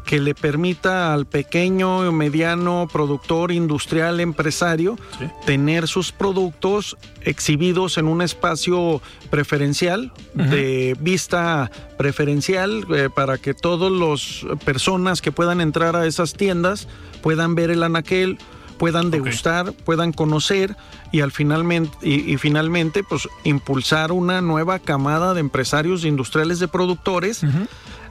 que 0.06 0.20
le 0.20 0.36
permita 0.36 1.16
al 1.16 1.26
pequeño 1.26 2.08
y 2.08 2.14
mediano 2.14 2.88
productor 2.94 3.52
industrial 3.52 4.20
empresario 4.20 5.00
tener 5.48 5.88
sus 5.88 6.12
productos 6.12 6.96
exhibidos 7.22 7.98
en 7.98 8.08
un 8.08 8.22
espacio 8.22 9.02
preferencial, 9.32 10.14
de 10.36 10.96
vista 11.00 11.72
preferencial, 11.98 12.86
eh, 12.94 13.10
para 13.14 13.40
que 13.40 13.56
todas 13.56 13.92
las 13.92 14.46
personas 14.64 15.24
que 15.24 15.32
puedan 15.32 15.60
entrar 15.60 15.96
a 15.96 16.06
esas 16.06 16.34
tiendas 16.34 16.88
puedan 17.24 17.56
ver 17.56 17.72
el 17.72 17.82
anaquel 17.82 18.38
puedan 18.82 19.12
degustar, 19.12 19.74
puedan 19.74 20.12
conocer 20.12 20.76
y 21.12 21.22
al 21.22 21.32
finalmente 21.32 21.96
y, 22.02 22.36
finalmente 22.38 23.04
pues 23.04 23.30
impulsar 23.44 24.12
una 24.12 24.42
nueva 24.42 24.80
camada 24.80 25.36
de 25.36 25.40
empresarios 25.40 26.04
industriales 26.04 26.58
de 26.58 26.68
productores 26.68 27.44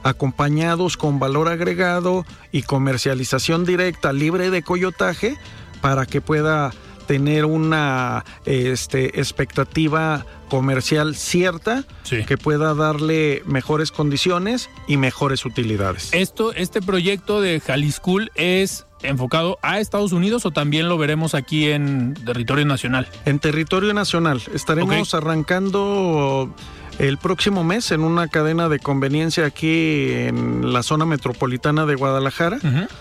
acompañados 0.01 0.95
con 0.95 1.19
valor 1.19 1.49
agregado 1.49 2.25
y 2.53 2.61
comercialización 2.61 3.65
directa 3.65 4.13
libre 4.13 4.49
de 4.49 4.61
coyotaje 4.61 5.35
para 5.81 6.05
que 6.05 6.21
pueda 6.21 6.71
tener 7.05 7.43
una 7.43 8.23
este, 8.45 9.19
expectativa 9.19 10.25
comercial 10.47 11.15
cierta 11.15 11.83
que 12.27 12.37
pueda 12.37 12.73
darle 12.75 13.43
mejores 13.45 13.91
condiciones 13.91 14.69
y 14.87 14.95
mejores 14.95 15.45
utilidades. 15.45 16.13
Esto, 16.13 16.53
este 16.53 16.81
proyecto 16.81 17.41
de 17.41 17.59
Jaliscool 17.59 18.31
es 18.35 18.85
enfocado 19.03 19.57
a 19.61 19.79
Estados 19.79 20.11
Unidos 20.11 20.45
o 20.45 20.51
también 20.51 20.89
lo 20.89 20.97
veremos 20.97 21.35
aquí 21.35 21.69
en 21.69 22.13
territorio 22.25 22.65
nacional? 22.65 23.07
En 23.25 23.39
territorio 23.39 23.93
nacional. 23.93 24.41
Estaremos 24.53 25.13
arrancando 25.13 26.53
el 26.99 27.17
próximo 27.17 27.63
mes 27.63 27.91
en 27.91 28.01
una 28.01 28.27
cadena 28.27 28.69
de 28.69 28.79
conveniencia 28.79 29.45
aquí 29.45 30.11
en 30.11 30.73
la 30.73 30.83
zona 30.83 31.05
metropolitana 31.05 31.85
de 31.85 31.95
Guadalajara. 31.95 32.59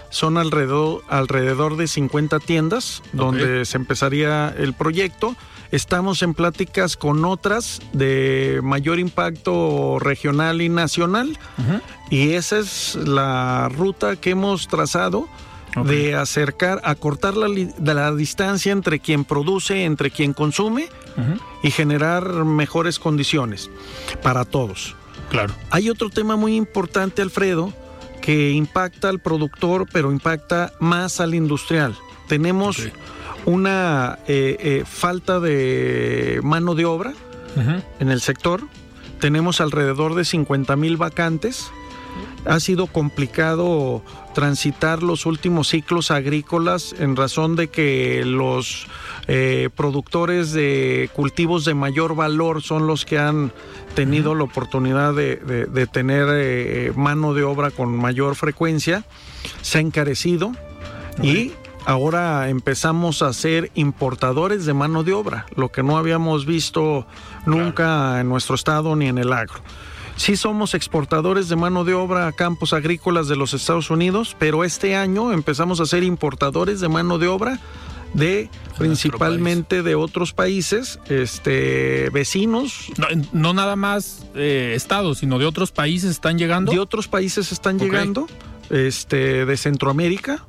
Son 0.08 0.38
alrededor, 0.38 1.02
alrededor 1.08 1.76
de 1.76 1.86
50 1.86 2.38
tiendas 2.40 3.02
donde 3.12 3.64
se 3.64 3.76
empezaría 3.76 4.54
el 4.56 4.72
proyecto. 4.74 5.36
Estamos 5.70 6.22
en 6.22 6.34
pláticas 6.34 6.96
con 6.96 7.24
otras 7.24 7.80
de 7.92 8.60
mayor 8.62 8.98
impacto 8.98 9.98
regional 10.00 10.62
y 10.62 10.68
nacional. 10.68 11.38
Y 12.10 12.30
esa 12.32 12.58
es 12.58 12.96
la 12.96 13.68
ruta 13.68 14.16
que 14.16 14.30
hemos 14.30 14.66
trazado 14.66 15.28
de 15.84 16.14
acercar, 16.14 16.80
acortar 16.84 17.36
la, 17.36 17.48
la, 17.48 18.14
distancia 18.14 18.72
entre 18.72 19.00
quien 19.00 19.24
produce, 19.24 19.84
entre 19.84 20.10
quien 20.10 20.32
consume 20.32 20.88
y 21.62 21.70
generar 21.70 22.44
mejores 22.44 22.98
condiciones 22.98 23.70
para 24.22 24.44
todos. 24.44 24.96
Claro. 25.30 25.54
Hay 25.70 25.90
otro 25.90 26.10
tema 26.10 26.36
muy 26.36 26.56
importante, 26.56 27.22
Alfredo, 27.22 27.72
que 28.20 28.50
impacta 28.50 29.08
al 29.08 29.20
productor, 29.20 29.86
pero 29.92 30.12
impacta 30.12 30.72
más 30.80 31.20
al 31.20 31.34
industrial. 31.34 31.96
Tenemos 32.26 32.88
una 33.44 34.18
eh, 34.28 34.56
eh, 34.60 34.84
falta 34.86 35.40
de 35.40 36.40
mano 36.42 36.74
de 36.74 36.84
obra 36.84 37.12
en 37.98 38.10
el 38.10 38.20
sector. 38.20 38.62
Tenemos 39.18 39.60
alrededor 39.60 40.14
de 40.14 40.24
50 40.24 40.76
mil 40.76 40.96
vacantes 40.96 41.70
ha 42.44 42.60
sido 42.60 42.86
complicado 42.86 44.02
transitar 44.34 45.02
los 45.02 45.26
últimos 45.26 45.68
ciclos 45.68 46.10
agrícolas 46.10 46.94
en 46.98 47.16
razón 47.16 47.56
de 47.56 47.68
que 47.68 48.24
los 48.24 48.86
eh, 49.26 49.68
productores 49.74 50.52
de 50.52 51.10
cultivos 51.14 51.64
de 51.64 51.74
mayor 51.74 52.14
valor 52.14 52.62
son 52.62 52.86
los 52.86 53.04
que 53.04 53.18
han 53.18 53.52
tenido 53.94 54.34
la 54.34 54.44
oportunidad 54.44 55.14
de, 55.14 55.88
tener 55.92 56.26
eh, 56.30 56.92
mano 56.94 57.34
de 57.34 57.42
obra 57.42 57.70
con 57.70 57.96
mayor 57.96 58.36
frecuencia, 58.36 59.04
se 59.62 59.78
ha 59.78 59.80
encarecido 59.80 60.52
y 61.22 61.52
ahora 61.84 62.48
empezamos 62.48 63.22
a 63.22 63.32
ser 63.32 63.70
importadores 63.74 64.64
de 64.64 64.74
mano 64.74 65.02
de 65.02 65.12
obra, 65.12 65.46
lo 65.56 65.70
que 65.70 65.82
no 65.82 65.98
habíamos 65.98 66.46
visto 66.46 67.06
nunca 67.46 68.20
en 68.20 68.28
nuestro 68.28 68.54
estado 68.54 68.94
ni 68.96 69.08
en 69.08 69.18
el 69.18 69.32
agro. 69.32 69.60
Sí 70.20 70.36
somos 70.36 70.74
exportadores 70.74 71.48
de 71.48 71.56
mano 71.56 71.82
de 71.82 71.94
obra 71.94 72.26
a 72.26 72.32
campos 72.32 72.74
agrícolas 72.74 73.26
de 73.26 73.36
los 73.36 73.54
Estados 73.54 73.88
Unidos, 73.88 74.36
pero 74.38 74.64
este 74.64 74.94
año 74.94 75.32
empezamos 75.32 75.80
a 75.80 75.86
ser 75.86 76.02
importadores 76.02 76.78
de 76.80 76.90
mano 76.90 77.16
de 77.16 77.26
obra 77.26 77.58
de 78.12 78.50
principalmente 78.76 79.82
de 79.82 79.94
otros 79.94 80.34
países 80.34 81.00
este 81.08 82.10
vecinos. 82.10 82.92
No, 83.32 83.54
nada 83.54 83.76
más 83.76 84.26
eh, 84.34 84.74
estados 84.76 85.16
sino 85.16 85.38
de 85.38 85.46
otros 85.46 85.72
países 85.72 86.10
están 86.10 86.36
llegando. 86.36 86.70
De 86.70 86.80
otros 86.80 87.08
países 87.08 87.50
están 87.50 87.78
llegando 87.78 88.26
este 88.68 89.46
de 89.46 89.56
Centroamérica 89.56 90.44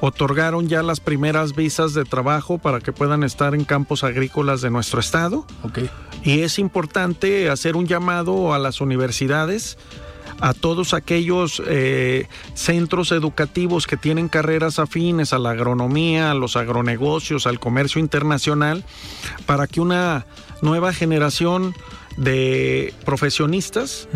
otorgaron 0.00 0.68
ya 0.68 0.82
las 0.82 1.00
primeras 1.00 1.54
visas 1.54 1.94
de 1.94 2.04
trabajo 2.04 2.58
para 2.58 2.80
que 2.80 2.92
puedan 2.92 3.22
estar 3.22 3.54
en 3.54 3.64
campos 3.64 4.04
agrícolas 4.04 4.60
de 4.60 4.70
nuestro 4.70 5.00
estado. 5.00 5.46
Okay. 5.62 5.90
Y 6.22 6.40
es 6.40 6.58
importante 6.58 7.48
hacer 7.50 7.76
un 7.76 7.86
llamado 7.86 8.54
a 8.54 8.58
las 8.58 8.80
universidades 8.80 9.78
a 10.40 10.54
todos 10.54 10.94
aquellos 10.94 11.62
eh, 11.66 12.26
centros 12.54 13.12
educativos 13.12 13.86
que 13.86 13.96
tienen 13.96 14.28
carreras 14.28 14.78
afines 14.78 15.32
a 15.32 15.38
la 15.38 15.50
agronomía, 15.50 16.30
a 16.30 16.34
los 16.34 16.56
agronegocios, 16.56 17.46
al 17.46 17.60
comercio 17.60 18.00
internacional, 18.00 18.84
para 19.46 19.66
que 19.66 19.80
una 19.80 20.26
nueva 20.62 20.92
generación 20.92 21.74
de 22.16 22.94
profesionistas 23.04 24.08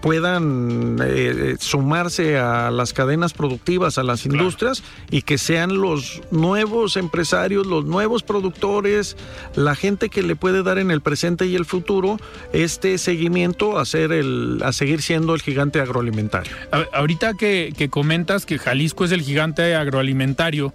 puedan 0.00 0.98
eh, 1.02 1.56
sumarse 1.58 2.38
a 2.38 2.70
las 2.70 2.92
cadenas 2.92 3.32
productivas, 3.32 3.98
a 3.98 4.02
las 4.02 4.26
industrias 4.26 4.82
y 5.10 5.22
que 5.22 5.38
sean 5.38 5.80
los 5.80 6.22
nuevos 6.30 6.96
empresarios, 6.96 7.66
los 7.66 7.84
nuevos 7.84 8.22
productores, 8.22 9.16
la 9.54 9.74
gente 9.74 10.08
que 10.08 10.22
le 10.22 10.36
puede 10.36 10.62
dar 10.62 10.78
en 10.78 10.90
el 10.90 11.00
presente 11.00 11.46
y 11.46 11.56
el 11.56 11.64
futuro 11.64 12.18
este 12.52 12.98
seguimiento 12.98 13.78
a, 13.78 13.84
ser 13.84 14.12
el, 14.12 14.60
a 14.64 14.72
seguir 14.72 15.02
siendo 15.02 15.34
el 15.34 15.42
gigante 15.42 15.80
agroalimentario. 15.80 16.52
ahorita 16.92 17.34
que, 17.34 17.72
que 17.76 17.88
comentas 17.88 18.46
que 18.46 18.58
Jalisco 18.58 19.04
es 19.04 19.12
el 19.12 19.22
gigante 19.22 19.74
agroalimentario, 19.74 20.72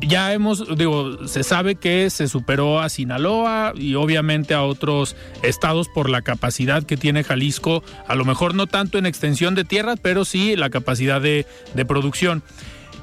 ya 0.00 0.32
hemos, 0.32 0.76
digo, 0.76 1.26
se 1.26 1.42
sabe 1.42 1.76
que 1.76 2.10
se 2.10 2.28
superó 2.28 2.80
a 2.80 2.88
Sinaloa 2.88 3.72
y 3.74 3.94
obviamente 3.94 4.54
a 4.54 4.62
otros 4.62 5.16
estados 5.42 5.88
por 5.88 6.10
la 6.10 6.22
capacidad 6.22 6.82
que 6.82 6.96
tiene 6.96 7.24
Jalisco, 7.24 7.82
a 8.06 8.14
lo 8.14 8.24
mejor 8.24 8.54
no 8.54 8.66
tanto 8.66 8.98
en 8.98 9.06
extensión 9.06 9.54
de 9.54 9.64
tierra, 9.64 9.94
pero 9.96 10.24
sí 10.24 10.56
la 10.56 10.70
capacidad 10.70 11.20
de, 11.20 11.46
producción. 11.86 12.42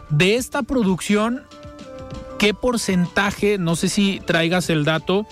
De 0.09 0.35
esta 0.35 0.61
producción, 0.63 1.43
¿qué 2.37 2.53
porcentaje, 2.53 3.57
no 3.57 3.75
sé 3.75 3.89
si 3.89 4.21
traigas 4.25 4.69
el 4.69 4.83
dato, 4.85 5.25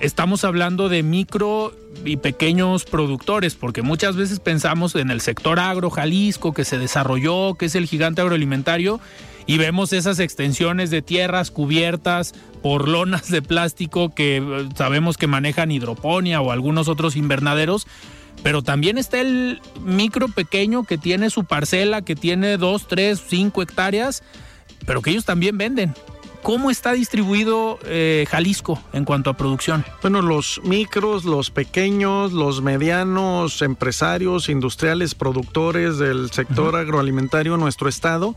estamos 0.00 0.44
hablando 0.44 0.88
de 0.88 1.02
micro 1.02 1.72
y 2.04 2.16
pequeños 2.16 2.84
productores, 2.84 3.54
porque 3.54 3.82
muchas 3.82 4.16
veces 4.16 4.40
pensamos 4.40 4.94
en 4.96 5.10
el 5.10 5.20
sector 5.20 5.60
agro 5.60 5.90
Jalisco 5.90 6.52
que 6.52 6.64
se 6.64 6.78
desarrolló, 6.78 7.54
que 7.54 7.66
es 7.66 7.74
el 7.74 7.86
gigante 7.86 8.22
agroalimentario, 8.22 9.00
y 9.46 9.58
vemos 9.58 9.92
esas 9.92 10.18
extensiones 10.18 10.90
de 10.90 11.02
tierras 11.02 11.50
cubiertas 11.50 12.34
por 12.62 12.88
lonas 12.88 13.30
de 13.30 13.42
plástico 13.42 14.14
que 14.14 14.38
eh, 14.38 14.68
sabemos 14.74 15.16
que 15.16 15.28
manejan 15.28 15.70
hidroponía 15.70 16.40
o 16.40 16.50
algunos 16.50 16.88
otros 16.88 17.16
invernaderos. 17.16 17.86
Pero 18.42 18.62
también 18.62 18.98
está 18.98 19.20
el 19.20 19.60
micro 19.82 20.28
pequeño 20.28 20.84
que 20.84 20.98
tiene 20.98 21.30
su 21.30 21.44
parcela, 21.44 22.02
que 22.02 22.14
tiene 22.14 22.58
dos, 22.58 22.86
tres, 22.86 23.22
cinco 23.26 23.62
hectáreas, 23.62 24.22
pero 24.84 25.00
que 25.00 25.10
ellos 25.10 25.24
también 25.24 25.56
venden. 25.56 25.94
¿Cómo 26.42 26.70
está 26.70 26.92
distribuido 26.92 27.78
eh, 27.86 28.24
Jalisco 28.28 28.80
en 28.92 29.04
cuanto 29.04 29.30
a 29.30 29.36
producción? 29.36 29.84
Bueno, 30.02 30.22
los 30.22 30.60
micros, 30.62 31.24
los 31.24 31.50
pequeños, 31.50 32.32
los 32.32 32.62
medianos 32.62 33.62
empresarios, 33.62 34.48
industriales, 34.48 35.16
productores 35.16 35.98
del 35.98 36.30
sector 36.30 36.76
agroalimentario 36.76 37.54
en 37.54 37.60
nuestro 37.60 37.88
estado 37.88 38.36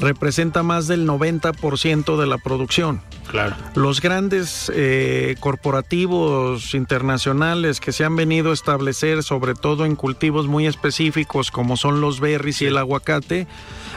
representa 0.00 0.62
más 0.62 0.86
del 0.86 1.06
90% 1.06 2.18
de 2.18 2.26
la 2.26 2.38
producción. 2.38 3.00
Claro. 3.30 3.56
Los 3.74 4.00
grandes 4.00 4.70
eh, 4.74 5.36
corporativos 5.40 6.74
internacionales 6.74 7.80
que 7.80 7.92
se 7.92 8.04
han 8.04 8.16
venido 8.16 8.50
a 8.50 8.54
establecer, 8.54 9.22
sobre 9.22 9.54
todo 9.54 9.84
en 9.84 9.96
cultivos 9.96 10.46
muy 10.46 10.66
específicos 10.66 11.50
como 11.50 11.76
son 11.76 12.00
los 12.00 12.20
berries 12.20 12.62
y 12.62 12.66
el 12.66 12.78
aguacate, 12.78 13.46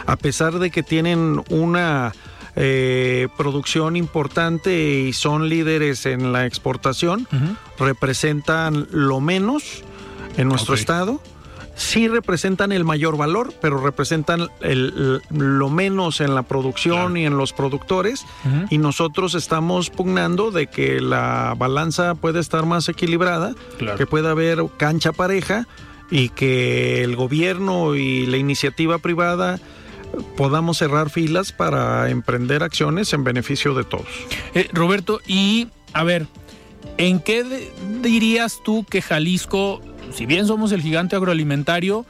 a 0.06 0.16
pesar 0.16 0.60
de 0.60 0.72
que 0.72 0.84
tienen 0.84 1.44
una 1.50 2.14
eh, 2.56 3.28
producción 3.38 3.96
importante 3.96 5.06
y 5.08 5.14
son 5.14 5.50
líderes 5.50 6.06
en 6.06 6.34
la 6.34 6.46
exportación, 6.46 7.28
representan 7.78 8.88
lo 8.92 9.20
menos 9.20 9.84
en 10.38 10.48
nuestro 10.48 10.74
estado 10.74 11.22
sí 11.80 12.10
representan 12.10 12.74
el 12.74 12.84
mayor 12.84 13.16
valor, 13.16 13.54
pero 13.62 13.78
representan 13.80 14.50
lo 15.30 15.70
menos 15.70 16.20
en 16.20 16.36
la 16.36 16.44
producción 16.44 17.16
y 17.16 17.26
en 17.26 17.38
los 17.38 17.54
productores. 17.54 18.26
Y 18.70 18.78
nosotros 18.78 19.34
estamos 19.34 19.90
pugnando 19.90 20.52
de 20.52 20.68
que 20.68 21.00
la 21.00 21.56
balanza 21.58 22.16
pueda 22.16 22.42
estar 22.42 22.66
más 22.66 22.90
equilibrada, 22.90 23.56
que 23.98 24.06
pueda 24.06 24.32
haber 24.32 24.66
cancha 24.78 25.14
pareja 25.14 25.68
y 26.12 26.30
que 26.30 27.02
el 27.04 27.16
gobierno 27.16 27.96
y 27.96 28.26
la 28.26 28.38
iniciativa 28.38 28.98
privada 28.98 29.60
podamos 30.36 30.80
cerrar 30.80 31.10
filas 31.10 31.54
para 31.54 32.10
emprender 32.10 32.62
acciones 32.62 33.14
en 33.14 33.24
beneficio 33.24 33.74
de 33.74 33.86
todos. 33.86 34.08
Eh, 34.54 34.68
Roberto, 34.74 35.22
y 35.28 35.70
a 35.94 36.04
ver, 36.04 36.28
¿en 36.98 37.20
qué 37.22 37.70
dirías 38.02 38.60
tú 38.66 38.86
que 38.90 39.02
Jalisco 39.02 39.82
si 40.14 40.26
bien 40.26 40.48
somos 40.48 40.72
el 40.72 40.82
gigante 40.82 41.16
agroalimentario, 41.16 42.06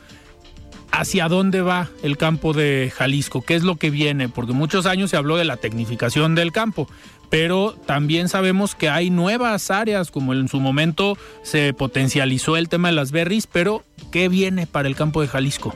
¿Hacia 0.91 1.28
dónde 1.28 1.62
va 1.62 1.89
el 2.02 2.18
campo 2.18 2.52
de 2.52 2.91
Jalisco? 2.95 3.43
¿Qué 3.43 3.56
es 3.56 3.64
lo 3.64 3.76
que 3.76 3.89
viene? 3.91 4.28
Porque 4.28 4.54
muchos 4.54 4.86
años 4.86 5.12
se 5.12 5.18
habló 5.18 5.38
de 5.38 5.45
la 5.45 5.56
tecnificación 5.56 6.34
del 6.34 6.52
campo, 6.52 6.89
pero 7.30 7.76
también 7.86 8.28
sabemos 8.28 8.76
que 8.76 8.89
hay 8.89 9.10
nuevas 9.10 9.70
áreas, 9.70 10.10
como 10.10 10.34
en 10.34 10.47
su 10.47 10.60
momento 10.60 11.18
se 11.43 11.74
potencializó 11.74 12.58
el 12.58 12.70
tema 12.70 12.88
de 12.89 12.95
las 12.95 13.12
berries, 13.12 13.45
pero 13.45 13.84
¿qué 14.12 14.30
viene 14.30 14.66
para 14.66 14.88
el 14.88 14.95
campo 14.95 15.22
de 15.22 15.28
Jalisco? 15.28 15.76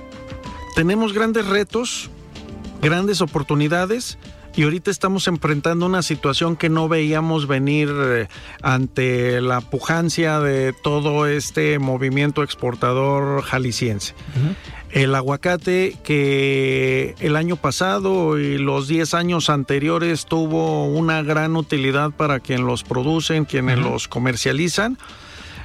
Tenemos 0.76 1.14
grandes 1.14 1.46
retos, 1.46 2.10
grandes 2.82 3.22
oportunidades 3.22 4.18
y 4.56 4.64
ahorita 4.64 4.92
estamos 4.92 5.28
enfrentando 5.28 5.86
una 5.86 6.02
situación 6.02 6.56
que 6.56 6.70
no 6.70 6.88
veíamos 6.88 7.48
venir 7.48 7.90
eh, 7.92 8.28
ante 8.62 9.42
la 9.42 9.62
pujancia 9.62 10.40
de 10.40 10.74
todo 10.74 11.28
este 11.28 11.80
movimiento 11.80 12.44
exportador 12.44 13.42
jalisciense. 13.44 14.14
El 14.92 15.16
aguacate 15.16 15.98
que 16.04 17.16
el 17.20 17.36
año 17.36 17.56
pasado 17.56 18.38
y 18.38 18.60
los 18.60 18.88
10 18.88 19.16
años 19.16 19.50
anteriores 19.50 20.26
tuvo 20.26 20.86
una 20.86 21.24
gran 21.24 21.56
utilidad 21.56 22.12
para 22.12 22.40
quien 22.40 22.68
los 22.68 22.84
producen, 22.84 23.46
quienes 23.46 23.80
los 23.80 24.08
comercializan 24.08 24.98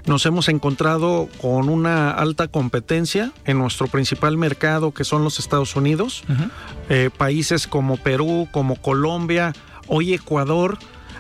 nos 0.09 0.25
hemos 0.27 0.49
encontrado 0.49 1.29
con 1.41 1.69
una 1.69 2.11
alta 2.11 2.49
competencia 2.49 3.33
en 3.45 3.59
nuestro 3.59 3.87
principal 3.87 4.37
mercado 4.37 4.93
que 4.93 5.05
son 5.05 5.23
los 5.23 5.39
Estados 5.39 5.77
Unidos, 5.77 6.25
eh, 6.89 7.11
países 7.17 7.67
como 7.67 7.97
Perú, 7.99 8.49
como 8.51 8.77
Colombia, 8.77 9.53
hoy 9.87 10.15
Ecuador 10.15 10.79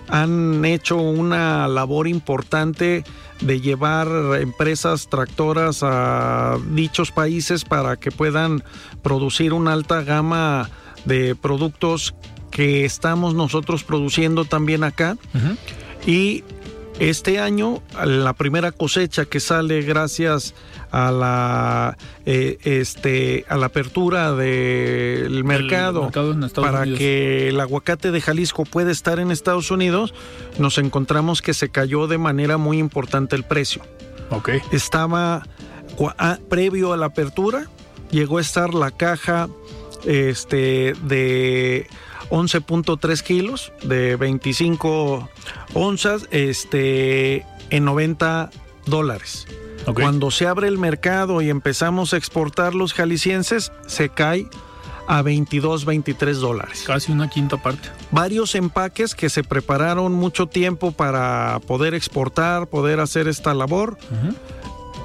han 0.08 0.64
hecho 0.64 0.96
una 0.96 1.68
labor 1.68 2.08
importante 2.08 3.04
de 3.40 3.60
llevar 3.60 4.08
empresas 4.40 5.08
tractoras 5.08 5.80
a 5.82 6.56
dichos 6.70 7.12
países 7.12 7.64
para 7.64 7.96
que 7.96 8.10
puedan 8.10 8.64
producir 9.02 9.52
una 9.52 9.74
alta 9.74 10.02
gama 10.02 10.70
de 11.04 11.34
productos 11.34 12.14
que 12.50 12.84
estamos 12.84 13.34
nosotros 13.34 13.84
produciendo 13.84 14.44
también 14.46 14.82
acá. 14.82 15.16
Y 16.06 16.42
este 16.98 17.38
año, 17.38 17.80
la 18.04 18.32
primera 18.32 18.72
cosecha 18.72 19.24
que 19.24 19.40
sale 19.40 19.82
gracias 19.82 20.54
a 20.90 21.12
la 21.12 21.96
eh, 22.26 22.58
este 22.62 23.44
a 23.48 23.56
la 23.56 23.66
apertura 23.66 24.32
del 24.32 25.44
mercado, 25.44 26.10
para 26.54 26.84
que 26.84 27.48
el 27.48 27.60
aguacate 27.60 28.10
de 28.10 28.20
Jalisco 28.20 28.64
pueda 28.64 28.90
estar 28.90 29.18
en 29.20 29.30
Estados 29.30 29.70
Unidos, 29.70 30.14
nos 30.58 30.78
encontramos 30.78 31.42
que 31.42 31.54
se 31.54 31.68
cayó 31.68 32.06
de 32.06 32.18
manera 32.18 32.56
muy 32.56 32.78
importante 32.78 33.36
el 33.36 33.44
precio. 33.44 33.82
Okay. 34.30 34.60
Estaba 34.72 35.46
ah, 36.18 36.38
previo 36.48 36.92
a 36.92 36.96
la 36.96 37.06
apertura, 37.06 37.66
llegó 38.10 38.38
a 38.38 38.40
estar 38.40 38.74
la 38.74 38.90
caja 38.90 39.48
este 40.04 40.94
de 41.02 41.86
11.3 42.30 43.22
kilos 43.22 43.72
de 43.82 44.16
25 44.16 45.28
onzas 45.74 46.28
este, 46.30 47.46
en 47.70 47.84
90 47.84 48.50
dólares. 48.86 49.46
Cuando 49.94 50.30
se 50.30 50.46
abre 50.46 50.68
el 50.68 50.76
mercado 50.76 51.40
y 51.40 51.48
empezamos 51.48 52.12
a 52.12 52.18
exportar 52.18 52.74
los 52.74 52.92
jaliscienses, 52.92 53.72
se 53.86 54.10
cae 54.10 54.46
a 55.06 55.22
22, 55.22 55.86
23 55.86 56.38
dólares. 56.38 56.84
Casi 56.86 57.10
una 57.10 57.30
quinta 57.30 57.56
parte. 57.56 57.88
Varios 58.10 58.54
empaques 58.54 59.14
que 59.14 59.30
se 59.30 59.42
prepararon 59.42 60.12
mucho 60.12 60.46
tiempo 60.46 60.92
para 60.92 61.60
poder 61.66 61.94
exportar, 61.94 62.66
poder 62.66 63.00
hacer 63.00 63.26
esta 63.26 63.54
labor, 63.54 63.96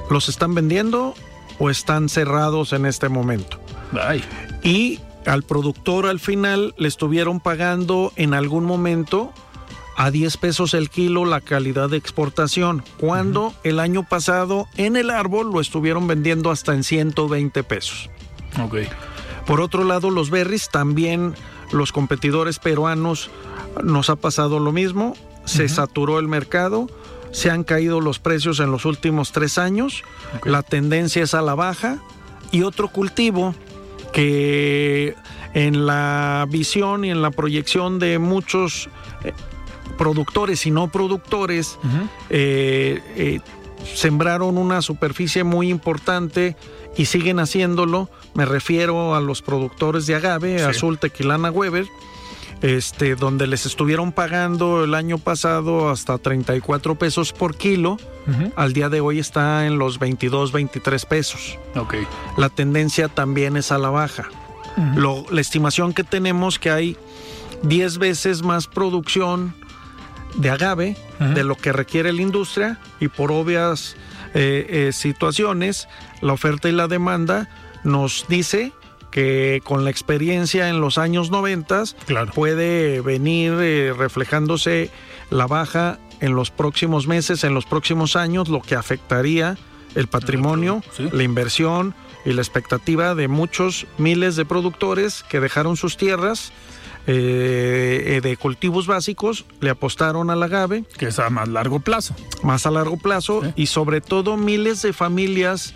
los 0.09 0.27
están 0.27 0.53
vendiendo 0.53 1.13
o 1.57 1.69
están 1.69 2.09
cerrados 2.09 2.73
en 2.73 2.85
este 2.85 3.07
momento. 3.07 3.59
Y 4.61 4.99
al 5.25 5.43
productor 5.43 6.05
al 6.05 6.19
final 6.19 6.73
le 6.77 6.87
estuvieron 6.87 7.39
pagando 7.39 8.11
en 8.15 8.33
algún 8.33 8.65
momento 8.65 9.31
a 9.95 10.11
10 10.11 10.37
pesos 10.37 10.73
el 10.73 10.89
kilo 10.89 11.25
la 11.25 11.41
calidad 11.41 11.89
de 11.89 11.97
exportación, 11.97 12.83
cuando 12.97 13.53
el 13.63 13.79
año 13.79 14.03
pasado 14.07 14.67
en 14.75 14.95
el 14.95 15.09
árbol 15.09 15.51
lo 15.51 15.61
estuvieron 15.61 16.07
vendiendo 16.07 16.51
hasta 16.51 16.73
en 16.73 16.83
120 16.83 17.63
pesos. 17.63 18.09
Ok. 18.61 18.77
Por 19.45 19.61
otro 19.61 19.83
lado, 19.83 20.09
los 20.09 20.29
berries 20.29 20.69
también 20.69 21.35
los 21.71 21.91
competidores 21.91 22.59
peruanos 22.59 23.29
nos 23.83 24.09
ha 24.09 24.15
pasado 24.15 24.59
lo 24.59 24.71
mismo, 24.71 25.15
se 25.45 25.67
saturó 25.67 26.19
el 26.19 26.27
mercado, 26.27 26.87
se 27.31 27.49
han 27.49 27.63
caído 27.63 27.99
los 27.99 28.19
precios 28.19 28.59
en 28.59 28.71
los 28.71 28.85
últimos 28.85 29.31
tres 29.31 29.57
años, 29.57 30.03
la 30.43 30.61
tendencia 30.61 31.23
es 31.23 31.33
a 31.33 31.41
la 31.41 31.55
baja 31.55 31.97
y 32.51 32.63
otro 32.63 32.89
cultivo 32.89 33.55
que 34.13 35.15
en 35.53 35.85
la 35.85 36.47
visión 36.49 37.03
y 37.03 37.11
en 37.11 37.21
la 37.21 37.31
proyección 37.31 37.99
de 37.99 38.19
muchos 38.19 38.89
eh, 39.23 39.33
productores 39.97 40.65
y 40.65 40.71
no 40.71 40.89
productores 40.89 41.77
eh, 42.29 43.01
eh, 43.15 43.39
sembraron 43.93 44.57
una 44.57 44.81
superficie 44.81 45.43
muy 45.43 45.69
importante 45.69 46.55
y 46.95 47.05
siguen 47.05 47.39
haciéndolo. 47.39 48.09
Me 48.33 48.45
refiero 48.45 49.15
a 49.15 49.19
los 49.19 49.41
productores 49.41 50.05
de 50.05 50.15
agave, 50.15 50.63
Azul 50.63 50.99
Tequilana 50.99 51.51
Weber, 51.51 51.85
este, 52.63 53.15
donde 53.15 53.45
les 53.45 53.65
estuvieron 53.65 54.13
pagando 54.13 54.85
el 54.85 54.95
año 54.95 55.17
pasado 55.17 55.89
hasta 55.89 56.17
34 56.17 56.95
pesos 56.95 57.33
por 57.33 57.55
kilo. 57.55 57.97
Al 58.55 58.71
día 58.71 58.87
de 58.87 59.01
hoy 59.01 59.19
está 59.19 59.67
en 59.67 59.77
los 59.77 59.99
22, 59.99 60.53
23 60.53 61.05
pesos. 61.05 61.59
Okay. 61.75 62.07
La 62.37 62.47
tendencia 62.47 63.09
también 63.09 63.57
es 63.57 63.71
a 63.73 63.77
la 63.77 63.89
baja. 63.89 64.29
la 64.77 65.41
estimación 65.41 65.93
que 65.93 66.05
tenemos 66.05 66.57
que 66.57 66.71
hay 66.71 66.97
10 67.63 67.97
veces 67.97 68.43
más 68.43 68.67
producción 68.67 69.53
de 70.35 70.49
agave 70.49 70.97
de 71.19 71.43
lo 71.43 71.55
que 71.55 71.73
requiere 71.73 72.11
la 72.13 72.21
industria 72.21 72.79
y 72.99 73.09
por 73.09 73.31
obvias 73.31 73.95
eh, 74.33 74.65
eh, 74.87 74.91
situaciones, 74.93 75.87
la 76.21 76.33
oferta 76.33 76.69
y 76.69 76.71
la 76.71 76.87
demanda 76.87 77.49
nos 77.83 78.25
dice 78.29 78.71
que 79.13 79.61
con 79.63 79.83
la 79.83 79.91
experiencia 79.91 80.69
en 80.69 80.81
los 80.81 80.97
años 80.97 81.29
90 81.29 81.83
puede 82.33 82.99
venir 83.01 83.53
eh, 83.61 83.93
reflejándose 83.95 84.89
la 85.29 85.45
baja 85.45 85.99
en 86.19 86.33
los 86.33 86.49
próximos 86.49 87.05
meses, 87.05 87.43
en 87.43 87.53
los 87.53 87.65
próximos 87.65 88.15
años, 88.15 88.49
lo 88.49 88.59
que 88.59 88.73
afectaría 88.73 89.55
el 89.93 90.07
patrimonio, 90.07 90.81
la 90.97 91.21
inversión 91.21 91.93
y 92.25 92.33
la 92.33 92.41
expectativa 92.41 93.13
de 93.13 93.27
muchos 93.27 93.85
miles 93.99 94.35
de 94.35 94.45
productores 94.45 95.23
que 95.29 95.39
dejaron 95.39 95.77
sus 95.77 95.95
tierras 95.95 96.51
eh, 97.05 98.19
de 98.23 98.37
cultivos 98.37 98.87
básicos, 98.87 99.45
le 99.59 99.69
apostaron 99.69 100.31
al 100.31 100.41
agave. 100.41 100.85
Que 100.97 101.09
es 101.09 101.19
a 101.19 101.29
más 101.29 101.49
largo 101.49 101.81
plazo. 101.81 102.15
Más 102.41 102.65
a 102.65 102.71
largo 102.71 102.97
plazo 102.97 103.43
y 103.55 103.67
sobre 103.67 104.01
todo 104.01 104.37
miles 104.37 104.81
de 104.81 104.91
familias 104.91 105.75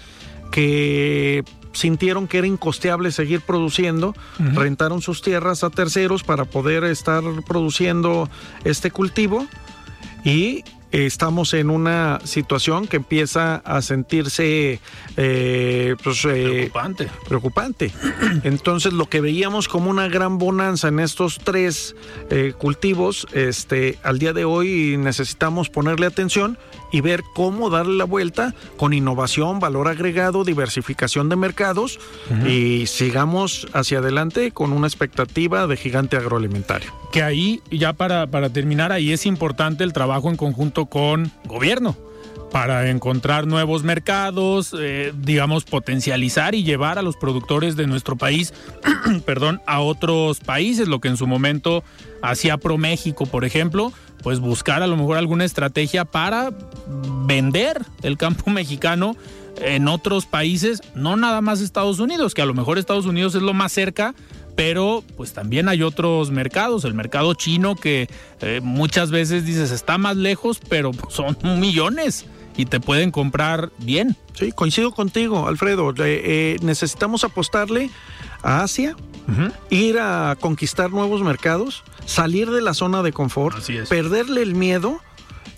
que 0.51 1.43
sintieron 1.77 2.27
que 2.27 2.39
era 2.39 2.47
incosteable 2.47 3.11
seguir 3.11 3.41
produciendo, 3.41 4.15
rentaron 4.39 5.01
sus 5.01 5.21
tierras 5.21 5.63
a 5.63 5.69
terceros 5.69 6.23
para 6.23 6.45
poder 6.45 6.83
estar 6.83 7.23
produciendo 7.45 8.29
este 8.63 8.91
cultivo 8.91 9.45
y 10.23 10.63
estamos 10.91 11.53
en 11.53 11.69
una 11.69 12.19
situación 12.23 12.87
que 12.87 12.97
empieza 12.97 13.57
a 13.57 13.81
sentirse 13.81 14.79
eh, 15.17 15.95
pues, 16.03 16.25
eh, 16.25 16.43
preocupante. 16.43 17.07
preocupante. 17.27 17.91
Entonces, 18.43 18.93
lo 18.93 19.07
que 19.07 19.21
veíamos 19.21 19.67
como 19.67 19.89
una 19.89 20.07
gran 20.07 20.37
bonanza 20.37 20.87
en 20.87 20.99
estos 20.99 21.39
tres 21.43 21.95
eh, 22.29 22.53
cultivos, 22.57 23.27
este, 23.33 23.99
al 24.03 24.19
día 24.19 24.33
de 24.33 24.45
hoy 24.45 24.97
necesitamos 24.97 25.69
ponerle 25.69 26.05
atención 26.05 26.57
y 26.91 27.01
ver 27.01 27.23
cómo 27.33 27.69
darle 27.69 27.97
la 27.97 28.05
vuelta 28.05 28.53
con 28.77 28.93
innovación, 28.93 29.59
valor 29.59 29.87
agregado, 29.87 30.43
diversificación 30.43 31.29
de 31.29 31.35
mercados 31.35 31.99
y 32.47 32.85
sigamos 32.87 33.67
hacia 33.73 33.99
adelante 33.99 34.51
con 34.51 34.73
una 34.73 34.87
expectativa 34.87 35.67
de 35.67 35.77
gigante 35.77 36.17
agroalimentario. 36.17 36.91
Que 37.11 37.23
ahí, 37.23 37.61
ya 37.71 37.93
para, 37.93 38.27
para 38.27 38.51
terminar, 38.51 38.91
ahí 38.91 39.11
es 39.11 39.25
importante 39.25 39.83
el 39.83 39.93
trabajo 39.93 40.29
en 40.29 40.37
conjunto 40.37 40.85
con 40.85 41.31
gobierno 41.45 41.95
para 42.51 42.89
encontrar 42.89 43.45
nuevos 43.45 43.83
mercados, 43.83 44.73
eh, 44.77 45.13
digamos, 45.17 45.65
potencializar 45.65 46.55
y 46.55 46.63
llevar 46.63 46.97
a 46.97 47.01
los 47.01 47.15
productores 47.17 47.75
de 47.75 47.87
nuestro 47.87 48.15
país, 48.15 48.53
perdón, 49.25 49.61
a 49.65 49.81
otros 49.81 50.39
países, 50.39 50.87
lo 50.87 50.99
que 50.99 51.09
en 51.09 51.17
su 51.17 51.27
momento 51.27 51.83
hacía 52.21 52.57
ProMéxico, 52.57 53.25
por 53.25 53.45
ejemplo, 53.45 53.91
pues 54.23 54.39
buscar 54.39 54.81
a 54.81 54.87
lo 54.87 54.97
mejor 54.97 55.17
alguna 55.17 55.45
estrategia 55.45 56.05
para 56.05 56.51
vender 57.25 57.81
el 58.01 58.17
campo 58.17 58.49
mexicano 58.49 59.15
en 59.61 59.87
otros 59.87 60.25
países, 60.25 60.81
no 60.95 61.15
nada 61.17 61.41
más 61.41 61.61
Estados 61.61 61.99
Unidos, 61.99 62.33
que 62.33 62.41
a 62.41 62.45
lo 62.45 62.53
mejor 62.53 62.77
Estados 62.77 63.05
Unidos 63.05 63.35
es 63.35 63.41
lo 63.41 63.53
más 63.53 63.71
cerca, 63.71 64.13
pero 64.55 65.03
pues 65.15 65.33
también 65.33 65.67
hay 65.69 65.83
otros 65.83 66.31
mercados, 66.31 66.83
el 66.85 66.93
mercado 66.93 67.33
chino 67.33 67.75
que 67.75 68.09
eh, 68.41 68.59
muchas 68.63 69.11
veces 69.11 69.45
dices 69.45 69.71
está 69.71 69.97
más 69.97 70.15
lejos, 70.15 70.59
pero 70.69 70.91
son 71.09 71.37
millones 71.59 72.25
y 72.57 72.65
te 72.65 72.79
pueden 72.79 73.11
comprar 73.11 73.71
bien. 73.77 74.17
Sí, 74.33 74.51
coincido 74.51 74.91
contigo, 74.91 75.47
Alfredo. 75.47 75.93
Eh, 75.97 76.57
necesitamos 76.61 77.23
apostarle 77.23 77.89
a 78.41 78.63
Asia, 78.63 78.95
ir 79.69 79.99
a 79.99 80.35
conquistar 80.39 80.89
nuevos 80.91 81.21
mercados, 81.21 81.83
salir 82.05 82.49
de 82.49 82.61
la 82.61 82.73
zona 82.73 83.03
de 83.03 83.13
confort, 83.13 83.57
perderle 83.87 84.41
el 84.41 84.55
miedo 84.55 84.99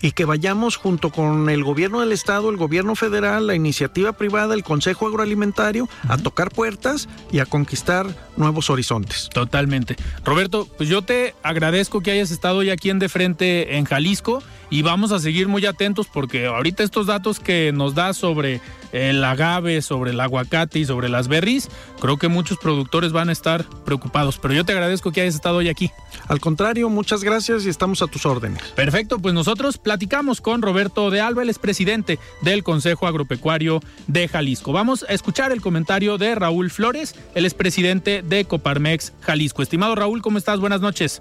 y 0.01 0.11
que 0.11 0.25
vayamos 0.25 0.77
junto 0.77 1.09
con 1.09 1.49
el 1.49 1.63
gobierno 1.63 1.99
del 1.99 2.11
estado, 2.11 2.49
el 2.49 2.57
gobierno 2.57 2.95
federal, 2.95 3.47
la 3.47 3.55
iniciativa 3.55 4.13
privada, 4.13 4.53
el 4.53 4.63
Consejo 4.63 5.07
Agroalimentario, 5.07 5.89
a 6.07 6.17
tocar 6.17 6.51
puertas 6.51 7.09
y 7.31 7.39
a 7.39 7.45
conquistar 7.45 8.07
nuevos 8.37 8.69
horizontes. 8.69 9.29
Totalmente. 9.33 9.97
Roberto, 10.23 10.67
pues 10.77 10.89
yo 10.89 11.01
te 11.01 11.35
agradezco 11.43 12.01
que 12.01 12.11
hayas 12.11 12.31
estado 12.31 12.57
hoy 12.57 12.69
aquí 12.69 12.89
en 12.89 12.99
De 12.99 13.09
Frente 13.09 13.77
en 13.77 13.85
Jalisco 13.85 14.41
y 14.69 14.81
vamos 14.81 15.11
a 15.11 15.19
seguir 15.19 15.47
muy 15.47 15.65
atentos 15.65 16.07
porque 16.07 16.45
ahorita 16.47 16.83
estos 16.83 17.07
datos 17.07 17.39
que 17.39 17.71
nos 17.73 17.95
da 17.95 18.13
sobre 18.13 18.61
el 18.91 19.23
agave, 19.23 19.81
sobre 19.81 20.11
el 20.11 20.19
aguacate 20.19 20.79
y 20.79 20.85
sobre 20.85 21.09
las 21.09 21.27
berries, 21.27 21.69
creo 21.99 22.17
que 22.17 22.27
muchos 22.27 22.57
productores 22.57 23.11
van 23.11 23.29
a 23.29 23.31
estar 23.31 23.65
preocupados. 23.85 24.37
Pero 24.37 24.53
yo 24.53 24.65
te 24.65 24.71
agradezco 24.71 25.11
que 25.11 25.21
hayas 25.21 25.35
estado 25.35 25.57
hoy 25.57 25.69
aquí. 25.69 25.91
Al 26.27 26.39
contrario, 26.39 26.89
muchas 26.89 27.23
gracias 27.23 27.65
y 27.65 27.69
estamos 27.69 28.01
a 28.01 28.07
tus 28.07 28.25
órdenes. 28.25 28.61
Perfecto, 28.75 29.19
pues 29.19 29.33
nosotros 29.33 29.77
platicamos 29.77 30.41
con 30.41 30.61
Roberto 30.61 31.09
de 31.11 31.21
Alba, 31.21 31.43
el 31.43 31.53
presidente 31.55 32.19
del 32.41 32.63
Consejo 32.63 33.07
Agropecuario 33.07 33.81
de 34.07 34.27
Jalisco. 34.27 34.71
Vamos 34.71 35.05
a 35.07 35.13
escuchar 35.13 35.51
el 35.51 35.61
comentario 35.61 36.17
de 36.17 36.35
Raúl 36.35 36.69
Flores, 36.69 37.15
el 37.35 37.49
presidente 37.51 38.21
de 38.21 38.45
Coparmex 38.45 39.13
Jalisco. 39.21 39.63
Estimado 39.63 39.95
Raúl, 39.95 40.21
¿cómo 40.21 40.37
estás? 40.37 40.59
Buenas 40.59 40.81
noches. 40.81 41.19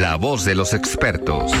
La 0.00 0.16
voz 0.16 0.46
de 0.46 0.54
los 0.54 0.72
expertos. 0.72 1.52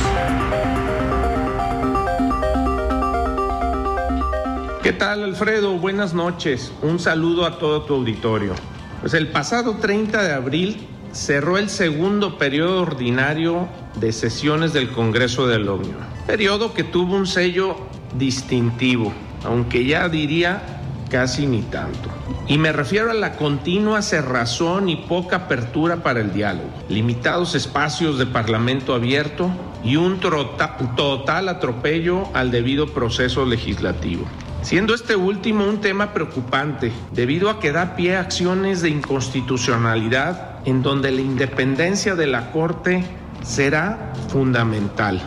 ¿Qué 4.82 4.94
tal, 4.94 5.24
Alfredo? 5.24 5.76
Buenas 5.76 6.14
noches. 6.14 6.72
Un 6.80 6.98
saludo 6.98 7.44
a 7.44 7.58
todo 7.58 7.82
tu 7.82 7.96
auditorio. 7.96 8.54
Pues 9.02 9.12
el 9.12 9.28
pasado 9.28 9.76
30 9.76 10.22
de 10.22 10.32
abril 10.32 10.88
cerró 11.12 11.58
el 11.58 11.68
segundo 11.68 12.38
periodo 12.38 12.80
ordinario 12.80 13.68
de 13.96 14.10
sesiones 14.10 14.72
del 14.72 14.90
Congreso 14.90 15.46
de 15.46 15.58
la 15.58 15.72
Unión. 15.72 15.98
Periodo 16.26 16.72
que 16.72 16.82
tuvo 16.82 17.16
un 17.16 17.26
sello 17.26 17.76
distintivo, 18.14 19.12
aunque 19.44 19.84
ya 19.84 20.08
diría 20.08 20.79
casi 21.10 21.46
ni 21.46 21.62
tanto. 21.62 22.08
Y 22.46 22.56
me 22.56 22.72
refiero 22.72 23.10
a 23.10 23.14
la 23.14 23.32
continua 23.32 24.00
cerrazón 24.00 24.88
y 24.88 24.96
poca 24.96 25.36
apertura 25.36 26.02
para 26.02 26.20
el 26.20 26.32
diálogo, 26.32 26.70
limitados 26.88 27.54
espacios 27.54 28.18
de 28.18 28.26
parlamento 28.26 28.94
abierto 28.94 29.50
y 29.84 29.96
un 29.96 30.20
total 30.20 31.48
atropello 31.48 32.28
al 32.34 32.50
debido 32.50 32.86
proceso 32.94 33.44
legislativo 33.44 34.26
siendo 34.62 34.94
este 34.94 35.16
último 35.16 35.64
un 35.64 35.80
tema 35.80 36.12
preocupante 36.12 36.92
debido 37.12 37.48
a 37.48 37.60
que 37.60 37.72
da 37.72 37.96
pie 37.96 38.16
a 38.16 38.20
acciones 38.20 38.82
de 38.82 38.90
inconstitucionalidad 38.90 40.58
en 40.66 40.82
donde 40.82 41.10
la 41.10 41.22
independencia 41.22 42.14
de 42.14 42.26
la 42.26 42.52
Corte 42.52 43.04
será 43.42 44.12
fundamental. 44.28 45.20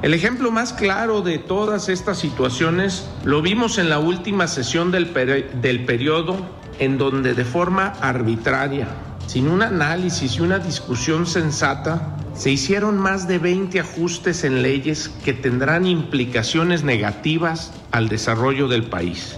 El 0.00 0.14
ejemplo 0.14 0.52
más 0.52 0.72
claro 0.72 1.22
de 1.22 1.38
todas 1.38 1.88
estas 1.88 2.18
situaciones 2.18 3.08
lo 3.24 3.42
vimos 3.42 3.78
en 3.78 3.90
la 3.90 3.98
última 3.98 4.46
sesión 4.46 4.92
del, 4.92 5.12
del 5.60 5.84
periodo 5.86 6.36
en 6.78 6.98
donde 6.98 7.34
de 7.34 7.44
forma 7.44 7.94
arbitraria, 8.00 8.86
sin 9.26 9.48
un 9.48 9.60
análisis 9.60 10.36
y 10.36 10.40
una 10.40 10.60
discusión 10.60 11.26
sensata, 11.26 12.16
se 12.32 12.52
hicieron 12.52 12.96
más 12.96 13.26
de 13.26 13.40
20 13.40 13.80
ajustes 13.80 14.44
en 14.44 14.62
leyes 14.62 15.08
que 15.24 15.32
tendrán 15.32 15.84
implicaciones 15.84 16.84
negativas 16.84 17.72
al 17.90 18.08
desarrollo 18.08 18.68
del 18.68 18.84
país, 18.84 19.36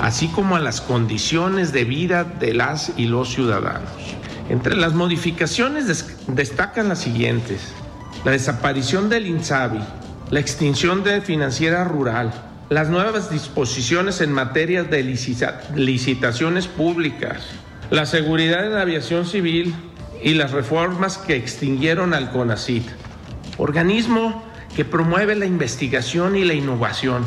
así 0.00 0.28
como 0.28 0.56
a 0.56 0.60
las 0.60 0.80
condiciones 0.80 1.72
de 1.72 1.84
vida 1.84 2.24
de 2.24 2.54
las 2.54 2.92
y 2.96 3.04
los 3.04 3.28
ciudadanos. 3.34 3.90
Entre 4.48 4.74
las 4.74 4.94
modificaciones 4.94 6.06
destacan 6.26 6.88
las 6.88 7.00
siguientes. 7.00 7.74
La 8.24 8.32
desaparición 8.32 9.08
del 9.08 9.26
INSABI, 9.26 9.80
la 10.30 10.40
extinción 10.40 11.04
de 11.04 11.20
financiera 11.20 11.84
rural, 11.84 12.32
las 12.68 12.88
nuevas 12.88 13.30
disposiciones 13.30 14.20
en 14.20 14.32
materia 14.32 14.84
de 14.84 15.02
licitaciones 15.74 16.66
públicas, 16.66 17.42
la 17.90 18.04
seguridad 18.04 18.66
en 18.66 18.74
la 18.74 18.82
aviación 18.82 19.24
civil, 19.24 19.74
y 20.22 20.34
las 20.34 20.50
reformas 20.50 21.18
que 21.18 21.36
extinguieron 21.36 22.14
al 22.14 22.30
CONACIT, 22.30 22.84
organismo 23.56 24.44
que 24.74 24.84
promueve 24.84 25.34
la 25.34 25.46
investigación 25.46 26.36
y 26.36 26.44
la 26.44 26.54
innovación, 26.54 27.24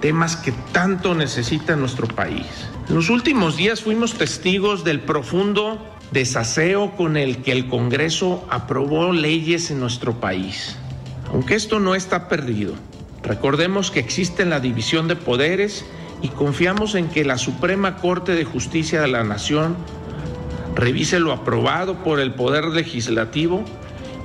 temas 0.00 0.36
que 0.36 0.52
tanto 0.72 1.14
necesita 1.14 1.76
nuestro 1.76 2.06
país. 2.06 2.46
En 2.88 2.94
los 2.94 3.10
últimos 3.10 3.56
días 3.56 3.80
fuimos 3.80 4.14
testigos 4.14 4.84
del 4.84 5.00
profundo 5.00 5.95
desaseo 6.12 6.92
con 6.96 7.16
el 7.16 7.38
que 7.38 7.52
el 7.52 7.68
Congreso 7.68 8.46
aprobó 8.50 9.12
leyes 9.12 9.70
en 9.70 9.80
nuestro 9.80 10.20
país. 10.20 10.76
Aunque 11.28 11.54
esto 11.54 11.80
no 11.80 11.94
está 11.94 12.28
perdido, 12.28 12.74
recordemos 13.22 13.90
que 13.90 14.00
existe 14.00 14.44
la 14.44 14.60
división 14.60 15.08
de 15.08 15.16
poderes 15.16 15.84
y 16.22 16.28
confiamos 16.28 16.94
en 16.94 17.08
que 17.08 17.24
la 17.24 17.38
Suprema 17.38 17.96
Corte 17.96 18.32
de 18.32 18.44
Justicia 18.44 19.00
de 19.00 19.08
la 19.08 19.24
Nación 19.24 19.76
revise 20.74 21.18
lo 21.18 21.32
aprobado 21.32 22.04
por 22.04 22.20
el 22.20 22.34
Poder 22.34 22.66
Legislativo 22.66 23.64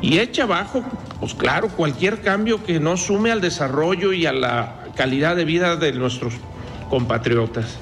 y 0.01 0.19
eche 0.19 0.41
abajo, 0.41 0.83
pues 1.19 1.33
claro, 1.33 1.69
cualquier 1.69 2.21
cambio 2.21 2.63
que 2.63 2.79
no 2.79 2.97
sume 2.97 3.31
al 3.31 3.41
desarrollo 3.41 4.13
y 4.13 4.25
a 4.25 4.33
la 4.33 4.85
calidad 4.95 5.35
de 5.35 5.45
vida 5.45 5.75
de 5.75 5.93
nuestros 5.93 6.33
compatriotas. 6.89 7.77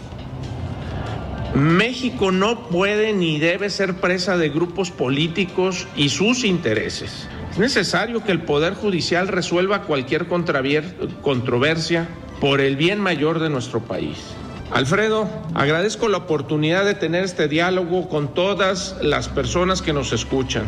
México 1.55 2.31
no 2.31 2.67
puede 2.69 3.11
ni 3.13 3.39
debe 3.39 3.71
ser 3.71 3.95
presa 3.95 4.37
de 4.37 4.49
grupos 4.49 4.91
políticos 4.91 5.87
y 5.95 6.09
sus 6.09 6.43
intereses. 6.43 7.27
Es 7.51 7.57
necesario 7.57 8.23
que 8.23 8.31
el 8.31 8.43
Poder 8.43 8.75
Judicial 8.75 9.27
resuelva 9.27 9.81
cualquier 9.81 10.27
controversia 10.27 12.07
por 12.39 12.61
el 12.61 12.75
bien 12.75 12.99
mayor 12.99 13.39
de 13.39 13.49
nuestro 13.49 13.81
país. 13.81 14.17
Alfredo, 14.71 15.27
agradezco 15.55 16.07
la 16.07 16.17
oportunidad 16.17 16.85
de 16.85 16.93
tener 16.93 17.23
este 17.23 17.47
diálogo 17.47 18.07
con 18.07 18.35
todas 18.35 18.97
las 19.01 19.27
personas 19.27 19.81
que 19.81 19.93
nos 19.93 20.13
escuchan. 20.13 20.65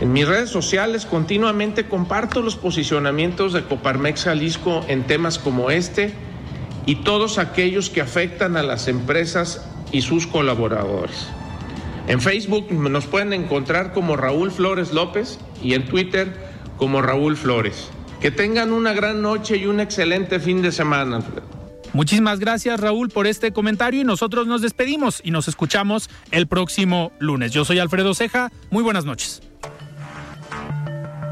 En 0.00 0.14
mis 0.14 0.26
redes 0.26 0.48
sociales 0.48 1.04
continuamente 1.04 1.86
comparto 1.86 2.40
los 2.40 2.56
posicionamientos 2.56 3.52
de 3.52 3.62
Coparmex 3.62 4.24
Jalisco 4.24 4.82
en 4.88 5.04
temas 5.06 5.38
como 5.38 5.70
este 5.70 6.14
y 6.86 6.96
todos 6.96 7.38
aquellos 7.38 7.90
que 7.90 8.00
afectan 8.00 8.56
a 8.56 8.62
las 8.62 8.88
empresas 8.88 9.68
y 9.92 10.02
sus 10.02 10.26
colaboradores. 10.26 11.28
En 12.08 12.20
Facebook 12.20 12.72
nos 12.72 13.06
pueden 13.06 13.32
encontrar 13.32 13.92
como 13.92 14.16
Raúl 14.16 14.50
Flores 14.50 14.92
López 14.92 15.38
y 15.62 15.74
en 15.74 15.86
Twitter 15.86 16.34
como 16.76 17.00
Raúl 17.00 17.36
Flores. 17.36 17.90
Que 18.20 18.30
tengan 18.30 18.72
una 18.72 18.92
gran 18.92 19.22
noche 19.22 19.56
y 19.56 19.66
un 19.66 19.80
excelente 19.80 20.40
fin 20.40 20.62
de 20.62 20.72
semana. 20.72 21.20
Muchísimas 21.92 22.40
gracias 22.40 22.80
Raúl 22.80 23.10
por 23.10 23.26
este 23.26 23.52
comentario 23.52 24.00
y 24.00 24.04
nosotros 24.04 24.46
nos 24.46 24.62
despedimos 24.62 25.20
y 25.22 25.30
nos 25.30 25.46
escuchamos 25.46 26.08
el 26.30 26.46
próximo 26.46 27.12
lunes. 27.18 27.52
Yo 27.52 27.64
soy 27.64 27.78
Alfredo 27.78 28.14
Ceja, 28.14 28.50
muy 28.70 28.82
buenas 28.82 29.04
noches. 29.04 29.42